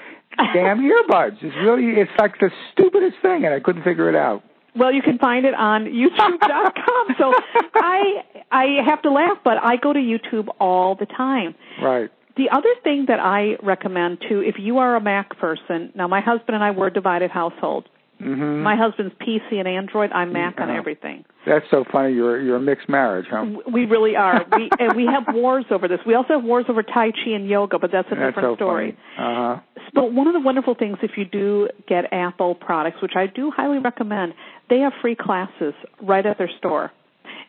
damn 0.52 0.78
earbuds? 0.90 1.36
It's 1.42 1.56
really 1.56 2.00
it's 2.00 2.10
like 2.18 2.38
the 2.38 2.50
stupidest 2.72 3.16
thing, 3.22 3.44
and 3.44 3.54
I 3.54 3.60
couldn't 3.60 3.82
figure 3.82 4.08
it 4.08 4.16
out. 4.16 4.42
Well, 4.76 4.92
you 4.92 5.00
can 5.00 5.16
find 5.16 5.46
it 5.46 5.54
on 5.54 5.86
YouTube.com. 5.86 7.16
so 7.18 7.32
I 7.74 8.22
I 8.52 8.66
have 8.86 9.00
to 9.02 9.10
laugh, 9.10 9.38
but 9.42 9.56
I 9.62 9.76
go 9.76 9.94
to 9.94 9.98
YouTube 9.98 10.48
all 10.60 10.94
the 10.94 11.06
time. 11.06 11.54
Right. 11.82 12.10
The 12.36 12.50
other 12.52 12.74
thing 12.84 13.06
that 13.08 13.18
I 13.18 13.56
recommend 13.62 14.18
too, 14.28 14.40
if 14.40 14.56
you 14.58 14.78
are 14.78 14.96
a 14.96 15.00
Mac 15.00 15.38
person, 15.38 15.92
now 15.94 16.06
my 16.06 16.20
husband 16.20 16.54
and 16.54 16.62
I 16.62 16.70
were 16.70 16.88
a 16.88 16.92
divided 16.92 17.30
household. 17.30 17.88
Mm-hmm. 18.20 18.62
My 18.62 18.76
husband's 18.76 19.14
PC 19.16 19.58
and 19.58 19.68
Android. 19.68 20.10
I'm 20.10 20.32
Mac 20.32 20.58
on 20.58 20.70
everything. 20.70 21.24
That's 21.46 21.66
so 21.70 21.84
funny. 21.92 22.14
You're 22.14 22.40
you're 22.40 22.56
a 22.56 22.60
mixed 22.60 22.88
marriage, 22.88 23.26
huh? 23.30 23.44
We 23.70 23.84
really 23.84 24.16
are. 24.16 24.42
we 24.56 24.70
and 24.78 24.96
we 24.96 25.06
have 25.06 25.34
wars 25.34 25.66
over 25.70 25.86
this. 25.86 25.98
We 26.06 26.14
also 26.14 26.34
have 26.34 26.44
wars 26.44 26.64
over 26.68 26.82
Tai 26.82 27.10
Chi 27.10 27.30
and 27.32 27.46
yoga, 27.46 27.78
but 27.78 27.90
that's 27.92 28.08
a 28.10 28.14
that's 28.14 28.34
different 28.34 28.52
so 28.52 28.56
story. 28.56 28.96
Uh 29.18 29.20
huh. 29.20 29.60
But 29.92 30.14
one 30.14 30.26
of 30.28 30.32
the 30.32 30.40
wonderful 30.40 30.74
things, 30.74 30.96
if 31.02 31.12
you 31.18 31.26
do 31.26 31.68
get 31.86 32.10
Apple 32.10 32.54
products, 32.54 33.02
which 33.02 33.12
I 33.16 33.26
do 33.26 33.50
highly 33.50 33.78
recommend, 33.78 34.32
they 34.70 34.78
have 34.78 34.92
free 35.02 35.14
classes 35.14 35.74
right 36.00 36.24
at 36.24 36.38
their 36.38 36.50
store. 36.58 36.92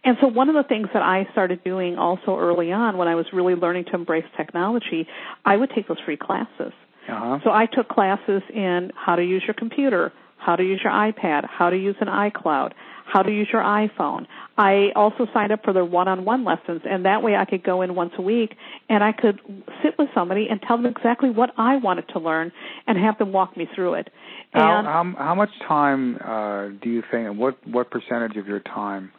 And 0.04 0.18
so 0.22 0.28
one 0.28 0.50
of 0.50 0.56
the 0.56 0.64
things 0.64 0.88
that 0.94 1.04
I 1.04 1.28
started 1.32 1.64
doing 1.64 1.98
also 1.98 2.38
early 2.38 2.72
on 2.72 2.98
when 2.98 3.08
I 3.08 3.16
was 3.16 3.26
really 3.34 3.56
learning 3.56 3.86
to 3.86 3.96
embrace 3.96 4.26
technology, 4.36 5.08
I 5.46 5.58
would 5.58 5.72
take 5.76 5.88
those 5.88 6.00
free 6.06 6.18
classes. 6.18 6.74
Uh-huh. 7.10 7.40
So 7.44 7.52
I 7.52 7.66
took 7.66 7.88
classes 7.88 8.42
in 8.54 8.92
how 8.96 9.16
to 9.16 9.24
use 9.24 9.44
your 9.46 9.54
computer, 9.54 10.12
how 10.38 10.56
to 10.56 10.64
use 10.64 10.82
your 10.84 10.94
iPad, 10.94 11.48
how 11.50 11.70
to 11.70 11.78
use 11.78 11.96
an 12.02 12.08
iCloud, 12.08 12.74
how 13.06 13.22
to 13.24 13.32
use 13.32 13.48
your 13.52 13.62
iPhone. 13.62 14.28
I 14.58 14.90
also 14.96 15.28
signed 15.34 15.52
up 15.52 15.64
for 15.64 15.72
their 15.72 15.86
one-on-one 15.86 16.44
lessons, 16.44 16.82
and 16.84 17.06
that 17.06 17.24
way 17.24 17.36
I 17.36 17.46
could 17.46 17.64
go 17.64 17.82
in 17.82 17.96
once 17.96 18.12
a 18.18 18.22
week 18.22 18.56
and 18.90 19.04
I 19.04 19.14
could 19.14 19.40
sit 19.84 19.98
with 19.98 20.10
somebody 20.14 20.48
and 20.50 20.62
tell 20.62 20.78
them 20.78 20.86
exactly 20.88 21.30
what 21.30 21.52
I 21.58 21.78
wanted 21.78 22.10
to 22.10 22.20
learn 22.20 22.52
and 22.86 22.98
have 22.98 23.18
them 23.18 23.32
walk 23.32 23.56
me 23.56 23.70
through 23.74 23.96
it. 23.96 24.10
How 24.52 24.80
And 24.80 24.88
how, 24.88 25.24
how 25.26 25.36
much 25.36 25.52
time 25.68 26.18
uh, 26.18 26.68
do 26.82 26.90
you 26.90 27.04
think, 27.12 27.28
and 27.28 27.38
what 27.38 27.56
what 27.68 27.92
percentage 27.92 28.36
of 28.38 28.48
your 28.48 28.60
time 28.60 29.12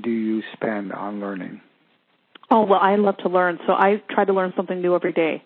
do 0.00 0.10
you 0.10 0.42
spend 0.54 0.92
on 0.92 1.20
learning? 1.20 1.60
oh 2.50 2.64
well, 2.64 2.80
I 2.80 2.96
love 2.96 3.16
to 3.18 3.28
learn, 3.28 3.58
so 3.66 3.72
I 3.72 4.02
try 4.10 4.24
to 4.24 4.32
learn 4.32 4.52
something 4.56 4.80
new 4.80 4.94
every 4.94 5.12
day. 5.12 5.42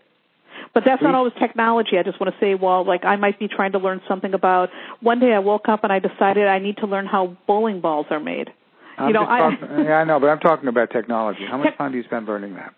But 0.74 0.85
that's 0.85 1.02
not 1.02 1.14
always 1.14 1.32
technology. 1.38 1.98
I 1.98 2.02
just 2.02 2.18
want 2.18 2.35
to 2.35 2.40
say, 2.40 2.54
well, 2.54 2.85
like 2.85 3.04
I 3.04 3.16
might 3.16 3.38
be 3.38 3.46
trying 3.48 3.72
to 3.72 3.78
learn 3.78 4.00
something 4.09 4.35
about. 4.35 4.70
One 5.00 5.20
day 5.20 5.32
I 5.32 5.38
woke 5.38 5.68
up 5.68 5.85
and 5.85 5.92
I 5.92 6.00
decided 6.00 6.46
I 6.46 6.59
need 6.59 6.78
to 6.78 6.87
learn 6.87 7.06
how 7.06 7.37
bowling 7.46 7.80
balls 7.80 8.06
are 8.11 8.20
made. 8.20 8.50
I'm 8.98 9.09
you 9.09 9.14
know, 9.14 9.24
I 9.24 9.38
talking, 9.38 9.68
yeah, 9.85 9.94
I 9.98 10.04
know, 10.04 10.18
but 10.18 10.28
I'm 10.28 10.40
talking 10.40 10.68
about 10.68 10.90
technology. 10.90 11.40
How 11.48 11.59
much 11.59 11.76
time 11.76 11.92
do 11.92 11.98
you 11.98 12.04
spend 12.04 12.26
learning 12.26 12.54
that? 12.54 12.74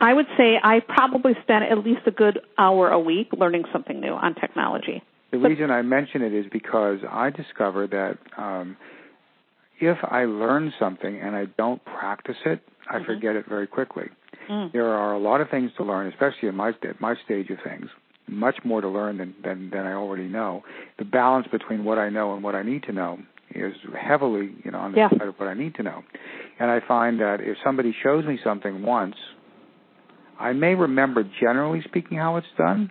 I 0.00 0.12
would 0.12 0.26
say 0.36 0.56
I 0.62 0.80
probably 0.80 1.32
spend 1.42 1.64
at 1.64 1.78
least 1.78 2.00
a 2.06 2.10
good 2.10 2.40
hour 2.58 2.90
a 2.90 2.98
week 2.98 3.28
learning 3.32 3.64
something 3.72 4.00
new 4.00 4.12
on 4.12 4.34
technology. 4.34 5.02
The 5.30 5.38
But- 5.38 5.50
reason 5.50 5.70
I 5.70 5.82
mention 5.82 6.22
it 6.22 6.34
is 6.34 6.46
because 6.52 6.98
I 7.08 7.30
discovered 7.30 7.90
that 7.92 8.18
um, 8.36 8.76
if 9.82 9.98
I 10.04 10.24
learn 10.24 10.72
something 10.78 11.20
and 11.20 11.34
I 11.34 11.46
don't 11.58 11.84
practice 11.84 12.36
it, 12.46 12.60
I 12.88 13.00
Mhm. 13.00 13.06
forget 13.06 13.34
it 13.36 13.46
very 13.46 13.66
quickly. 13.66 14.08
Mm. 14.48 14.70
There 14.72 14.86
are 14.86 15.12
a 15.12 15.18
lot 15.18 15.40
of 15.40 15.50
things 15.50 15.72
to 15.74 15.82
learn, 15.82 16.06
especially 16.06 16.48
in 16.48 16.54
my 16.56 16.68
at 16.68 17.00
my 17.00 17.14
stage 17.16 17.50
of 17.50 17.60
things. 17.60 17.90
Much 18.28 18.64
more 18.64 18.80
to 18.80 18.88
learn 18.88 19.18
than, 19.18 19.34
than 19.42 19.70
than 19.70 19.84
I 19.86 19.94
already 19.94 20.28
know. 20.28 20.62
The 20.98 21.04
balance 21.04 21.48
between 21.48 21.84
what 21.84 21.98
I 21.98 22.08
know 22.08 22.34
and 22.34 22.42
what 22.44 22.54
I 22.54 22.62
need 22.62 22.84
to 22.84 22.92
know 22.92 23.18
is 23.54 23.74
heavily, 23.96 24.54
you 24.64 24.70
know, 24.70 24.78
on 24.78 24.92
the 24.92 24.98
Yeah. 24.98 25.10
side 25.10 25.28
of 25.28 25.38
what 25.38 25.48
I 25.48 25.54
need 25.54 25.74
to 25.74 25.82
know. 25.82 26.04
And 26.60 26.70
I 26.70 26.78
find 26.80 27.20
that 27.20 27.40
if 27.40 27.58
somebody 27.58 27.92
shows 27.92 28.24
me 28.24 28.36
something 28.38 28.82
once, 28.82 29.16
I 30.38 30.52
may 30.52 30.74
remember 30.76 31.24
generally 31.24 31.82
speaking 31.82 32.18
how 32.18 32.36
it's 32.36 32.52
done, 32.56 32.90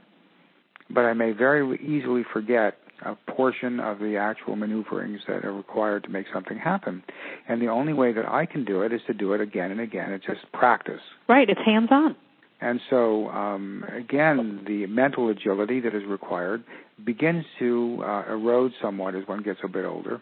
but 0.89 1.05
I 1.05 1.13
may 1.13 1.31
very 1.31 1.77
easily 1.77 2.23
forget 2.23 2.77
a 3.05 3.15
portion 3.31 3.79
of 3.79 3.99
the 3.99 4.17
actual 4.17 4.55
maneuverings 4.55 5.21
that 5.27 5.45
are 5.45 5.53
required 5.53 6.03
to 6.03 6.09
make 6.09 6.25
something 6.33 6.57
happen. 6.57 7.03
And 7.47 7.61
the 7.61 7.67
only 7.67 7.93
way 7.93 8.13
that 8.13 8.27
I 8.27 8.45
can 8.45 8.65
do 8.65 8.81
it 8.81 8.93
is 8.93 9.01
to 9.07 9.13
do 9.13 9.33
it 9.33 9.41
again 9.41 9.71
and 9.71 9.79
again. 9.79 10.11
It's 10.11 10.25
just 10.25 10.51
practice. 10.53 11.01
Right, 11.27 11.49
it's 11.49 11.61
hands-on. 11.65 12.15
And 12.61 12.79
so, 12.91 13.27
um, 13.29 13.83
again, 13.91 14.63
the 14.67 14.85
mental 14.85 15.29
agility 15.29 15.79
that 15.79 15.95
is 15.95 16.03
required 16.07 16.63
begins 17.03 17.43
to 17.57 18.03
uh, 18.05 18.23
erode 18.29 18.71
somewhat 18.79 19.15
as 19.15 19.27
one 19.27 19.41
gets 19.41 19.59
a 19.63 19.67
bit 19.67 19.83
older. 19.83 20.21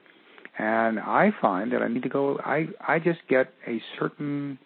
And 0.57 0.99
I 0.99 1.31
find 1.41 1.71
that 1.73 1.81
I 1.81 1.87
need 1.87 2.03
to 2.03 2.09
go. 2.09 2.37
I 2.43 2.67
I 2.85 2.99
just 2.99 3.19
get 3.29 3.53
a 3.65 3.81
certain 3.97 4.59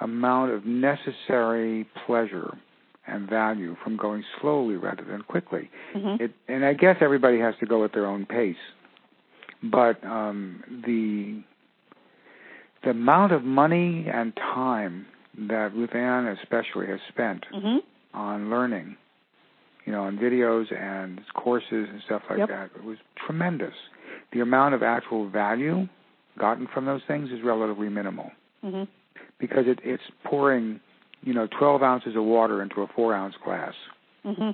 amount 0.00 0.52
of 0.52 0.66
necessary 0.66 1.86
pleasure 2.06 2.56
and 3.10 3.28
value 3.28 3.76
from 3.82 3.96
going 3.96 4.24
slowly 4.40 4.76
rather 4.76 5.04
than 5.04 5.22
quickly. 5.22 5.70
Mm-hmm. 5.96 6.22
It, 6.24 6.32
and 6.48 6.64
I 6.64 6.74
guess 6.74 6.96
everybody 7.00 7.38
has 7.40 7.54
to 7.60 7.66
go 7.66 7.84
at 7.84 7.92
their 7.92 8.06
own 8.06 8.26
pace. 8.26 8.56
But 9.62 10.02
um, 10.04 10.62
the 10.86 11.42
the 12.82 12.90
amount 12.90 13.32
of 13.32 13.42
money 13.44 14.06
and 14.12 14.34
time 14.36 15.06
that 15.36 15.74
Ruth 15.74 15.94
Ann 15.94 16.26
especially 16.26 16.86
has 16.86 17.00
spent 17.08 17.44
Mm-hmm. 17.54 17.78
on 18.14 18.50
learning, 18.50 18.96
you 19.84 19.92
know, 19.92 20.02
on 20.04 20.16
videos 20.16 20.74
and 20.74 21.20
courses 21.34 21.88
and 21.92 22.00
stuff 22.06 22.22
like 22.30 22.38
Yep. 22.38 22.48
that, 22.48 22.70
it 22.76 22.84
was 22.84 22.96
tremendous. 23.26 23.74
The 24.32 24.40
amount 24.40 24.74
of 24.74 24.82
actual 24.82 25.28
value 25.28 25.88
gotten 26.38 26.66
from 26.72 26.86
those 26.86 27.02
things 27.06 27.30
is 27.30 27.40
relatively 27.44 27.88
minimal 27.88 28.30
Mm-hmm. 28.64 28.84
because 29.38 29.64
it, 29.66 29.78
it's 29.84 30.02
pouring, 30.24 30.80
you 31.22 31.34
know, 31.34 31.48
12 31.58 31.82
ounces 31.82 32.16
of 32.16 32.24
water 32.24 32.62
into 32.62 32.82
a 32.82 32.86
four 32.94 33.14
ounce 33.14 33.34
glass. 33.44 33.74
Mm-hmm. 34.24 34.50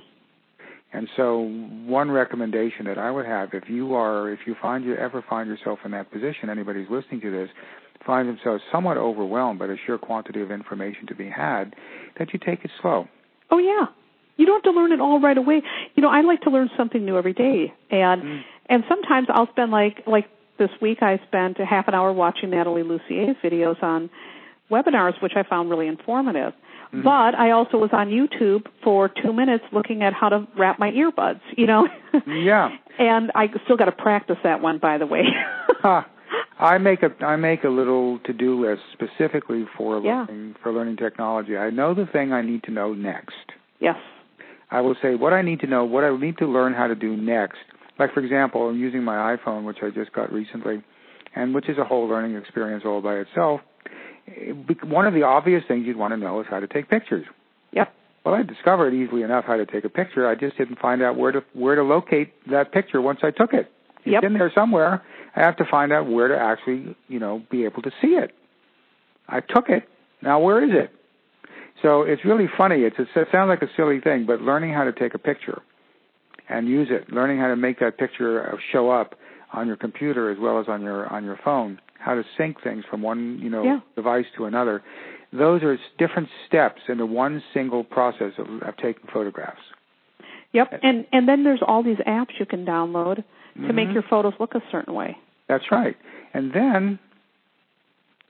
And 0.93 1.09
so, 1.17 1.41
one 1.85 2.09
recommendation 2.09 2.85
that 2.85 2.97
I 2.97 3.11
would 3.11 3.25
have, 3.25 3.49
if 3.53 3.63
you 3.67 3.93
are, 3.93 4.31
if 4.31 4.39
you 4.47 4.55
find 4.61 4.85
you 4.85 4.95
ever 4.95 5.23
find 5.29 5.49
yourself 5.49 5.79
in 5.83 5.91
that 5.91 6.11
position, 6.11 6.49
anybody 6.49 6.85
who's 6.85 7.03
listening 7.03 7.19
to 7.21 7.31
this, 7.31 7.49
find 8.05 8.29
themselves 8.29 8.63
somewhat 8.71 8.97
overwhelmed 8.97 9.59
by 9.59 9.67
the 9.67 9.77
sheer 9.85 9.97
quantity 9.97 10.41
of 10.41 10.49
information 10.49 11.05
to 11.07 11.15
be 11.15 11.29
had, 11.29 11.75
that 12.17 12.31
you 12.31 12.39
take 12.39 12.63
it 12.63 12.71
slow. 12.81 13.05
Oh 13.51 13.57
yeah. 13.57 13.87
You 14.37 14.45
don't 14.45 14.63
have 14.63 14.73
to 14.73 14.79
learn 14.79 14.91
it 14.91 15.01
all 15.01 15.19
right 15.19 15.37
away. 15.37 15.61
You 15.95 16.03
know, 16.03 16.09
I 16.09 16.21
like 16.21 16.41
to 16.41 16.49
learn 16.49 16.69
something 16.77 17.03
new 17.03 17.17
every 17.17 17.33
day. 17.33 17.73
And 17.91 18.23
Mm. 18.23 18.43
and 18.67 18.83
sometimes 18.87 19.27
I'll 19.29 19.49
spend 19.49 19.71
like 19.71 20.03
like 20.07 20.29
this 20.57 20.69
week 20.81 21.01
I 21.01 21.19
spent 21.27 21.59
a 21.59 21.65
half 21.65 21.87
an 21.87 21.95
hour 21.95 22.13
watching 22.13 22.51
Natalie 22.51 22.83
Lussier's 22.83 23.35
videos 23.43 23.81
on 23.83 24.09
webinars 24.71 25.21
which 25.21 25.33
I 25.35 25.43
found 25.43 25.69
really 25.69 25.87
informative. 25.87 26.53
Mhm. 26.93 27.03
But 27.03 27.35
I 27.35 27.51
also 27.51 27.77
was 27.77 27.89
on 27.91 28.07
YouTube 28.09 28.65
for 28.83 29.09
2 29.09 29.33
minutes 29.33 29.63
looking 29.73 30.03
at 30.03 30.13
how 30.13 30.29
to 30.29 30.47
wrap 30.57 30.79
my 30.79 30.91
earbuds, 30.91 31.41
you 31.57 31.67
know. 31.67 31.87
Yeah. 32.25 32.69
and 32.97 33.31
I 33.35 33.49
still 33.65 33.77
got 33.77 33.85
to 33.85 33.91
practice 33.91 34.37
that 34.43 34.61
one 34.61 34.77
by 34.79 34.97
the 34.97 35.05
way. 35.05 35.23
Huh. 35.81 36.03
I 36.59 36.79
make 36.79 37.03
a 37.03 37.11
I 37.23 37.35
make 37.35 37.63
a 37.63 37.69
little 37.69 38.17
to 38.25 38.33
do 38.33 38.59
list 38.65 38.81
specifically 38.93 39.65
for 39.77 40.01
Yeah. 40.01 40.25
learning 40.27 40.55
for 40.63 40.71
learning 40.73 40.97
technology. 40.97 41.55
I 41.57 41.69
know 41.69 41.93
the 41.93 42.07
thing 42.07 42.33
I 42.33 42.41
need 42.41 42.63
to 42.63 42.71
know 42.71 42.93
next. 42.93 43.35
yes. 43.79 43.97
I 44.69 44.81
will 44.81 44.95
say 45.01 45.15
what 45.15 45.31
I 45.31 45.41
need 45.43 45.61
to 45.61 45.67
know, 45.67 45.85
what 45.85 46.03
I 46.03 46.13
need 46.17 46.37
to 46.39 46.45
learn 46.45 46.73
how 46.73 46.87
to 46.87 46.95
do 46.95 47.15
next. 47.15 47.59
Like 47.99 48.13
for 48.13 48.19
example, 48.21 48.67
I'm 48.67 48.77
using 48.77 49.01
my 49.03 49.35
iPhone, 49.37 49.63
which 49.63 49.77
I 49.81 49.89
just 49.91 50.11
got 50.13 50.31
recently, 50.33 50.81
and 51.35 51.53
which 51.55 51.69
is 51.69 51.77
a 51.77 51.85
whole 51.85 52.05
learning 52.09 52.35
experience 52.35 52.83
all 52.85 53.01
by 53.01 53.15
itself. 53.15 53.61
One 54.83 55.05
of 55.07 55.13
the 55.13 55.23
obvious 55.23 55.63
things 55.67 55.85
you'd 55.85 55.97
want 55.97 56.13
to 56.13 56.17
know 56.17 56.39
is 56.41 56.47
how 56.49 56.59
to 56.59 56.67
take 56.67 56.89
pictures. 56.89 57.25
Yep. 57.71 57.93
Well, 58.25 58.35
I 58.35 58.43
discovered 58.43 58.93
easily 58.93 59.23
enough 59.23 59.45
how 59.45 59.55
to 59.55 59.65
take 59.65 59.85
a 59.85 59.89
picture. 59.89 60.27
I 60.27 60.35
just 60.35 60.57
didn't 60.57 60.79
find 60.79 61.01
out 61.01 61.17
where 61.17 61.31
to 61.31 61.43
where 61.53 61.75
to 61.75 61.83
locate 61.83 62.33
that 62.49 62.71
picture 62.71 63.01
once 63.01 63.19
I 63.23 63.31
took 63.31 63.53
it. 63.53 63.71
It's 63.99 64.13
Yep. 64.13 64.23
in 64.23 64.33
there 64.33 64.51
somewhere. 64.53 65.01
I 65.35 65.41
have 65.41 65.55
to 65.57 65.65
find 65.65 65.93
out 65.93 66.07
where 66.07 66.27
to 66.27 66.37
actually, 66.37 66.95
you 67.07 67.19
know, 67.19 67.43
be 67.49 67.63
able 67.65 67.81
to 67.83 67.91
see 68.01 68.15
it. 68.15 68.31
I 69.29 69.39
took 69.41 69.69
it. 69.69 69.87
Now 70.21 70.39
where 70.39 70.63
is 70.63 70.71
it? 70.73 70.91
So 71.81 72.01
it's 72.01 72.25
really 72.25 72.47
funny. 72.57 72.81
It's, 72.83 72.95
it 72.99 73.27
sounds 73.31 73.49
like 73.49 73.61
a 73.61 73.69
silly 73.75 73.99
thing, 73.99 74.25
but 74.25 74.41
learning 74.41 74.73
how 74.73 74.83
to 74.83 74.91
take 74.91 75.13
a 75.13 75.19
picture 75.19 75.61
and 76.49 76.67
use 76.67 76.87
it, 76.89 77.11
learning 77.11 77.37
how 77.39 77.49
to 77.49 77.55
make 77.55 77.79
that 77.79 77.97
picture 77.97 78.51
uh, 78.53 78.57
show 78.71 78.89
up 78.89 79.15
on 79.53 79.67
your 79.67 79.75
computer 79.75 80.31
as 80.31 80.37
well 80.39 80.59
as 80.59 80.67
on 80.67 80.81
your 80.81 81.07
on 81.07 81.23
your 81.23 81.39
phone, 81.43 81.79
how 81.99 82.15
to 82.15 82.23
sync 82.37 82.61
things 82.63 82.83
from 82.89 83.01
one 83.01 83.39
you 83.41 83.49
know 83.49 83.63
Yeah. 83.63 83.79
device 83.95 84.25
to 84.37 84.45
another. 84.45 84.81
Those 85.33 85.61
are 85.63 85.77
different 85.97 86.29
steps 86.47 86.81
in 86.87 86.97
the 86.97 87.05
one 87.05 87.43
single 87.53 87.83
process 87.83 88.33
of, 88.37 88.47
of 88.61 88.77
taking 88.77 89.07
photographs. 89.13 89.61
Yep. 90.53 90.79
And 90.83 91.05
and 91.11 91.27
then 91.27 91.43
there's 91.43 91.61
all 91.65 91.83
these 91.83 91.97
apps 92.07 92.39
you 92.39 92.45
can 92.45 92.65
download 92.65 93.23
to 93.65 93.73
make 93.73 93.89
Mhm. 93.89 93.93
your 93.95 94.03
photos 94.03 94.33
look 94.39 94.55
a 94.55 94.61
certain 94.71 94.93
way. 94.93 95.17
That's 95.47 95.71
right. 95.71 95.97
And 96.33 96.51
then 96.53 96.99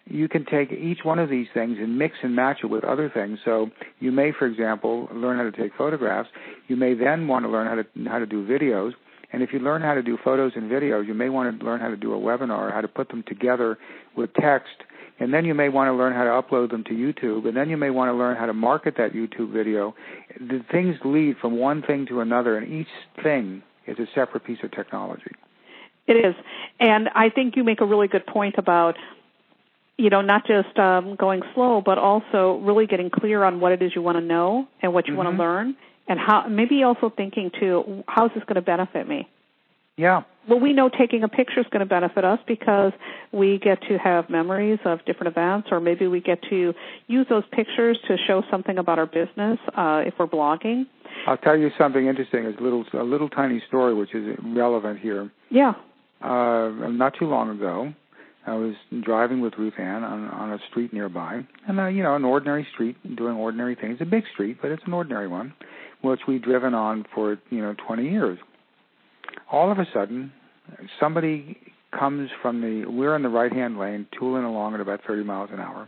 you 0.10 0.28
can 0.30 0.46
take 0.46 0.72
each 0.72 1.04
one 1.04 1.20
of 1.20 1.30
these 1.30 1.48
things 1.54 1.78
and 1.80 1.98
mix 1.98 2.16
and 2.24 2.34
match 2.36 2.60
it 2.64 2.68
with 2.68 2.84
other 2.86 3.10
things. 3.10 3.40
So 3.44 3.70
you 4.00 4.12
may, 4.12 4.32
for 4.32 4.46
example, 4.46 5.10
learn 5.14 5.38
how 5.38 5.44
to 5.44 5.52
take 5.52 5.74
photographs. 5.76 6.30
You 6.70 6.78
may 6.78 6.94
then 6.94 7.28
want 7.28 7.44
to 7.46 7.50
learn 7.52 7.68
how 7.68 7.76
to 7.76 7.86
how 8.10 8.20
to 8.20 8.26
do 8.26 8.46
videos. 8.48 8.94
And 9.34 9.44
if 9.44 9.52
you 9.52 9.60
learn 9.60 9.82
how 9.82 9.94
to 9.94 10.02
do 10.02 10.18
photos 10.24 10.54
and 10.56 10.72
videos, 10.72 11.06
you 11.08 11.14
may 11.14 11.30
want 11.30 11.60
to 11.60 11.66
learn 11.66 11.80
how 11.80 11.90
to 11.90 11.98
do 11.98 12.14
a 12.14 12.18
webinar, 12.18 12.74
how 12.74 12.82
to 12.82 12.88
put 12.88 13.10
them 13.10 13.24
together 13.28 13.78
with 14.16 14.34
text. 14.34 14.76
And 15.20 15.34
then 15.34 15.46
you 15.46 15.54
may 15.54 15.70
want 15.70 15.90
to 15.90 15.94
learn 15.94 16.14
how 16.14 16.24
to 16.24 16.30
upload 16.30 16.72
them 16.72 16.84
to 16.86 16.92
YouTube. 16.92 17.48
And 17.48 17.58
then 17.58 17.70
you 17.70 17.78
may 17.78 17.90
want 17.90 18.10
to 18.10 18.14
learn 18.14 18.38
how 18.38 18.46
to 18.46 18.54
market 18.54 18.96
that 18.98 19.14
YouTube 19.14 19.52
video. 19.52 19.96
The 20.40 20.64
things 20.72 20.96
lead 21.04 21.38
from 21.42 21.58
one 21.58 21.82
thing 21.82 22.06
to 22.08 22.22
another, 22.22 22.58
and 22.58 22.72
each 22.72 22.88
thing 23.24 23.64
is 23.86 23.98
a 24.00 24.06
separate 24.14 24.46
piece 24.46 24.60
of 24.64 24.72
technology. 24.72 25.32
It 26.06 26.14
is. 26.14 26.36
And 26.80 27.10
I 27.14 27.30
think 27.30 27.56
you 27.56 27.64
make 27.64 27.82
a 27.82 27.86
really 27.86 28.08
good 28.08 28.26
point 28.26 28.56
about 28.58 28.96
you 29.98 30.12
know, 30.12 30.22
not 30.22 30.46
just 30.46 30.78
um, 30.78 31.16
going 31.16 31.42
slow, 31.56 31.82
but 31.84 31.98
also 31.98 32.62
really 32.64 32.86
getting 32.86 33.10
clear 33.10 33.44
on 33.44 33.60
what 33.60 33.72
it 33.72 33.82
is 33.82 33.94
you 33.96 34.02
want 34.02 34.16
to 34.18 34.24
know 34.24 34.68
and 34.82 34.94
what 34.94 35.08
you 35.08 35.16
want 35.16 35.28
Mhm. 35.28 35.38
to 35.38 35.38
learn, 35.40 35.76
and 36.08 36.20
how 36.20 36.48
maybe 36.48 36.84
also 36.84 37.12
thinking 37.16 37.52
too, 37.60 38.04
how's 38.08 38.32
this 38.34 38.44
going 38.44 38.56
to 38.56 38.62
benefit 38.62 39.08
me? 39.08 39.28
Yeah. 39.98 40.22
Well, 40.48 40.60
we 40.60 40.74
know 40.74 40.90
taking 40.90 41.24
a 41.24 41.28
picture 41.28 41.60
is 41.60 41.66
going 41.72 41.80
to 41.80 41.90
benefit 41.90 42.24
us 42.24 42.40
because 42.48 42.94
we 43.34 43.58
get 43.58 43.82
to 43.90 43.98
have 43.98 44.30
memories 44.30 44.80
of 44.86 45.04
different 45.06 45.36
events, 45.36 45.70
or 45.72 45.80
maybe 45.80 46.08
we 46.08 46.22
get 46.22 46.42
to 46.50 46.74
use 47.08 47.26
those 47.30 47.44
pictures 47.52 47.98
to 48.08 48.16
show 48.28 48.44
something 48.50 48.78
about 48.78 49.00
our 49.00 49.08
business 49.08 49.60
uh, 49.76 50.04
if 50.06 50.14
we're 50.18 50.28
blogging. 50.28 50.86
I'll 51.26 51.38
tell 51.38 51.58
you 51.58 51.70
something 51.78 52.06
interesting. 52.06 52.46
A 52.46 52.64
little, 52.64 52.86
a 52.94 53.04
little 53.04 53.28
tiny 53.28 53.62
story 53.68 53.94
which 53.94 54.14
is 54.14 54.38
relevant 54.44 55.00
here. 55.00 55.32
Yeah. 55.50 55.74
Uh, 56.22 56.70
not 56.90 57.14
too 57.20 57.26
long 57.26 57.50
ago, 57.50 57.94
I 58.46 58.54
was 58.54 58.76
driving 59.02 59.42
with 59.42 59.54
Ruth 59.58 59.74
Ann 59.78 60.04
on, 60.04 60.30
on 60.30 60.54
a 60.54 60.60
street 60.70 60.94
nearby, 60.94 61.42
and 61.68 61.80
uh, 61.80 61.88
you 61.88 62.02
know, 62.02 62.16
an 62.16 62.24
ordinary 62.24 62.66
street, 62.74 62.96
doing 63.18 63.36
ordinary 63.36 63.76
things. 63.76 63.98
A 64.00 64.06
big 64.06 64.24
street, 64.34 64.60
but 64.62 64.72
it's 64.72 64.84
an 64.86 64.94
ordinary 64.94 65.28
one, 65.28 65.54
which 66.02 66.22
we've 66.28 66.42
driven 66.42 66.74
on 66.74 67.06
for 67.14 67.38
you 67.50 67.62
know 67.62 67.76
20 67.88 68.10
years. 68.10 68.38
All 69.52 69.72
of 69.72 69.80
a 69.80 69.86
sudden, 69.94 70.32
somebody 71.00 71.58
comes 71.98 72.30
from 72.42 72.62
the. 72.62 72.86
We're 72.90 73.16
in 73.16 73.24
the 73.24 73.30
right-hand 73.30 73.78
lane, 73.80 74.08
tooling 74.18 74.44
along 74.44 74.74
at 74.76 74.80
about 74.82 75.02
30 75.08 75.24
miles 75.24 75.50
an 75.54 75.60
hour, 75.60 75.88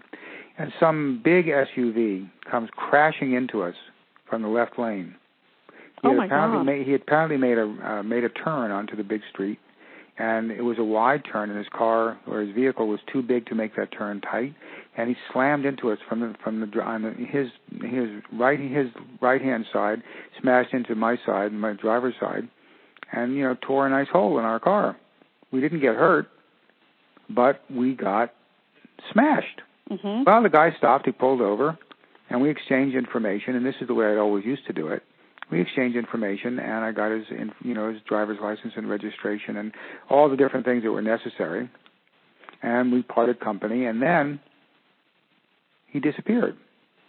and 0.57 0.71
some 0.79 1.21
big 1.23 1.47
SUV 1.47 2.29
comes 2.49 2.69
crashing 2.75 3.33
into 3.33 3.61
us 3.63 3.75
from 4.29 4.41
the 4.41 4.47
left 4.47 4.79
lane. 4.79 5.15
He 6.01 6.07
Oh, 6.07 6.13
my 6.13 6.25
apparently 6.25 6.59
God. 6.59 6.65
Made, 6.65 6.85
he 6.85 6.91
had 6.93 7.01
apparently 7.01 7.37
made 7.37 7.57
a 7.57 7.63
uh, 7.63 8.03
made 8.03 8.23
a 8.23 8.29
turn 8.29 8.71
onto 8.71 8.95
the 8.95 9.03
big 9.03 9.21
street, 9.31 9.59
and 10.17 10.51
it 10.51 10.61
was 10.61 10.77
a 10.79 10.83
wide 10.83 11.23
turn, 11.29 11.49
and 11.49 11.57
his 11.57 11.67
car 11.75 12.17
or 12.27 12.41
his 12.41 12.55
vehicle 12.55 12.87
was 12.87 12.99
too 13.11 13.21
big 13.21 13.45
to 13.47 13.55
make 13.55 13.75
that 13.75 13.91
turn 13.91 14.21
tight, 14.21 14.53
and 14.97 15.09
he 15.09 15.15
slammed 15.31 15.65
into 15.65 15.91
us 15.91 15.99
from 16.07 16.19
the 16.19 16.35
from 16.43 16.59
the 16.59 16.81
on 16.81 17.03
the, 17.03 17.11
his 17.11 17.47
his 17.81 18.09
right 18.33 18.59
his 18.59 18.87
right 19.21 19.41
hand 19.41 19.65
side, 19.71 20.01
smashed 20.41 20.73
into 20.73 20.95
my 20.95 21.17
side, 21.25 21.51
my 21.53 21.73
driver's 21.73 22.15
side, 22.19 22.47
and 23.11 23.35
you 23.35 23.43
know 23.43 23.55
tore 23.61 23.87
a 23.87 23.89
nice 23.89 24.09
hole 24.11 24.39
in 24.39 24.45
our 24.45 24.59
car. 24.59 24.97
We 25.51 25.61
didn't 25.61 25.79
get 25.81 25.95
hurt, 25.95 26.27
but 27.29 27.61
we 27.69 27.93
got 27.95 28.33
smashed. 29.11 29.61
Mhm. 29.89 30.25
Well, 30.25 30.43
the 30.43 30.49
guy 30.49 30.71
stopped. 30.77 31.05
He 31.05 31.11
pulled 31.11 31.41
over, 31.41 31.77
and 32.29 32.41
we 32.41 32.49
exchanged 32.49 32.95
information. 32.95 33.55
And 33.55 33.65
this 33.65 33.75
is 33.81 33.87
the 33.87 33.93
way 33.93 34.05
I 34.05 34.17
always 34.17 34.45
used 34.45 34.65
to 34.67 34.73
do 34.73 34.87
it. 34.89 35.03
We 35.49 35.61
exchanged 35.61 35.97
information, 35.97 36.59
and 36.59 36.85
I 36.85 36.91
got 36.91 37.09
his, 37.09 37.25
you 37.63 37.73
know, 37.73 37.91
his 37.91 38.01
driver's 38.03 38.37
license 38.39 38.73
and 38.75 38.87
registration, 38.87 39.57
and 39.57 39.71
all 40.07 40.29
the 40.29 40.37
different 40.37 40.65
things 40.65 40.83
that 40.83 40.91
were 40.91 41.01
necessary. 41.01 41.69
And 42.61 42.91
we 42.91 43.01
parted 43.01 43.39
company. 43.39 43.85
And 43.85 43.99
then 43.99 44.39
he 45.91 45.99
disappeared. 45.99 46.55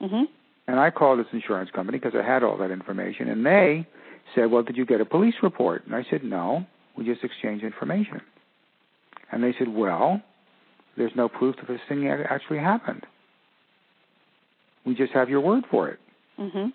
Mhm. 0.01 0.29
And 0.67 0.79
I 0.79 0.91
called 0.91 1.19
his 1.19 1.27
insurance 1.33 1.71
company 1.71 1.99
because 1.99 2.15
I 2.15 2.23
had 2.23 2.43
all 2.43 2.57
that 2.59 2.71
information. 2.71 3.29
And 3.29 3.45
they 3.45 3.87
said, 4.35 4.51
Well, 4.51 4.63
did 4.63 4.77
you 4.77 4.85
get 4.87 5.01
a 5.01 5.05
police 5.05 5.35
report? 5.43 5.85
And 5.87 5.95
I 5.95 6.05
said, 6.11 6.23
No, 6.25 6.65
we 6.97 7.05
just 7.05 7.25
exchanged 7.25 7.65
information. 7.65 8.21
And 9.33 9.43
they 9.43 9.53
said, 9.59 9.69
Well, 9.69 10.23
there's 10.97 11.15
no 11.17 11.29
proof 11.29 11.57
that 11.57 11.67
this 11.69 11.81
thing 11.89 12.09
actually 12.09 12.59
happened. 12.59 13.07
We 14.85 14.95
just 14.95 15.13
have 15.13 15.29
your 15.29 15.41
word 15.41 15.65
for 15.71 15.89
it. 15.89 15.99
Mhm. 16.39 16.73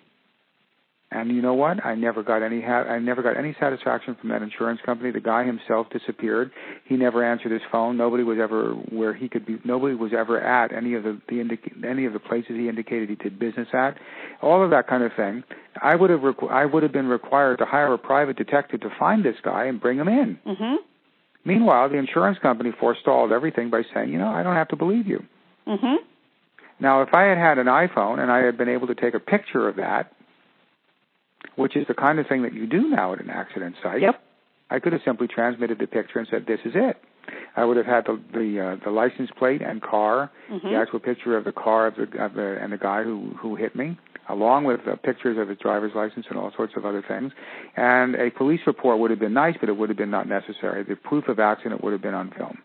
And 1.15 1.31
you 1.31 1.41
know 1.41 1.53
what? 1.53 1.83
I 1.85 1.95
never 1.95 2.23
got 2.23 2.43
any 2.43 2.59
ha- 2.61 2.83
I 2.83 2.99
never 2.99 3.23
got 3.23 3.37
any 3.37 3.55
satisfaction 3.57 4.15
from 4.19 4.29
that 4.31 4.41
insurance 4.41 4.81
company. 4.85 5.11
The 5.11 5.21
guy 5.21 5.45
himself 5.45 5.87
disappeared. 5.89 6.51
He 6.83 6.97
never 6.97 7.23
answered 7.23 7.53
his 7.53 7.61
phone. 7.71 7.95
Nobody 7.95 8.23
was 8.23 8.37
ever 8.41 8.71
where 8.73 9.13
he 9.13 9.29
could 9.29 9.45
be. 9.45 9.57
Nobody 9.63 9.95
was 9.95 10.11
ever 10.13 10.41
at 10.41 10.73
any 10.73 10.93
of 10.93 11.03
the, 11.03 11.21
the 11.29 11.39
indica- 11.39 11.71
any 11.87 12.03
of 12.05 12.11
the 12.11 12.19
places 12.19 12.51
he 12.57 12.67
indicated 12.67 13.07
he 13.07 13.15
did 13.15 13.39
business 13.39 13.69
at. 13.73 13.97
All 14.41 14.61
of 14.61 14.71
that 14.71 14.87
kind 14.87 15.03
of 15.03 15.13
thing. 15.15 15.43
I 15.81 15.95
would 15.95 16.09
have 16.09 16.19
requ- 16.19 16.51
I 16.51 16.65
would 16.65 16.83
have 16.83 16.91
been 16.91 17.07
required 17.07 17.59
to 17.59 17.65
hire 17.65 17.93
a 17.93 17.97
private 17.97 18.35
detective 18.35 18.81
to 18.81 18.89
find 18.99 19.23
this 19.23 19.37
guy 19.41 19.65
and 19.65 19.79
bring 19.79 19.97
him 19.97 20.09
in. 20.09 20.37
Mhm. 20.45 20.77
Meanwhile, 21.45 21.89
the 21.89 21.97
insurance 21.97 22.39
company 22.39 22.71
forestalled 22.77 23.31
everything 23.31 23.69
by 23.69 23.83
saying, 23.93 24.11
you 24.11 24.17
know, 24.17 24.27
I 24.27 24.43
don't 24.43 24.55
have 24.55 24.67
to 24.69 24.75
believe 24.75 25.07
you. 25.07 25.23
Mhm. 25.65 25.97
Now, 26.81 27.03
if 27.03 27.13
I 27.13 27.23
had 27.23 27.37
had 27.37 27.57
an 27.57 27.67
iPhone 27.67 28.19
and 28.19 28.29
I 28.29 28.39
had 28.39 28.57
been 28.57 28.67
able 28.67 28.87
to 28.87 28.95
take 28.95 29.13
a 29.13 29.19
picture 29.19 29.69
of 29.69 29.77
that, 29.77 30.11
which 31.55 31.75
is 31.75 31.85
the 31.87 31.93
kind 31.93 32.19
of 32.19 32.27
thing 32.27 32.43
that 32.43 32.53
you 32.53 32.65
do 32.67 32.89
now 32.89 33.13
at 33.13 33.19
an 33.19 33.29
accident 33.29 33.75
site, 33.81 34.01
Yep. 34.01 34.21
I 34.69 34.79
could 34.79 34.93
have 34.93 35.01
simply 35.03 35.27
transmitted 35.27 35.77
the 35.79 35.87
picture 35.87 36.19
and 36.19 36.27
said, 36.27 36.45
"This 36.45 36.59
is 36.65 36.73
it." 36.75 36.97
I 37.55 37.63
would 37.65 37.77
have 37.77 37.85
had 37.85 38.05
the 38.05 38.19
the, 38.33 38.59
uh, 38.59 38.75
the 38.83 38.91
license 38.91 39.29
plate 39.31 39.61
and 39.61 39.81
car, 39.81 40.31
Mhm. 40.49 40.61
the 40.63 40.75
actual 40.75 40.99
picture 40.99 41.37
of 41.37 41.43
the 41.43 41.51
car 41.51 41.87
of 41.87 41.95
the, 41.95 42.23
of 42.23 42.33
the 42.33 42.57
and 42.61 42.71
the 42.73 42.77
guy 42.77 43.03
who 43.03 43.35
who 43.37 43.55
hit 43.55 43.75
me, 43.75 43.97
along 44.29 44.63
with 44.65 44.87
uh, 44.87 44.95
pictures 44.97 45.37
of 45.37 45.47
his 45.49 45.57
driver's 45.59 45.93
license 45.95 46.25
and 46.29 46.37
all 46.37 46.51
sorts 46.51 46.75
of 46.75 46.85
other 46.85 47.01
things. 47.01 47.31
And 47.75 48.15
a 48.15 48.31
police 48.31 48.61
report 48.65 48.99
would 48.99 49.11
have 49.11 49.19
been 49.19 49.33
nice, 49.33 49.55
but 49.59 49.69
it 49.69 49.77
would 49.77 49.89
have 49.89 49.97
been 49.97 50.11
not 50.11 50.27
necessary. 50.27 50.83
The 50.83 50.95
proof 50.95 51.27
of 51.27 51.39
accident 51.39 51.83
would 51.83 51.93
have 51.93 52.01
been 52.01 52.15
on 52.15 52.31
film. 52.31 52.57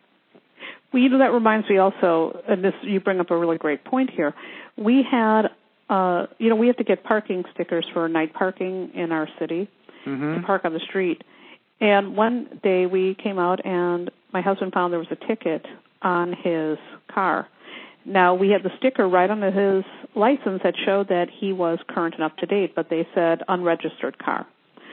Well, 0.93 1.03
you 1.03 1.09
know 1.09 1.19
that 1.19 1.33
reminds 1.33 1.69
me 1.69 1.79
also, 1.79 2.43
and 2.49 2.65
this 2.65 2.75
you 2.83 2.99
bring 3.01 3.21
up 3.21 3.31
a 3.31 3.37
really 3.37 3.59
great 3.59 3.85
point 3.85 4.11
here. 4.11 4.35
We 4.77 5.03
had, 5.09 5.51
uh, 5.91 6.27
you 6.39 6.49
know, 6.49 6.57
we 6.57 6.69
have 6.69 6.77
to 6.77 6.85
get 6.85 7.05
parking 7.05 7.45
stickers 7.53 7.85
for 7.93 8.09
night 8.09 8.33
parking 8.33 8.91
in 8.95 9.13
our 9.13 9.29
city 9.39 9.69
Mm-hmm. 10.07 10.41
to 10.41 10.47
park 10.47 10.65
on 10.65 10.73
the 10.73 10.81
street. 10.81 11.23
And 11.79 12.17
one 12.17 12.59
day 12.63 12.87
we 12.87 13.15
came 13.23 13.39
out 13.39 13.65
and 13.67 14.11
my 14.33 14.41
husband 14.41 14.73
found 14.73 14.95
there 14.95 14.99
was 14.99 15.09
a 15.11 15.27
ticket 15.27 15.67
on 16.01 16.33
his 16.33 16.79
car. 17.13 17.47
Now 18.07 18.35
we 18.35 18.49
had 18.49 18.63
the 18.63 18.71
sticker 18.79 19.07
right 19.07 19.29
on 19.31 19.43
his 19.43 19.85
license 20.15 20.63
that 20.65 20.75
showed 20.87 21.09
that 21.09 21.29
he 21.31 21.53
was 21.53 21.79
current 21.87 22.15
and 22.15 22.25
up 22.25 22.37
to 22.39 22.47
date, 22.47 22.75
but 22.75 22.89
they 22.89 23.07
said 23.15 23.43
unregistered 23.47 24.19
car. 24.19 24.47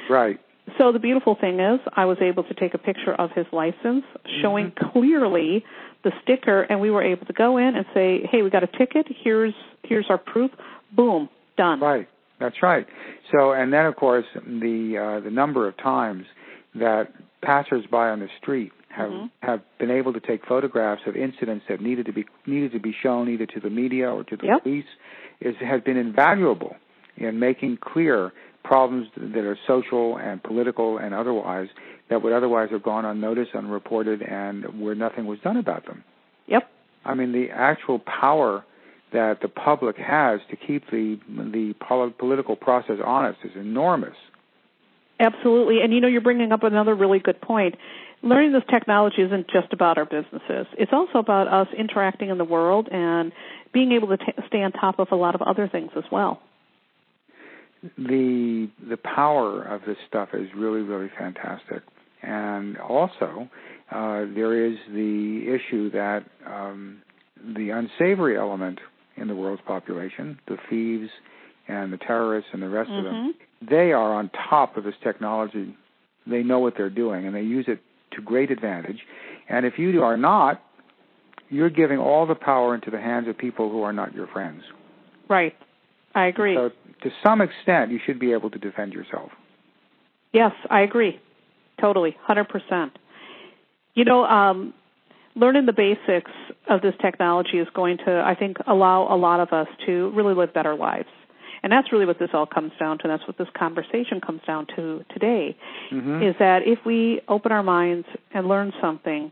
Right. 0.09 0.39
So 0.77 0.91
the 0.91 0.99
beautiful 0.99 1.35
thing 1.39 1.61
is, 1.61 1.79
I 1.93 2.03
was 2.03 2.17
able 2.19 2.43
to 2.43 2.53
take 2.53 2.73
a 2.73 2.77
picture 2.77 3.13
of 3.13 3.31
his 3.31 3.45
license 3.53 4.03
showing 4.41 4.73
clearly 4.91 5.63
the 6.03 6.11
sticker, 6.21 6.63
and 6.63 6.81
we 6.81 6.91
were 6.91 7.01
able 7.01 7.25
to 7.25 7.33
go 7.33 7.55
in 7.55 7.75
and 7.77 7.85
say, 7.93 8.27
"Hey, 8.29 8.41
we 8.41 8.49
got 8.49 8.63
a 8.63 8.67
ticket. 8.67 9.07
Here's 9.23 9.53
here's 9.83 10.07
our 10.09 10.17
proof. 10.17 10.51
Boom, 10.91 11.29
done." 11.57 11.79
Right. 11.79 12.07
That's 12.39 12.61
right. 12.61 12.85
So, 13.31 13.51
and 13.53 13.73
then 13.73 13.85
of 13.85 13.95
course 13.95 14.25
the 14.35 14.97
uh, 14.97 15.19
the 15.21 15.31
number 15.31 15.67
of 15.67 15.75
times 15.77 16.25
that 16.75 17.11
passersby 17.41 17.95
on 17.95 18.19
the 18.19 18.29
street 18.41 18.71
have 18.89 19.09
Mhm. 19.11 19.29
have 19.41 19.61
been 19.79 19.91
able 19.91 20.13
to 20.13 20.19
take 20.19 20.45
photographs 20.45 21.01
of 21.07 21.15
incidents 21.15 21.65
that 21.67 21.81
needed 21.81 22.05
to 22.05 22.13
be 22.13 22.25
needed 22.45 22.71
to 22.73 22.79
be 22.79 22.91
shown 22.91 23.27
either 23.29 23.45
to 23.45 23.59
the 23.59 23.69
media 23.69 24.11
or 24.11 24.23
to 24.23 24.35
the 24.37 24.45
Yep. 24.45 24.63
police 24.63 24.85
is 25.39 25.55
has 25.57 25.81
been 25.81 25.97
invaluable 25.97 26.75
in 27.17 27.39
making 27.39 27.77
clear 27.77 28.31
problems 28.63 29.07
that 29.15 29.45
are 29.45 29.57
social 29.65 30.17
and 30.17 30.43
political 30.43 30.97
and 30.97 31.13
otherwise 31.13 31.69
that 32.09 32.21
would 32.21 32.33
otherwise 32.33 32.69
have 32.69 32.83
gone 32.83 33.05
unnoticed, 33.05 33.55
unreported, 33.55 34.21
and 34.21 34.79
where 34.79 34.95
nothing 34.95 35.25
was 35.25 35.39
done 35.39 35.57
about 35.57 35.85
them. 35.85 36.03
Yep. 36.47 36.69
I 37.05 37.13
mean, 37.13 37.31
the 37.31 37.49
actual 37.51 37.99
power 37.99 38.63
that 39.13 39.39
the 39.41 39.47
public 39.47 39.97
has 39.97 40.39
to 40.49 40.55
keep 40.55 40.89
the 40.91 41.19
the 41.29 41.73
pol- 41.79 42.11
political 42.17 42.55
process 42.55 42.97
honest 43.03 43.39
is 43.43 43.51
enormous. 43.55 44.15
Absolutely. 45.19 45.81
And 45.81 45.93
you 45.93 46.01
know, 46.01 46.07
you're 46.07 46.21
bringing 46.21 46.51
up 46.51 46.63
another 46.63 46.93
really 46.95 47.19
good 47.19 47.41
point. 47.41 47.75
Learning 48.23 48.51
this 48.51 48.63
technology 48.69 49.21
isn't 49.21 49.47
just 49.47 49.73
about 49.73 49.97
our 49.97 50.05
businesses. 50.05 50.65
It's 50.77 50.91
also 50.91 51.19
about 51.19 51.47
us 51.47 51.67
interacting 51.77 52.29
in 52.29 52.37
the 52.37 52.43
world 52.43 52.87
and 52.91 53.31
being 53.73 53.91
able 53.91 54.07
to 54.09 54.17
t- 54.17 54.33
stay 54.47 54.63
on 54.63 54.71
top 54.71 54.99
of 54.99 55.09
a 55.11 55.15
lot 55.15 55.35
of 55.35 55.41
other 55.41 55.67
things 55.67 55.91
as 55.95 56.03
well. 56.11 56.41
The 57.97 58.69
the 58.89 58.97
power 58.97 59.61
of 59.61 59.81
this 59.85 59.97
stuff 60.07 60.29
is 60.33 60.47
really 60.55 60.81
really 60.81 61.11
fantastic, 61.17 61.83
and 62.23 62.77
also 62.77 63.49
uh, 63.91 64.25
there 64.33 64.65
is 64.65 64.77
the 64.89 65.43
issue 65.47 65.91
that 65.91 66.25
um, 66.45 67.01
the 67.55 67.69
unsavory 67.69 68.35
element 68.35 68.79
in 69.17 69.27
the 69.27 69.35
world's 69.35 69.61
population, 69.65 70.39
the 70.47 70.57
thieves 70.69 71.09
and 71.67 71.91
the 71.91 71.97
terrorists 71.97 72.49
and 72.53 72.61
the 72.61 72.69
rest 72.69 72.89
of 72.89 73.03
them, 73.03 73.33
they 73.67 73.91
are 73.91 74.13
on 74.13 74.29
top 74.49 74.77
of 74.77 74.83
this 74.83 74.95
technology. 75.03 75.75
They 76.25 76.43
know 76.43 76.59
what 76.59 76.75
they're 76.77 76.89
doing 76.89 77.25
and 77.25 77.35
they 77.35 77.41
use 77.41 77.65
it 77.67 77.79
to 78.11 78.21
great 78.21 78.51
advantage. 78.51 78.99
And 79.49 79.65
if 79.65 79.77
you 79.77 80.01
are 80.03 80.17
not, 80.17 80.61
you're 81.49 81.69
giving 81.69 81.97
all 81.97 82.25
the 82.25 82.35
power 82.35 82.75
into 82.75 82.91
the 82.91 82.99
hands 82.99 83.27
of 83.27 83.37
people 83.37 83.69
who 83.69 83.81
are 83.83 83.93
not 83.93 84.13
your 84.13 84.27
friends. 84.27 84.63
Right. 85.29 85.55
I 86.15 86.27
agree. 86.27 86.55
So, 86.55 86.71
to 87.03 87.09
some 87.23 87.41
extent, 87.41 87.91
you 87.91 87.99
should 88.05 88.19
be 88.19 88.31
able 88.31 88.49
to 88.49 88.57
defend 88.57 88.93
yourself. 88.93 89.29
Yes, 90.33 90.51
I 90.69 90.81
agree. 90.81 91.19
Totally, 91.79 92.17
100%. 92.27 92.91
You 93.93 94.05
know, 94.05 94.25
um, 94.25 94.73
learning 95.37 95.65
the 95.65 95.73
basics 95.73 96.31
of 96.67 96.81
this 96.81 96.95
technology 97.01 97.59
is 97.59 97.67
going 97.73 97.97
to, 97.99 98.23
I 98.25 98.35
think, 98.35 98.57
allow 98.65 99.13
a 99.13 99.15
lot 99.15 99.39
of 99.39 99.53
us 99.53 99.67
to 99.85 100.11
really 100.15 100.33
live 100.33 100.53
better 100.53 100.75
lives. 100.75 101.07
And 101.63 101.71
that's 101.71 101.91
really 101.91 102.05
what 102.05 102.19
this 102.19 102.29
all 102.33 102.45
comes 102.45 102.71
down 102.79 102.97
to. 102.99 103.03
And 103.05 103.11
That's 103.11 103.27
what 103.27 103.37
this 103.37 103.47
conversation 103.57 104.21
comes 104.21 104.41
down 104.45 104.67
to 104.75 105.03
today. 105.09 105.55
Mhm. 105.91 106.21
Is 106.21 106.35
that 106.37 106.67
if 106.67 106.83
we 106.85 107.21
open 107.27 107.51
our 107.51 107.63
minds 107.63 108.07
and 108.33 108.47
learn 108.47 108.73
something 108.81 109.31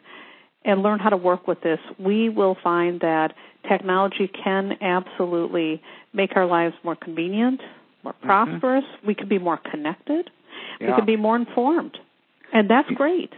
and 0.64 0.82
learn 0.82 0.99
how 0.99 1.10
to 1.10 1.18
work 1.18 1.47
with 1.47 1.62
this, 1.62 1.80
we 1.99 2.30
will 2.30 2.56
find 2.56 2.99
that 3.01 3.34
technology 3.68 4.28
can 4.28 4.78
absolutely 4.82 5.82
make 6.14 6.36
our 6.36 6.45
lives 6.45 6.76
more 6.84 6.95
convenient, 6.95 7.62
more 8.03 8.14
prosperous. 8.22 8.86
We 9.03 9.16
can 9.16 9.28
be 9.28 9.39
more 9.39 9.58
connected. 9.58 10.30
We 10.80 10.88
can 10.95 11.06
be 11.06 11.16
more 11.16 11.36
informed. 11.36 11.97
And 12.53 12.70
that's 12.70 12.89
great. 12.91 13.34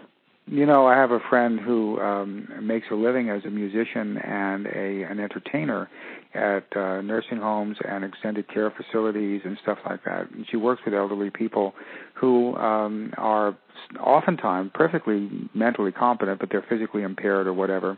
You 0.49 0.65
know, 0.65 0.87
I 0.87 0.95
have 0.95 1.11
a 1.11 1.19
friend 1.29 1.59
who 1.59 1.99
um, 1.99 2.47
makes 2.61 2.87
a 2.89 2.95
living 2.95 3.29
as 3.29 3.43
a 3.43 3.49
musician 3.49 4.17
and 4.17 4.65
a 4.67 5.03
an 5.03 5.19
entertainer 5.19 5.89
at 6.33 6.65
uh, 6.75 7.01
nursing 7.01 7.39
homes 7.39 7.77
and 7.87 8.05
extended 8.05 8.47
care 8.47 8.71
facilities 8.71 9.41
and 9.43 9.57
stuff 9.61 9.77
like 9.85 10.05
that. 10.05 10.31
And 10.31 10.45
she 10.49 10.55
works 10.55 10.81
with 10.85 10.93
elderly 10.93 11.31
people 11.31 11.73
who 12.13 12.55
um, 12.55 13.13
are 13.17 13.57
oftentimes 13.99 14.71
perfectly 14.73 15.29
mentally 15.53 15.91
competent, 15.91 16.39
but 16.39 16.49
they're 16.49 16.65
physically 16.69 17.03
impaired 17.03 17.47
or 17.47 17.53
whatever. 17.53 17.97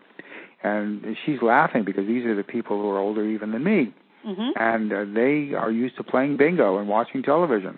And 0.64 1.06
she's 1.26 1.42
laughing 1.44 1.84
because 1.86 2.08
these 2.08 2.26
are 2.26 2.36
the 2.36 2.44
people 2.44 2.82
who 2.82 2.90
are 2.90 2.98
older 2.98 3.26
even 3.26 3.52
than 3.52 3.64
me, 3.64 3.94
hmm 4.24 4.50
and 4.56 4.92
uh, 4.92 5.06
they 5.14 5.54
are 5.56 5.72
used 5.72 5.96
to 5.98 6.04
playing 6.04 6.36
bingo 6.36 6.80
and 6.80 6.90
watching 6.90 7.22
television. 7.22 7.78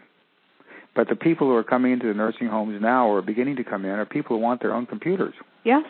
But 0.96 1.08
the 1.08 1.16
people 1.16 1.48
who 1.48 1.56
are 1.56 1.64
coming 1.64 1.94
into 1.94 2.08
the 2.08 2.14
nursing 2.14 2.48
homes 2.48 2.78
now 2.82 3.08
or 3.08 3.22
beginning 3.22 3.56
to 3.58 3.64
come 3.64 3.86
in 3.86 3.92
are 3.92 4.06
people 4.06 4.36
who 4.36 4.44
want 4.44 4.62
their 4.62 4.74
own 4.74 4.86
computers. 4.86 5.34
Yes. 5.64 5.86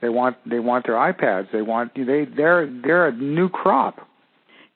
They 0.00 0.08
want 0.08 0.36
they 0.48 0.58
want 0.58 0.86
their 0.86 0.94
iPads. 0.94 1.50
They 1.52 1.62
want 1.62 1.94
they 1.94 2.24
they're 2.24 2.66
they're 2.66 3.08
a 3.08 3.12
new 3.12 3.48
crop. 3.48 4.06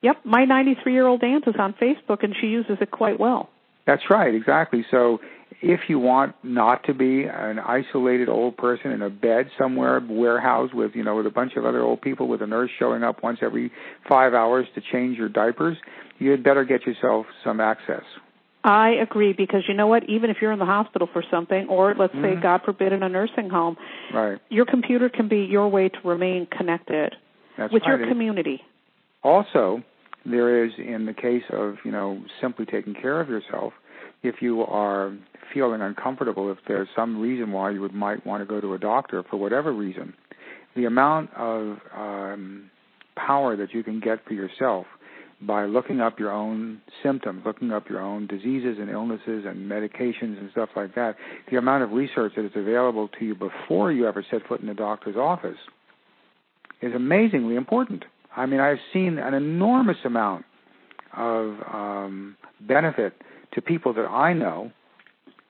Yep. 0.03 0.25
My 0.25 0.45
93 0.45 0.93
year 0.93 1.07
old 1.07 1.23
aunt 1.23 1.47
is 1.47 1.55
on 1.59 1.75
Facebook 1.75 2.23
and 2.23 2.35
she 2.41 2.49
uses 2.49 2.79
it 2.81 2.91
quite 2.91 3.21
well. 3.21 3.51
That's 3.87 4.03
right, 4.11 4.35
exactly. 4.35 4.85
So 4.91 5.21
if 5.63 5.81
you 5.89 5.99
want 5.99 6.35
not 6.43 6.85
to 6.85 6.95
be 6.95 7.25
an 7.25 7.59
isolated 7.59 8.29
old 8.29 8.57
person 8.57 8.93
in 8.93 9.03
a 9.03 9.11
bed 9.11 9.51
somewhere, 9.59 10.01
warehouse 10.09 10.71
with 10.73 10.93
you 10.95 11.05
know 11.05 11.17
with 11.17 11.27
a 11.27 11.31
bunch 11.31 11.57
of 11.57 11.65
other 11.65 11.83
old 11.83 12.01
people 12.01 12.29
with 12.29 12.41
a 12.43 12.47
nurse 12.47 12.71
showing 12.79 13.03
up 13.03 13.23
once 13.23 13.39
every 13.43 13.71
five 14.09 14.33
hours 14.33 14.67
to 14.75 14.81
change 14.93 15.19
your 15.19 15.29
diapers, 15.29 15.77
you 16.19 16.31
had 16.31 16.43
better 16.43 16.65
get 16.65 16.87
yourself 16.87 17.27
some 17.45 17.61
access. 17.61 18.03
I 18.63 18.91
agree 18.91 19.33
because 19.33 19.63
you 19.69 19.75
know 19.75 19.87
what? 19.87 20.09
Even 20.09 20.29
if 20.29 20.37
you're 20.41 20.53
in 20.53 20.59
the 20.59 20.67
hospital 20.67 21.09
for 21.13 21.23
something, 21.31 21.67
or 21.69 21.95
let's 21.95 22.13
say, 22.15 22.37
Mhm. 22.37 22.43
God 22.43 22.63
forbid, 22.63 22.93
in 22.93 23.03
a 23.03 23.09
nursing 23.09 23.49
home, 23.49 23.77
Right. 24.13 24.39
your 24.51 24.67
computer 24.67 25.09
can 25.09 25.29
be 25.29 25.45
your 25.45 25.69
way 25.69 25.89
to 25.89 26.01
remain 26.05 26.47
connected 26.47 27.17
That's 27.57 27.73
with 27.73 27.87
right. 27.87 27.99
your 27.99 28.09
community. 28.09 28.63
Also, 29.23 29.83
there 30.27 30.65
is 30.65 30.79
in 30.79 31.07
the 31.07 31.15
case 31.15 31.45
of 31.51 31.79
you 31.85 31.91
know 31.91 32.23
simply 32.41 32.67
taking 32.67 32.95
care 32.95 33.21
of 33.21 33.31
yourself, 33.31 33.73
if 34.23 34.43
you 34.43 34.65
are 34.67 35.13
feeling 35.53 35.81
uncomfortable, 35.81 36.51
if 36.51 36.59
there's 36.67 36.89
some 36.95 37.21
reason 37.21 37.53
why 37.53 37.71
you 37.71 37.81
would 37.81 37.95
might 37.95 38.25
want 38.27 38.43
to 38.43 38.47
go 38.47 38.61
to 38.61 38.75
a 38.75 38.79
doctor 38.79 39.23
for 39.23 39.37
whatever 39.37 39.73
reason, 39.73 40.15
the 40.75 40.85
amount 40.85 41.33
of 41.35 41.81
um, 41.97 42.71
power 43.17 43.57
that 43.57 43.73
you 43.73 43.83
can 43.83 44.01
get 44.01 44.25
for 44.25 44.35
yourself 44.35 44.87
by 45.43 45.65
looking 45.65 46.01
up 46.01 46.19
your 46.19 46.31
own 46.31 46.81
symptoms, 47.03 47.43
looking 47.47 47.73
up 47.73 47.89
your 47.89 48.01
own 48.01 48.27
diseases 48.27 48.77
and 48.79 48.91
illnesses 48.91 49.45
and 49.47 49.71
medications 49.71 50.39
and 50.39 50.51
stuff 50.53 50.69
like 50.77 50.95
that, 50.95 51.17
the 51.51 51.57
amount 51.57 51.83
of 51.83 51.93
research 51.93 52.33
that 52.37 52.45
is 52.45 52.53
available 52.55 53.09
to 53.19 53.25
you 53.25 53.35
before 53.35 53.91
you 53.91 54.07
ever 54.07 54.25
set 54.31 54.47
foot 54.47 54.61
in 54.61 54.69
a 54.69 54.75
doctor's 54.75 55.17
office 55.17 55.57
is 56.83 56.95
amazingly 56.95 57.57
important. 57.57 58.05
I 58.37 58.47
mean, 58.47 58.61
I've 58.61 58.79
seen 58.93 59.19
an 59.19 59.35
enormous 59.35 59.97
amount 60.05 60.45
of 61.17 61.57
um, 61.73 62.37
benefit 62.61 63.15
to 63.55 63.63
people 63.63 63.93
that 63.95 64.07
I 64.07 64.33
know 64.33 64.71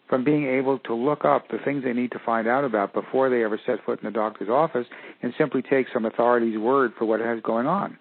from 0.09 0.25
being 0.25 0.47
able 0.47 0.79
to 0.81 0.95
look 0.95 1.25
up 1.25 1.49
the 1.49 1.59
things 1.65 1.85
they 1.85 1.93
need 1.93 2.11
to 2.13 2.19
find 2.25 2.49
out 2.49 2.65
about 2.65 2.93
before 2.93 3.31
they 3.31 3.45
ever 3.45 3.61
set 3.65 3.85
foot 3.85 4.01
in 4.01 4.09
a 4.09 4.11
doctor's 4.11 4.49
office 4.49 4.87
and 5.23 5.33
simply 5.39 5.63
take 5.63 5.87
some 5.93 6.05
authority's 6.05 6.59
word 6.59 6.93
for 6.99 7.05
what 7.05 7.21
has 7.21 7.41
going 7.43 7.67
on. 7.67 7.97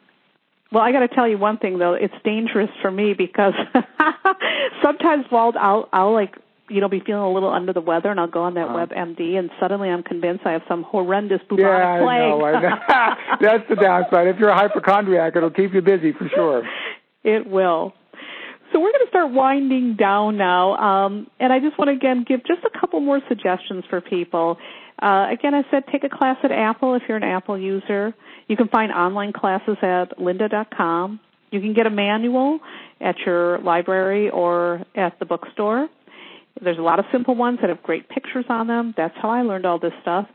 Well, 0.72 0.84
I 0.84 0.92
got 0.92 1.00
to 1.00 1.08
tell 1.08 1.28
you 1.28 1.38
one 1.38 1.58
thing 1.58 1.80
though. 1.80 1.94
It's 1.94 2.14
dangerous 2.24 2.70
for 2.82 2.92
me 2.92 3.14
because 3.18 3.54
sometimes, 4.84 5.26
Wald, 5.32 5.56
I'll 5.58 5.90
I'll 5.92 6.14
like 6.14 6.36
you 6.72 6.82
know, 6.82 6.88
be 6.88 7.00
feeling 7.04 7.24
a 7.24 7.32
little 7.34 7.50
under 7.52 7.74
the 7.74 7.82
weather, 7.82 8.12
and 8.12 8.20
I'll 8.20 8.28
go 8.28 8.44
on 8.44 8.54
that 8.54 8.68
Uh-huh. 8.68 8.86
WebMD, 8.86 9.40
and 9.40 9.50
suddenly 9.60 9.90
I'm 9.90 10.04
convinced 10.04 10.46
I 10.46 10.52
have 10.52 10.62
some 10.68 10.84
horrendous 10.84 11.40
bubonic 11.50 11.66
yeah, 11.68 11.96
I 11.96 12.00
plague. 12.00 12.20
know. 12.30 12.46
I 12.46 12.62
know. 12.62 13.38
That's 13.42 13.64
the 13.70 13.76
downside. 13.76 14.28
If 14.28 14.38
you're 14.38 14.50
a 14.50 14.56
hypochondriac, 14.56 15.36
it'll 15.36 15.50
keep 15.50 15.74
you 15.74 15.82
busy 15.82 16.14
for 16.14 16.30
sure. 16.30 16.64
It 17.22 17.46
will. 17.48 17.94
So 18.72 18.80
we're 18.80 18.92
going 18.94 19.04
to 19.06 19.10
start 19.10 19.34
winding 19.34 19.98
down 20.00 20.38
now, 20.38 20.76
um, 20.78 21.28
and 21.38 21.52
I 21.52 21.60
just 21.60 21.78
want 21.78 21.90
to 21.90 21.96
again 21.96 22.24
give 22.26 22.46
just 22.46 22.62
a 22.64 22.80
couple 22.80 23.02
more 23.02 23.20
suggestions 23.28 23.84
for 23.90 24.00
people. 24.00 24.58
Uh, 25.02 25.28
again, 25.32 25.54
I 25.54 25.64
said 25.72 25.84
take 25.92 26.04
a 26.04 26.10
class 26.10 26.38
at 26.44 26.52
Apple 26.52 26.96
if 26.96 27.04
you're 27.08 27.18
an 27.18 27.24
Apple 27.24 27.58
user. 27.58 28.14
You 28.48 28.58
can 28.58 28.68
find 28.68 28.92
online 28.92 29.32
classes 29.32 29.78
at 29.82 30.18
lynda.com. 30.18 31.20
You 31.52 31.62
can 31.62 31.74
get 31.74 31.88
a 31.88 31.90
manual 31.90 32.60
at 33.00 33.16
your 33.26 33.60
library 33.60 34.30
or 34.30 34.84
at 34.96 35.18
the 35.20 35.26
bookstore. 35.26 35.88
There's 36.62 36.78
a 36.78 36.82
lot 36.82 37.00
of 37.00 37.06
simple 37.12 37.36
ones 37.36 37.60
that 37.62 37.70
have 37.70 37.82
great 37.82 38.10
pictures 38.10 38.46
on 38.50 38.68
them. 38.68 38.94
That's 38.98 39.16
how 39.22 39.30
I 39.30 39.44
learned 39.44 39.66
all 39.66 39.80
this 39.80 39.94
stuff. 40.02 40.28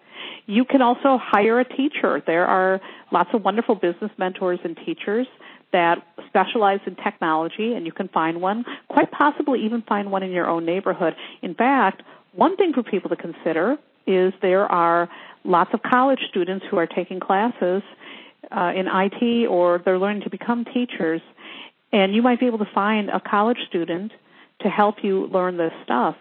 You 0.47 0.65
can 0.65 0.81
also 0.81 1.19
hire 1.21 1.61
a 1.61 1.65
teacher. 1.65 2.23
There 2.27 2.47
are 2.47 2.81
lots 3.13 3.31
of 3.35 3.45
wonderful 3.45 3.75
business 3.75 4.11
mentors 4.19 4.61
and 4.65 4.77
teachers 4.87 5.27
that 5.73 5.99
specialize 6.29 6.81
in 6.87 6.97
technology, 6.97 7.75
and 7.75 7.85
you 7.85 7.93
can 7.93 8.09
find 8.09 8.41
one, 8.41 8.65
quite 8.89 9.11
possibly 9.11 9.65
even 9.65 9.83
find 9.83 10.11
one 10.11 10.23
in 10.23 10.31
your 10.31 10.49
own 10.49 10.65
neighborhood. 10.65 11.15
In 11.43 11.55
fact, 11.55 12.03
one 12.33 12.57
thing 12.57 12.73
for 12.73 12.83
people 12.83 13.11
to 13.11 13.17
consider 13.17 13.77
is 14.07 14.33
there 14.43 14.67
are 14.67 15.09
lots 15.45 15.71
of 15.75 15.83
college 15.83 16.21
students 16.31 16.65
who 16.71 16.77
are 16.79 16.87
taking 16.87 17.21
classes 17.21 17.83
uh, 18.51 18.73
in 18.75 18.87
IT 18.87 19.47
or 19.49 19.81
they're 19.85 19.99
learning 19.99 20.23
to 20.23 20.31
become 20.31 20.65
teachers, 20.65 21.21
and 21.93 22.15
you 22.15 22.23
might 22.23 22.41
be 22.41 22.47
able 22.47 22.59
to 22.59 22.69
find 22.75 23.09
a 23.11 23.21
college 23.21 23.59
student 23.69 24.13
to 24.61 24.69
help 24.69 24.97
you 25.03 25.27
learn 25.29 25.57
this 25.57 25.73
stuff. 25.85 26.17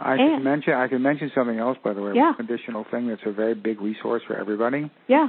I 0.00 0.12
And- 0.14 0.20
can 0.20 0.44
mention 0.44 0.74
I 0.74 0.88
can 0.88 1.02
mention 1.02 1.30
something 1.34 1.58
else 1.58 1.78
by 1.82 1.92
the 1.94 2.02
way. 2.02 2.12
Yeah. 2.14 2.34
Additional 2.38 2.84
thing 2.90 3.08
that's 3.08 3.22
a 3.24 3.32
very 3.32 3.54
big 3.54 3.80
resource 3.80 4.22
for 4.26 4.36
everybody. 4.36 4.90
Yeah. 5.06 5.28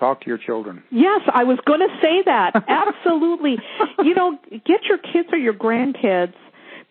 Talk 0.00 0.20
to 0.22 0.28
your 0.28 0.38
children. 0.38 0.82
Yes, 0.90 1.22
I 1.32 1.42
was 1.44 1.58
going 1.66 1.80
to 1.80 1.88
say 2.00 2.22
that. 2.24 2.64
Absolutely. 2.68 3.58
you 4.04 4.14
know, 4.14 4.38
get 4.64 4.84
your 4.88 4.98
kids 4.98 5.28
or 5.32 5.38
your 5.38 5.52
grandkids 5.54 6.34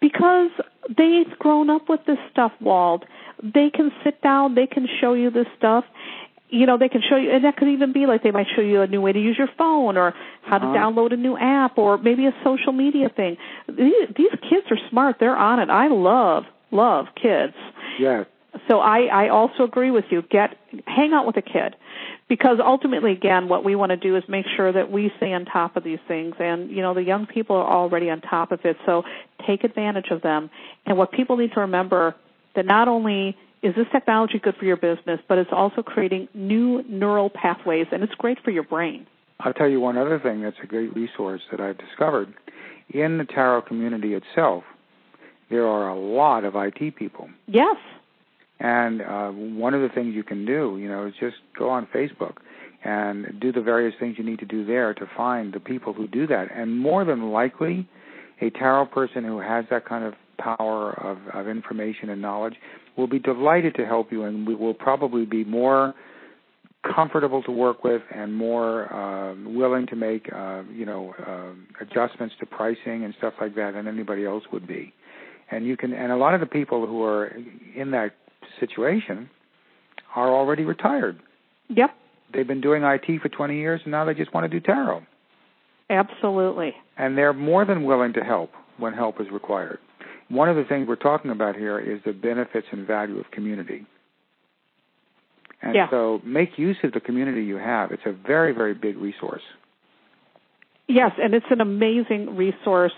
because 0.02 0.52
they've 0.90 1.30
grown 1.40 1.70
up 1.70 1.88
with 1.90 2.02
this 2.06 2.18
stuff, 2.32 2.52
Wald. 2.62 3.06
They 3.42 3.70
can 3.70 3.92
sit 4.04 4.22
down, 4.22 4.56
they 4.56 4.68
can 4.68 4.88
show 5.02 5.14
you 5.14 5.30
this 5.30 5.48
stuff. 5.58 5.86
You 6.50 6.66
know, 6.66 6.78
they 6.78 6.88
can 6.88 7.02
show 7.08 7.18
you, 7.18 7.30
and 7.32 7.44
that 7.44 7.58
could 7.58 7.68
even 7.68 7.92
be 7.92 8.06
like 8.06 8.24
they 8.24 8.32
might 8.32 8.48
show 8.56 8.62
you 8.62 8.82
a 8.82 8.88
new 8.88 9.02
way 9.02 9.12
to 9.12 9.20
use 9.20 9.38
your 9.38 9.50
phone 9.58 9.98
or 9.98 10.14
how 10.44 10.58
to 10.58 10.66
Uh-huh. 10.66 10.76
download 10.78 11.12
a 11.14 11.18
new 11.18 11.38
app 11.38 11.78
or 11.78 11.98
maybe 11.98 12.26
a 12.26 12.34
social 12.44 12.72
media 12.72 13.10
thing. 13.10 13.36
These, 13.68 14.08
these 14.16 14.32
kids 14.50 14.66
are 14.72 14.78
smart. 14.90 15.18
They're 15.20 15.36
on 15.36 15.60
it. 15.60 15.70
I 15.70 15.88
love, 15.88 16.46
love 16.72 17.08
kids. 17.22 17.54
Yes. 18.00 18.26
So 18.70 18.80
I, 18.80 19.08
I 19.26 19.30
also 19.30 19.64
agree 19.64 19.92
with 19.92 20.06
you. 20.10 20.22
Get 20.24 20.58
hang 20.88 21.12
out 21.14 21.28
with 21.28 21.36
a 21.38 21.42
kid 21.42 21.76
because 22.30 22.60
ultimately, 22.64 23.12
again, 23.12 23.50
what 23.50 23.64
we 23.66 23.76
want 23.76 23.90
to 23.92 23.98
do 23.98 24.16
is 24.16 24.24
make 24.30 24.46
sure 24.56 24.72
that 24.72 24.90
we 24.90 25.12
stay 25.18 25.34
on 25.34 25.46
top 25.46 25.76
of 25.76 25.84
these 25.84 26.00
things. 26.08 26.34
And 26.40 26.72
you 26.72 26.82
know, 26.82 26.94
the 26.94 27.04
young 27.04 27.28
people 27.28 27.58
are 27.58 27.70
already 27.70 28.10
on 28.10 28.22
top 28.22 28.52
of 28.54 28.62
it. 28.64 28.78
So 28.86 29.04
take 29.46 29.64
advantage 29.66 30.08
of 30.12 30.22
them. 30.22 30.50
And 30.86 30.98
what 30.98 31.12
people 31.12 31.36
need 31.38 31.52
to 31.54 31.60
remember 31.62 32.16
that 32.58 32.66
not 32.66 32.90
only 32.90 33.38
is 33.64 33.74
this 33.76 33.88
technology 33.92 34.40
good 34.40 34.56
for 34.56 34.66
your 34.66 34.76
business, 34.76 35.20
but 35.30 35.38
it's 35.38 35.52
also 35.54 35.82
creating 35.82 36.28
new 36.34 36.84
neural 36.90 37.30
pathways, 37.30 37.88
and 37.92 38.04
it's 38.04 38.14
great 38.16 38.38
for 38.44 38.52
your 38.52 38.64
brain. 38.64 39.08
I'll 39.40 39.54
tell 39.54 39.70
you 39.70 39.80
one 39.80 39.98
other 39.98 40.20
thing 40.20 40.42
that's 40.42 40.58
a 40.62 40.68
great 40.68 40.94
resource 40.96 41.42
that 41.52 41.62
I've 41.62 41.78
discovered. 41.78 42.34
In 42.90 43.18
the 43.18 43.26
tarot 43.26 43.64
community 43.64 44.14
itself, 44.14 44.64
there 45.50 45.68
are 45.68 45.90
a 45.90 45.98
lot 45.98 46.44
of 46.44 46.56
IT 46.56 46.96
people. 46.96 47.30
Yes. 47.48 47.78
And 48.60 49.02
uh, 49.02 49.30
one 49.30 49.74
of 49.74 49.82
the 49.82 49.90
things 49.90 50.16
you 50.16 50.24
can 50.24 50.46
do, 50.46 50.78
you 50.82 50.90
know, 50.90 51.06
is 51.06 51.14
just 51.20 51.38
go 51.58 51.70
on 51.70 51.88
Facebook 51.88 52.38
and 52.84 53.40
do 53.40 53.52
the 53.52 53.62
various 53.62 53.94
things 54.00 54.16
you 54.18 54.24
need 54.24 54.40
to 54.40 54.46
do 54.46 54.66
there 54.66 54.94
to 54.96 55.08
find 55.16 55.54
the 55.54 55.60
people 55.60 55.94
who 55.94 56.08
do 56.08 56.26
that. 56.28 56.48
And 56.54 56.80
more 56.80 57.06
than 57.06 57.32
likely, 57.32 57.88
a 58.42 58.50
tarot 58.50 58.88
person 58.88 59.24
who 59.24 59.40
has 59.40 59.66
that 59.70 59.86
kind 59.86 60.04
of 60.04 60.14
power 60.38 60.94
of, 60.94 61.18
of 61.34 61.48
information 61.48 62.10
and 62.10 62.22
knowledge 62.22 62.56
we'll 62.98 63.08
be 63.08 63.20
delighted 63.20 63.76
to 63.76 63.86
help 63.86 64.12
you 64.12 64.24
and 64.24 64.48
we 64.48 64.56
will 64.56 64.74
probably 64.74 65.26
be 65.26 65.44
more 65.44 65.94
comfortable 66.96 67.44
to 67.44 67.52
work 67.52 67.84
with 67.84 68.02
and 68.14 68.34
more 68.34 68.92
uh, 68.94 69.36
willing 69.46 69.88
to 69.88 69.96
make 69.96 70.32
uh, 70.34 70.64
you 70.72 70.86
know 70.86 71.14
uh, 71.26 71.84
adjustments 71.84 72.36
to 72.40 72.46
pricing 72.46 73.04
and 73.04 73.14
stuff 73.18 73.34
like 73.40 73.56
that 73.56 73.74
than 73.74 73.88
anybody 73.88 74.26
else 74.26 74.44
would 74.52 74.68
be. 74.68 74.94
And 75.50 75.66
you 75.66 75.78
can 75.78 75.94
and 75.94 76.12
a 76.12 76.18
lot 76.18 76.34
of 76.34 76.40
the 76.40 76.46
people 76.46 76.86
who 76.86 77.04
are 77.04 77.34
in 77.76 77.92
that 77.92 78.12
situation 78.60 79.30
are 80.16 80.34
already 80.34 80.64
retired. 80.64 81.20
Yep. 81.70 81.92
They've 82.34 82.48
been 82.48 82.62
doing 82.62 82.84
IT 82.84 83.22
for 83.22 83.30
20 83.30 83.58
years 83.58 83.82
and 83.84 83.92
now 83.92 84.06
they 84.06 84.14
just 84.14 84.34
want 84.34 84.50
to 84.50 84.60
do 84.60 84.66
tarot. 84.66 85.04
Absolutely. 85.90 86.74
And 86.98 87.18
they're 87.18 87.34
more 87.34 87.66
than 87.66 87.86
willing 87.86 88.14
to 88.14 88.22
help 88.22 88.52
when 88.78 88.94
help 88.94 89.22
is 89.22 89.28
required. 89.32 89.80
One 90.30 90.50
of 90.50 90.56
the 90.56 90.66
things 90.66 90.88
we're 90.88 90.96
talking 90.96 91.32
about 91.32 91.56
here 91.56 91.80
is 91.80 92.02
the 92.06 92.14
benefits 92.14 92.68
and 92.72 92.86
value 92.86 93.20
of 93.20 93.32
community. 93.32 93.86
And 95.62 95.74
Yeah. 95.76 95.90
so 95.90 96.22
make 96.24 96.60
use 96.60 96.78
of 96.84 96.92
the 96.92 97.00
community 97.00 97.44
you 97.44 97.58
have. 97.58 97.92
It's 97.92 98.06
a 98.06 98.12
very, 98.12 98.52
very 98.52 98.74
big 98.74 98.98
resource. 98.98 99.44
Yes, 100.88 101.12
and 101.18 101.34
it's 101.34 101.50
an 101.50 101.62
amazing 101.62 102.36
resource 102.36 102.94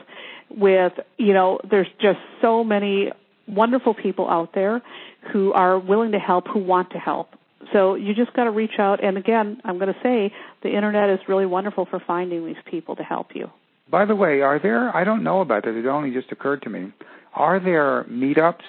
with, 0.49 0.93
you 1.17 1.33
know, 1.33 1.59
there's 1.63 1.87
just 1.99 2.19
so 2.41 2.63
many 2.63 3.11
wonderful 3.47 3.93
people 3.93 4.29
out 4.29 4.53
there 4.53 4.81
who 5.31 5.53
are 5.53 5.79
willing 5.79 6.11
to 6.11 6.19
help, 6.19 6.47
who 6.47 6.59
want 6.59 6.91
to 6.91 6.99
help. 6.99 7.29
So 7.73 7.95
you 7.95 8.13
just 8.13 8.33
got 8.33 8.45
to 8.45 8.51
reach 8.51 8.79
out. 8.79 9.03
And 9.03 9.17
again, 9.17 9.61
I'm 9.63 9.79
going 9.79 9.93
to 9.93 9.99
say 10.01 10.33
the 10.61 10.69
internet 10.69 11.09
is 11.09 11.19
really 11.27 11.45
wonderful 11.45 11.85
for 11.85 11.99
finding 11.99 12.45
these 12.45 12.61
people 12.65 12.95
to 12.95 13.03
help 13.03 13.35
you. 13.35 13.49
By 13.89 14.05
the 14.05 14.15
way, 14.15 14.41
are 14.41 14.59
there, 14.59 14.95
I 14.95 15.03
don't 15.03 15.23
know 15.23 15.41
about 15.41 15.63
this, 15.63 15.73
it 15.75 15.85
only 15.87 16.11
just 16.11 16.31
occurred 16.31 16.61
to 16.63 16.69
me, 16.69 16.93
are 17.33 17.59
there 17.59 18.05
meetups 18.05 18.61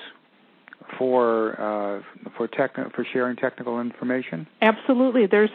for 0.99 1.61
uh, 1.61 2.03
for 2.37 2.49
tech, 2.49 2.75
for 2.75 3.07
sharing 3.13 3.37
technical 3.37 3.81
information? 3.81 4.47
Absolutely. 4.61 5.27
There's 5.27 5.51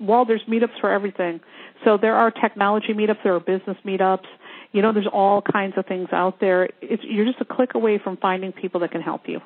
well, 0.00 0.24
there's 0.24 0.42
meetups 0.48 0.80
for 0.80 0.90
everything. 0.90 1.40
So 1.84 1.96
there 1.96 2.14
are 2.14 2.30
technology 2.30 2.92
meetups, 2.92 3.22
there 3.22 3.34
are 3.34 3.40
business 3.40 3.76
meetups. 3.84 4.26
You 4.72 4.82
know, 4.82 4.92
there's 4.92 5.08
all 5.12 5.42
kinds 5.42 5.74
of 5.76 5.86
things 5.86 6.08
out 6.12 6.40
there. 6.40 6.68
It's, 6.80 7.02
you're 7.04 7.26
just 7.26 7.40
a 7.40 7.44
click 7.44 7.74
away 7.74 8.00
from 8.02 8.16
finding 8.16 8.52
people 8.52 8.80
that 8.80 8.90
can 8.90 9.02
help 9.02 9.22
you. 9.26 9.40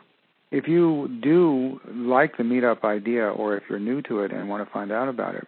If 0.53 0.69
you 0.69 1.09
do 1.21 1.81
like 1.93 2.37
the 2.37 2.45
meetup 2.45 2.85
idea, 2.85 3.29
or 3.29 3.57
if 3.57 3.65
you're 3.69 3.81
new 3.81 4.01
to 4.03 4.21
it 4.21 4.33
and 4.33 4.49
want 4.49 4.67
to 4.67 4.73
find 4.73 4.93
out 4.93 5.09
about 5.09 5.35
it, 5.35 5.47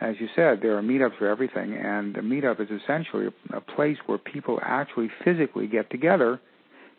as 0.00 0.16
you 0.20 0.28
said, 0.36 0.60
there 0.60 0.76
are 0.76 0.82
meetups 0.82 1.16
for 1.18 1.26
everything, 1.28 1.74
and 1.74 2.16
a 2.16 2.22
meetup 2.22 2.60
is 2.60 2.68
essentially 2.70 3.26
a, 3.26 3.56
a 3.56 3.60
place 3.60 3.96
where 4.06 4.18
people 4.18 4.58
actually 4.62 5.10
physically 5.24 5.66
get 5.66 5.90
together 5.90 6.40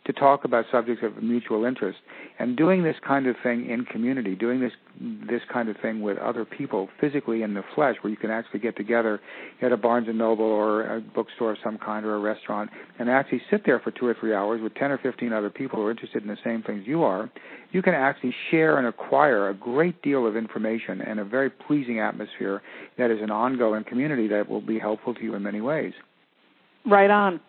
to 0.06 0.12
talk 0.12 0.44
about 0.44 0.64
subjects 0.72 1.02
of 1.04 1.22
mutual 1.22 1.64
interest. 1.64 1.98
And 2.38 2.56
doing 2.56 2.82
this 2.82 2.96
kind 3.06 3.26
of 3.26 3.36
thing 3.42 3.68
in 3.68 3.84
community, 3.84 4.34
doing 4.34 4.60
this 4.60 4.72
this 5.00 5.42
kind 5.52 5.68
of 5.68 5.76
thing 5.80 6.00
with 6.00 6.18
other 6.18 6.44
people 6.44 6.88
physically 7.00 7.42
in 7.42 7.54
the 7.54 7.62
flesh, 7.74 7.96
where 8.00 8.10
you 8.10 8.16
can 8.16 8.30
actually 8.30 8.58
get 8.58 8.76
together 8.76 9.20
at 9.62 9.70
a 9.70 9.76
Barnes 9.76 10.08
and 10.08 10.18
Noble 10.18 10.44
or 10.44 10.96
a 10.96 11.00
bookstore 11.00 11.52
of 11.52 11.58
some 11.62 11.78
kind 11.78 12.04
or 12.04 12.16
a 12.16 12.18
restaurant, 12.18 12.70
and 12.98 13.08
actually 13.08 13.42
sit 13.50 13.62
there 13.64 13.78
for 13.78 13.90
two 13.90 14.06
or 14.06 14.16
three 14.18 14.34
hours 14.34 14.60
with 14.62 14.74
ten 14.74 14.90
or 14.90 14.98
fifteen 14.98 15.32
other 15.32 15.50
people 15.50 15.78
who 15.78 15.86
are 15.86 15.90
interested 15.90 16.22
in 16.22 16.28
the 16.28 16.38
same 16.44 16.62
things 16.62 16.84
you 16.86 17.02
are, 17.02 17.30
you 17.72 17.82
can 17.82 17.94
actually 17.94 18.34
share 18.50 18.78
and 18.78 18.86
acquire 18.86 19.48
a 19.50 19.54
great 19.54 20.00
deal 20.02 20.26
of 20.26 20.36
information 20.36 21.00
and 21.00 21.20
a 21.20 21.24
very 21.24 21.50
pleasing 21.50 22.00
atmosphere 22.00 22.62
that 22.96 23.10
is 23.10 23.18
an 23.22 23.30
ongoing 23.30 23.84
community 23.84 24.28
that 24.28 24.48
will 24.48 24.60
be 24.60 24.78
helpful 24.78 25.14
to 25.14 25.22
you 25.22 25.34
in 25.34 25.42
many 25.42 25.60
ways. 25.60 25.92
Right 26.86 27.10
on. 27.10 27.40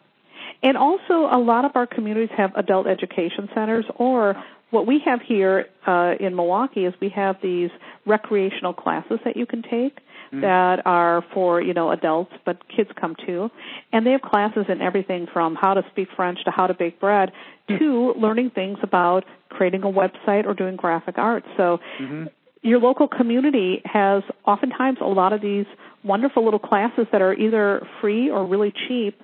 And 0.61 0.77
also, 0.77 1.27
a 1.31 1.39
lot 1.39 1.65
of 1.65 1.71
our 1.75 1.87
communities 1.87 2.35
have 2.35 2.51
adult 2.55 2.87
education 2.87 3.49
centers, 3.53 3.85
or 3.95 4.35
what 4.71 4.85
we 4.85 5.01
have 5.05 5.21
here 5.21 5.67
uh, 5.87 6.15
in 6.19 6.35
Milwaukee 6.35 6.85
is 6.85 6.93
we 7.01 7.09
have 7.09 7.37
these 7.41 7.69
recreational 8.05 8.73
classes 8.73 9.19
that 9.25 9.37
you 9.37 9.45
can 9.45 9.63
take 9.63 9.99
Mm. 10.31 10.41
that 10.41 10.85
are 10.85 11.23
for 11.33 11.59
you 11.59 11.73
know 11.73 11.89
adults, 11.91 12.31
but 12.45 12.57
kids 12.69 12.89
come 12.99 13.15
too, 13.25 13.49
and 13.91 14.05
they 14.05 14.11
have 14.11 14.21
classes 14.21 14.65
in 14.69 14.79
everything 14.79 15.25
from 15.33 15.55
how 15.55 15.73
to 15.73 15.83
speak 15.89 16.07
French 16.15 16.43
to 16.45 16.51
how 16.51 16.67
to 16.67 16.75
bake 16.75 16.99
bread 16.99 17.31
to 17.67 18.13
learning 18.15 18.51
things 18.51 18.77
about 18.83 19.25
creating 19.49 19.81
a 19.81 19.87
website 19.87 20.45
or 20.45 20.53
doing 20.53 20.75
graphic 20.75 21.17
art. 21.17 21.43
So. 21.57 21.79
Mm-hmm. 21.99 22.25
Your 22.61 22.81
local 22.81 23.07
community 23.07 23.81
has 23.85 24.21
oftentimes 24.45 24.97
a 24.99 25.05
lot 25.05 25.31
of 25.31 25.39
these 25.39 25.65
wonderful 26.03 26.43
little 26.43 26.59
classes 26.59 27.07
that 27.13 27.21
are 27.21 27.33
either 27.33 27.87
free 28.01 28.29
or 28.29 28.45
really 28.45 28.73
cheap 28.85 29.17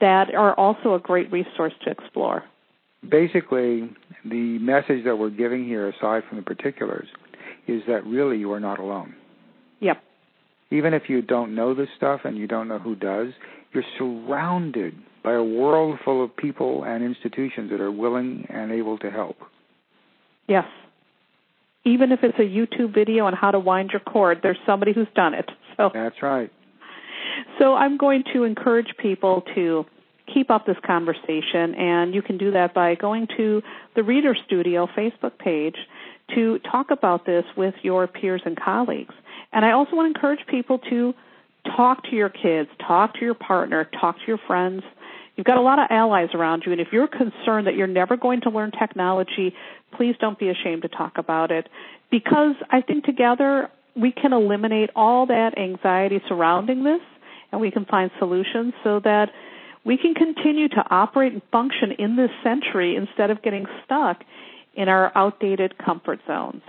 that 0.00 0.34
are 0.34 0.54
also 0.54 0.94
a 0.94 0.98
great 0.98 1.30
resource 1.32 1.72
to 1.84 1.90
explore. 1.90 2.44
Basically, 3.08 3.90
the 4.24 4.58
message 4.58 5.04
that 5.04 5.16
we're 5.16 5.30
giving 5.30 5.64
here, 5.64 5.88
aside 5.88 6.22
from 6.28 6.38
the 6.38 6.42
particulars, 6.42 7.08
is 7.66 7.82
that 7.86 8.04
really 8.06 8.38
you 8.38 8.52
are 8.52 8.60
not 8.60 8.78
alone. 8.78 9.14
Yep. 9.80 10.02
Even 10.70 10.94
if 10.94 11.08
you 11.08 11.22
don't 11.22 11.54
know 11.54 11.74
this 11.74 11.88
stuff 11.96 12.22
and 12.24 12.36
you 12.36 12.46
don't 12.46 12.68
know 12.68 12.78
who 12.78 12.94
does, 12.94 13.28
you're 13.72 13.84
surrounded 13.96 14.94
by 15.22 15.34
a 15.34 15.42
world 15.42 15.98
full 16.04 16.24
of 16.24 16.36
people 16.36 16.84
and 16.84 17.04
institutions 17.04 17.70
that 17.70 17.80
are 17.80 17.90
willing 17.90 18.46
and 18.48 18.72
able 18.72 18.98
to 18.98 19.10
help. 19.10 19.36
Yes. 20.46 20.66
Even 21.84 22.12
if 22.12 22.20
it's 22.22 22.38
a 22.38 22.42
YouTube 22.42 22.94
video 22.94 23.26
on 23.26 23.32
how 23.32 23.50
to 23.50 23.58
wind 23.58 23.90
your 23.92 24.00
cord, 24.00 24.40
there's 24.42 24.58
somebody 24.66 24.92
who's 24.92 25.08
done 25.14 25.34
it. 25.34 25.50
So 25.76 25.90
That's 25.94 26.22
right. 26.22 26.50
So 27.58 27.74
I'm 27.74 27.96
going 27.96 28.24
to 28.32 28.44
encourage 28.44 28.96
people 28.98 29.42
to 29.54 29.86
keep 30.32 30.50
up 30.50 30.66
this 30.66 30.76
conversation 30.84 31.74
and 31.74 32.14
you 32.14 32.22
can 32.22 32.36
do 32.38 32.50
that 32.52 32.74
by 32.74 32.94
going 32.94 33.26
to 33.36 33.62
the 33.96 34.02
Readers 34.02 34.38
Studio 34.46 34.86
Facebook 34.96 35.38
page 35.38 35.76
to 36.34 36.58
talk 36.70 36.90
about 36.90 37.24
this 37.24 37.44
with 37.56 37.74
your 37.82 38.06
peers 38.06 38.42
and 38.44 38.58
colleagues. 38.58 39.14
And 39.52 39.64
I 39.64 39.72
also 39.72 39.96
want 39.96 40.12
to 40.12 40.18
encourage 40.18 40.46
people 40.46 40.78
to 40.90 41.14
talk 41.76 42.04
to 42.04 42.16
your 42.16 42.28
kids, 42.28 42.68
talk 42.86 43.14
to 43.14 43.24
your 43.24 43.34
partner, 43.34 43.88
talk 44.00 44.16
to 44.16 44.26
your 44.26 44.38
friends. 44.46 44.82
You've 45.36 45.46
got 45.46 45.56
a 45.56 45.62
lot 45.62 45.78
of 45.78 45.86
allies 45.90 46.30
around 46.34 46.64
you, 46.66 46.72
and 46.72 46.80
if 46.80 46.88
you're 46.92 47.08
concerned 47.08 47.66
that 47.66 47.76
you're 47.76 47.86
never 47.86 48.16
going 48.16 48.40
to 48.42 48.50
learn 48.50 48.72
technology, 48.72 49.54
please 49.96 50.16
don't 50.20 50.38
be 50.38 50.48
ashamed 50.48 50.82
to 50.82 50.88
talk 50.88 51.16
about 51.16 51.50
it. 51.50 51.68
Because 52.10 52.56
I 52.70 52.80
think 52.80 53.04
together 53.04 53.70
we 53.94 54.12
can 54.12 54.32
eliminate 54.32 54.90
all 54.96 55.26
that 55.26 55.56
anxiety 55.56 56.20
surrounding 56.28 56.84
this, 56.84 57.00
and 57.52 57.60
we 57.60 57.70
can 57.70 57.84
find 57.84 58.10
solutions 58.18 58.74
so 58.84 59.00
that 59.00 59.30
we 59.84 59.96
can 59.96 60.14
continue 60.14 60.68
to 60.68 60.84
operate 60.90 61.32
and 61.32 61.42
function 61.50 61.92
in 61.98 62.16
this 62.16 62.30
century 62.42 62.96
instead 62.96 63.30
of 63.30 63.42
getting 63.42 63.66
stuck 63.84 64.22
in 64.74 64.88
our 64.88 65.10
outdated 65.16 65.76
comfort 65.78 66.20
zones. 66.26 66.62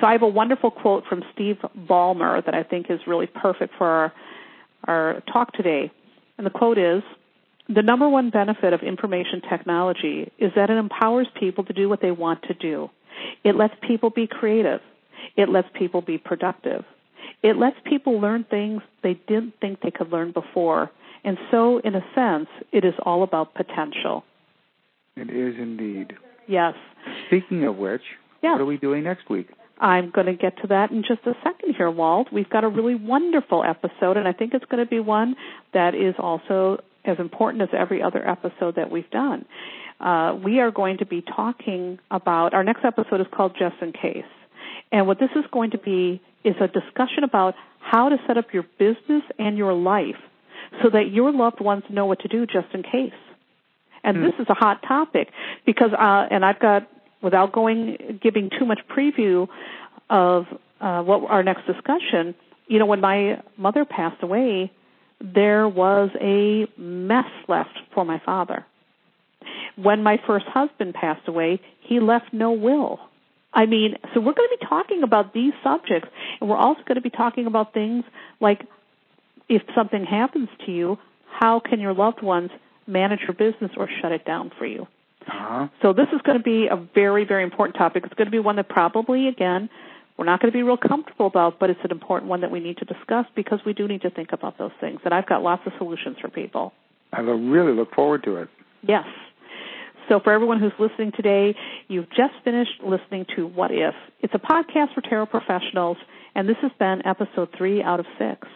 So 0.00 0.06
I 0.06 0.12
have 0.12 0.22
a 0.22 0.28
wonderful 0.28 0.70
quote 0.70 1.04
from 1.08 1.22
Steve 1.34 1.58
Ballmer 1.76 2.44
that 2.44 2.54
I 2.54 2.62
think 2.62 2.86
is 2.90 3.00
really 3.06 3.26
perfect 3.26 3.74
for 3.76 3.86
our, 3.86 4.12
our 4.84 5.22
talk 5.32 5.52
today. 5.52 5.92
And 6.38 6.46
the 6.46 6.50
quote 6.50 6.78
is, 6.78 7.02
the 7.68 7.82
number 7.82 8.08
one 8.08 8.30
benefit 8.30 8.72
of 8.72 8.80
information 8.80 9.42
technology 9.48 10.32
is 10.38 10.50
that 10.56 10.70
it 10.70 10.76
empowers 10.76 11.28
people 11.38 11.64
to 11.64 11.72
do 11.72 11.88
what 11.88 12.00
they 12.02 12.10
want 12.10 12.42
to 12.44 12.54
do. 12.54 12.90
It 13.44 13.54
lets 13.54 13.74
people 13.86 14.10
be 14.10 14.26
creative. 14.26 14.80
It 15.36 15.48
lets 15.48 15.68
people 15.78 16.02
be 16.02 16.18
productive. 16.18 16.84
It 17.42 17.56
lets 17.56 17.76
people 17.84 18.20
learn 18.20 18.44
things 18.48 18.82
they 19.02 19.14
didn't 19.26 19.54
think 19.60 19.80
they 19.80 19.90
could 19.90 20.10
learn 20.10 20.32
before. 20.32 20.90
And 21.24 21.38
so, 21.50 21.78
in 21.78 21.94
a 21.94 22.04
sense, 22.14 22.48
it 22.72 22.84
is 22.84 22.94
all 23.04 23.22
about 23.22 23.54
potential. 23.54 24.24
It 25.16 25.30
is 25.30 25.54
indeed. 25.58 26.14
Yes. 26.48 26.74
Speaking 27.26 27.64
of 27.64 27.76
which, 27.76 28.02
yes. 28.42 28.52
what 28.52 28.60
are 28.60 28.66
we 28.66 28.76
doing 28.76 29.04
next 29.04 29.28
week? 29.30 29.48
I'm 29.78 30.10
going 30.10 30.26
to 30.26 30.34
get 30.34 30.56
to 30.62 30.68
that 30.68 30.90
in 30.90 31.02
just 31.02 31.26
a 31.26 31.32
second 31.42 31.74
here, 31.76 31.90
Wald. 31.90 32.28
We've 32.32 32.48
got 32.48 32.62
a 32.62 32.68
really 32.68 32.94
wonderful 32.94 33.64
episode, 33.64 34.16
and 34.16 34.28
I 34.28 34.32
think 34.32 34.54
it's 34.54 34.64
going 34.66 34.84
to 34.84 34.88
be 34.88 35.00
one 35.00 35.34
that 35.74 35.94
is 35.94 36.14
also 36.18 36.78
as 37.04 37.18
important 37.18 37.62
as 37.62 37.68
every 37.76 38.00
other 38.00 38.26
episode 38.26 38.76
that 38.76 38.90
we've 38.92 39.10
done. 39.10 39.44
Uh, 40.00 40.36
we 40.42 40.60
are 40.60 40.70
going 40.70 40.98
to 40.98 41.06
be 41.06 41.22
talking 41.22 41.98
about, 42.10 42.54
our 42.54 42.62
next 42.62 42.84
episode 42.84 43.20
is 43.20 43.26
called 43.34 43.56
Just 43.58 43.76
in 43.82 43.92
Case. 43.92 44.24
And 44.92 45.06
what 45.06 45.18
this 45.18 45.30
is 45.34 45.44
going 45.52 45.72
to 45.72 45.78
be 45.78 46.20
is 46.44 46.54
a 46.60 46.68
discussion 46.68 47.24
about 47.24 47.54
how 47.80 48.08
to 48.08 48.16
set 48.26 48.36
up 48.36 48.52
your 48.52 48.64
business 48.78 49.22
and 49.38 49.56
your 49.56 49.72
life 49.74 50.16
so 50.82 50.90
that 50.90 51.10
your 51.12 51.32
loved 51.32 51.60
ones 51.60 51.84
know 51.90 52.06
what 52.06 52.20
to 52.20 52.28
do 52.28 52.46
just 52.46 52.68
in 52.72 52.82
case. 52.82 53.12
And 54.04 54.16
hmm. 54.16 54.24
this 54.24 54.34
is 54.38 54.46
a 54.48 54.54
hot 54.54 54.82
topic 54.86 55.28
because, 55.66 55.92
uh, 55.92 56.26
and 56.30 56.44
I've 56.44 56.58
got, 56.58 56.88
without 57.22 57.52
going, 57.52 58.18
giving 58.22 58.50
too 58.58 58.64
much 58.64 58.80
preview 58.88 59.48
of 60.10 60.46
uh, 60.80 61.02
what 61.02 61.30
our 61.30 61.42
next 61.42 61.66
discussion, 61.66 62.34
you 62.66 62.78
know, 62.78 62.86
when 62.86 63.00
my 63.00 63.40
mother 63.56 63.84
passed 63.84 64.22
away, 64.22 64.72
there 65.20 65.68
was 65.68 66.10
a 66.20 66.66
mess 66.80 67.30
left 67.48 67.78
for 67.94 68.04
my 68.04 68.20
father. 68.24 68.66
When 69.76 70.02
my 70.02 70.20
first 70.26 70.46
husband 70.46 70.94
passed 70.94 71.28
away, 71.28 71.60
he 71.80 72.00
left 72.00 72.32
no 72.32 72.52
will. 72.52 72.98
I 73.54 73.66
mean, 73.66 73.96
so 74.14 74.20
we're 74.20 74.34
going 74.34 74.48
to 74.50 74.56
be 74.58 74.66
talking 74.66 75.02
about 75.02 75.34
these 75.34 75.52
subjects, 75.62 76.08
and 76.40 76.48
we're 76.48 76.56
also 76.56 76.80
going 76.86 76.96
to 76.96 77.02
be 77.02 77.10
talking 77.10 77.46
about 77.46 77.74
things 77.74 78.04
like 78.40 78.62
if 79.48 79.62
something 79.74 80.04
happens 80.04 80.48
to 80.66 80.72
you, 80.72 80.98
how 81.26 81.60
can 81.60 81.80
your 81.80 81.92
loved 81.94 82.22
ones 82.22 82.50
manage 82.86 83.20
your 83.20 83.34
business 83.34 83.70
or 83.76 83.88
shut 84.00 84.12
it 84.12 84.24
down 84.24 84.50
for 84.58 84.66
you? 84.66 84.86
Uh-huh. 85.26 85.68
So 85.82 85.92
this 85.92 86.08
is 86.12 86.20
going 86.22 86.38
to 86.38 86.42
be 86.42 86.66
a 86.70 86.76
very, 86.76 87.24
very 87.24 87.44
important 87.44 87.76
topic. 87.76 88.04
It's 88.04 88.14
going 88.14 88.26
to 88.26 88.32
be 88.32 88.38
one 88.38 88.56
that 88.56 88.68
probably, 88.68 89.28
again, 89.28 89.68
we're 90.16 90.24
not 90.24 90.40
going 90.40 90.52
to 90.52 90.56
be 90.56 90.62
real 90.62 90.76
comfortable 90.76 91.26
about, 91.26 91.58
but 91.58 91.70
it's 91.70 91.80
an 91.84 91.90
important 91.90 92.28
one 92.28 92.40
that 92.40 92.50
we 92.50 92.60
need 92.60 92.78
to 92.78 92.84
discuss 92.84 93.26
because 93.34 93.60
we 93.64 93.72
do 93.72 93.86
need 93.88 94.02
to 94.02 94.10
think 94.10 94.32
about 94.32 94.58
those 94.58 94.72
things. 94.80 95.00
And 95.04 95.14
I've 95.14 95.26
got 95.26 95.42
lots 95.42 95.62
of 95.66 95.72
solutions 95.78 96.16
for 96.20 96.28
people. 96.28 96.72
I 97.12 97.20
really 97.20 97.72
look 97.72 97.94
forward 97.94 98.24
to 98.24 98.36
it. 98.36 98.48
Yes. 98.82 99.06
So 100.08 100.20
for 100.20 100.32
everyone 100.32 100.60
who's 100.60 100.72
listening 100.78 101.12
today, 101.16 101.54
you've 101.88 102.08
just 102.10 102.34
finished 102.44 102.82
listening 102.84 103.26
to 103.36 103.46
What 103.46 103.70
If. 103.70 103.94
It's 104.20 104.34
a 104.34 104.38
podcast 104.38 104.94
for 104.94 105.00
tarot 105.00 105.26
professionals, 105.26 105.96
and 106.34 106.48
this 106.48 106.56
has 106.62 106.72
been 106.78 107.06
episode 107.06 107.50
three 107.56 107.82
out 107.82 108.00
of 108.00 108.06
six. 108.18 108.48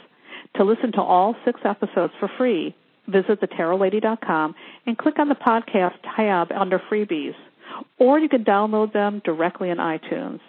To 0.57 0.65
listen 0.65 0.93
to 0.93 1.01
all 1.01 1.37
six 1.45 1.61
episodes 1.65 2.13
for 2.19 2.31
free, 2.37 2.75
visit 3.07 3.41
thetarotlady.com 3.41 4.55
and 4.87 4.99
click 4.99 5.19
on 5.19 5.29
the 5.29 5.35
podcast 5.35 5.95
tab 6.17 6.51
under 6.53 6.81
freebies. 6.91 7.35
Or 7.99 8.19
you 8.19 8.29
can 8.29 8.45
download 8.45 8.93
them 8.93 9.21
directly 9.25 9.71
in 9.71 9.79
iTunes. 9.79 10.41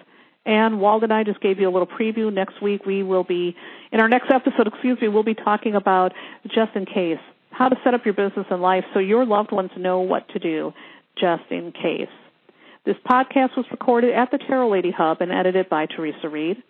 And 0.46 0.80
Wald 0.80 1.04
and 1.04 1.12
I 1.12 1.24
just 1.24 1.42
gave 1.42 1.60
you 1.60 1.70
a 1.70 1.72
little 1.72 1.88
preview. 1.88 2.34
Next 2.34 2.62
week 2.62 2.86
we 2.86 3.04
will 3.04 3.26
be, 3.26 3.56
in 3.92 4.00
our 4.00 4.08
next 4.08 4.32
episode, 4.32 4.68
excuse 4.68 4.98
me, 5.02 5.10
we'll 5.10 5.24
be 5.24 5.36
talking 5.36 5.76
about 5.76 6.14
just 6.46 6.74
in 6.76 6.86
case, 6.86 7.20
how 7.58 7.70
to 7.70 7.76
set 7.84 7.96
up 7.96 8.06
your 8.06 8.14
business 8.14 8.46
and 8.52 8.62
life 8.62 8.84
so 8.94 9.00
your 9.00 9.26
loved 9.26 9.52
ones 9.52 9.72
know 9.78 10.02
what 10.02 10.30
to 10.30 10.40
do 10.40 10.72
just 11.20 11.44
in 11.50 11.72
case. 11.72 12.08
This 12.86 12.98
podcast 13.10 13.58
was 13.58 13.66
recorded 13.72 14.14
at 14.14 14.30
the 14.32 14.38
Tarot 14.38 14.70
Lady 14.70 14.92
Hub 14.92 15.22
and 15.22 15.32
edited 15.32 15.68
by 15.68 15.88
Theresa 15.88 16.30
Reed. 16.30 16.62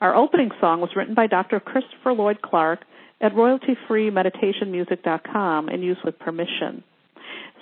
Our 0.00 0.14
opening 0.14 0.50
song 0.60 0.82
was 0.82 0.90
written 0.94 1.14
by 1.14 1.26
Dr. 1.28 1.60
Christopher 1.60 2.12
Lloyd 2.12 2.42
Clark 2.42 2.80
at 3.22 3.32
royaltyfreemeditationmusic.com 3.32 5.68
and 5.68 5.82
used 5.82 6.04
with 6.04 6.18
permission. 6.18 6.84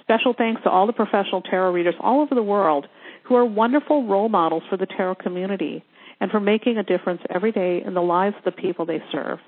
Special 0.00 0.34
thanks 0.36 0.60
to 0.64 0.70
all 0.70 0.88
the 0.88 0.92
professional 0.92 1.42
tarot 1.42 1.70
readers 1.72 1.94
all 2.00 2.20
over 2.20 2.34
the 2.34 2.42
world 2.42 2.88
who 3.22 3.36
are 3.36 3.44
wonderful 3.44 4.08
role 4.08 4.28
models 4.28 4.64
for 4.68 4.76
the 4.76 4.86
tarot 4.86 5.14
community 5.16 5.84
and 6.20 6.32
for 6.32 6.40
making 6.40 6.78
a 6.78 6.82
difference 6.82 7.22
every 7.30 7.52
day 7.52 7.80
in 7.86 7.94
the 7.94 8.02
lives 8.02 8.34
of 8.38 8.44
the 8.44 8.60
people 8.60 8.84
they 8.84 9.00
serve. 9.12 9.38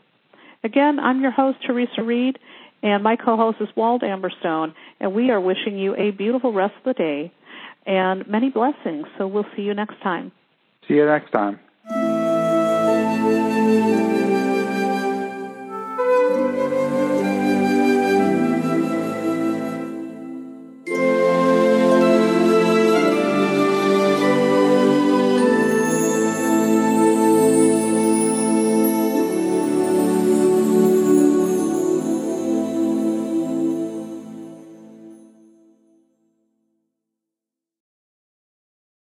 Again, 0.63 0.99
I'm 0.99 1.21
your 1.21 1.31
host, 1.31 1.59
Theresa 1.67 2.03
Reed, 2.03 2.39
and 2.85 3.03
my 3.03 3.17
co-host 3.17 3.57
is 3.61 3.69
Wald 3.75 4.05
Amberstone, 4.05 4.75
and 5.01 5.15
we 5.15 5.31
are 5.31 5.41
wishing 5.41 5.79
you 5.79 5.97
a 5.97 6.11
beautiful 6.11 6.53
rest 6.53 6.75
of 6.77 6.85
the 6.85 6.93
day 6.93 7.33
and 7.87 8.29
many 8.29 8.51
blessings. 8.51 9.07
So 9.17 9.27
we'll 9.27 9.47
see 9.57 9.63
you 9.63 9.73
next 9.73 10.01
time. 10.03 10.31
See 10.87 10.95
you 10.95 11.07
next 11.07 11.33
time. 11.33 11.59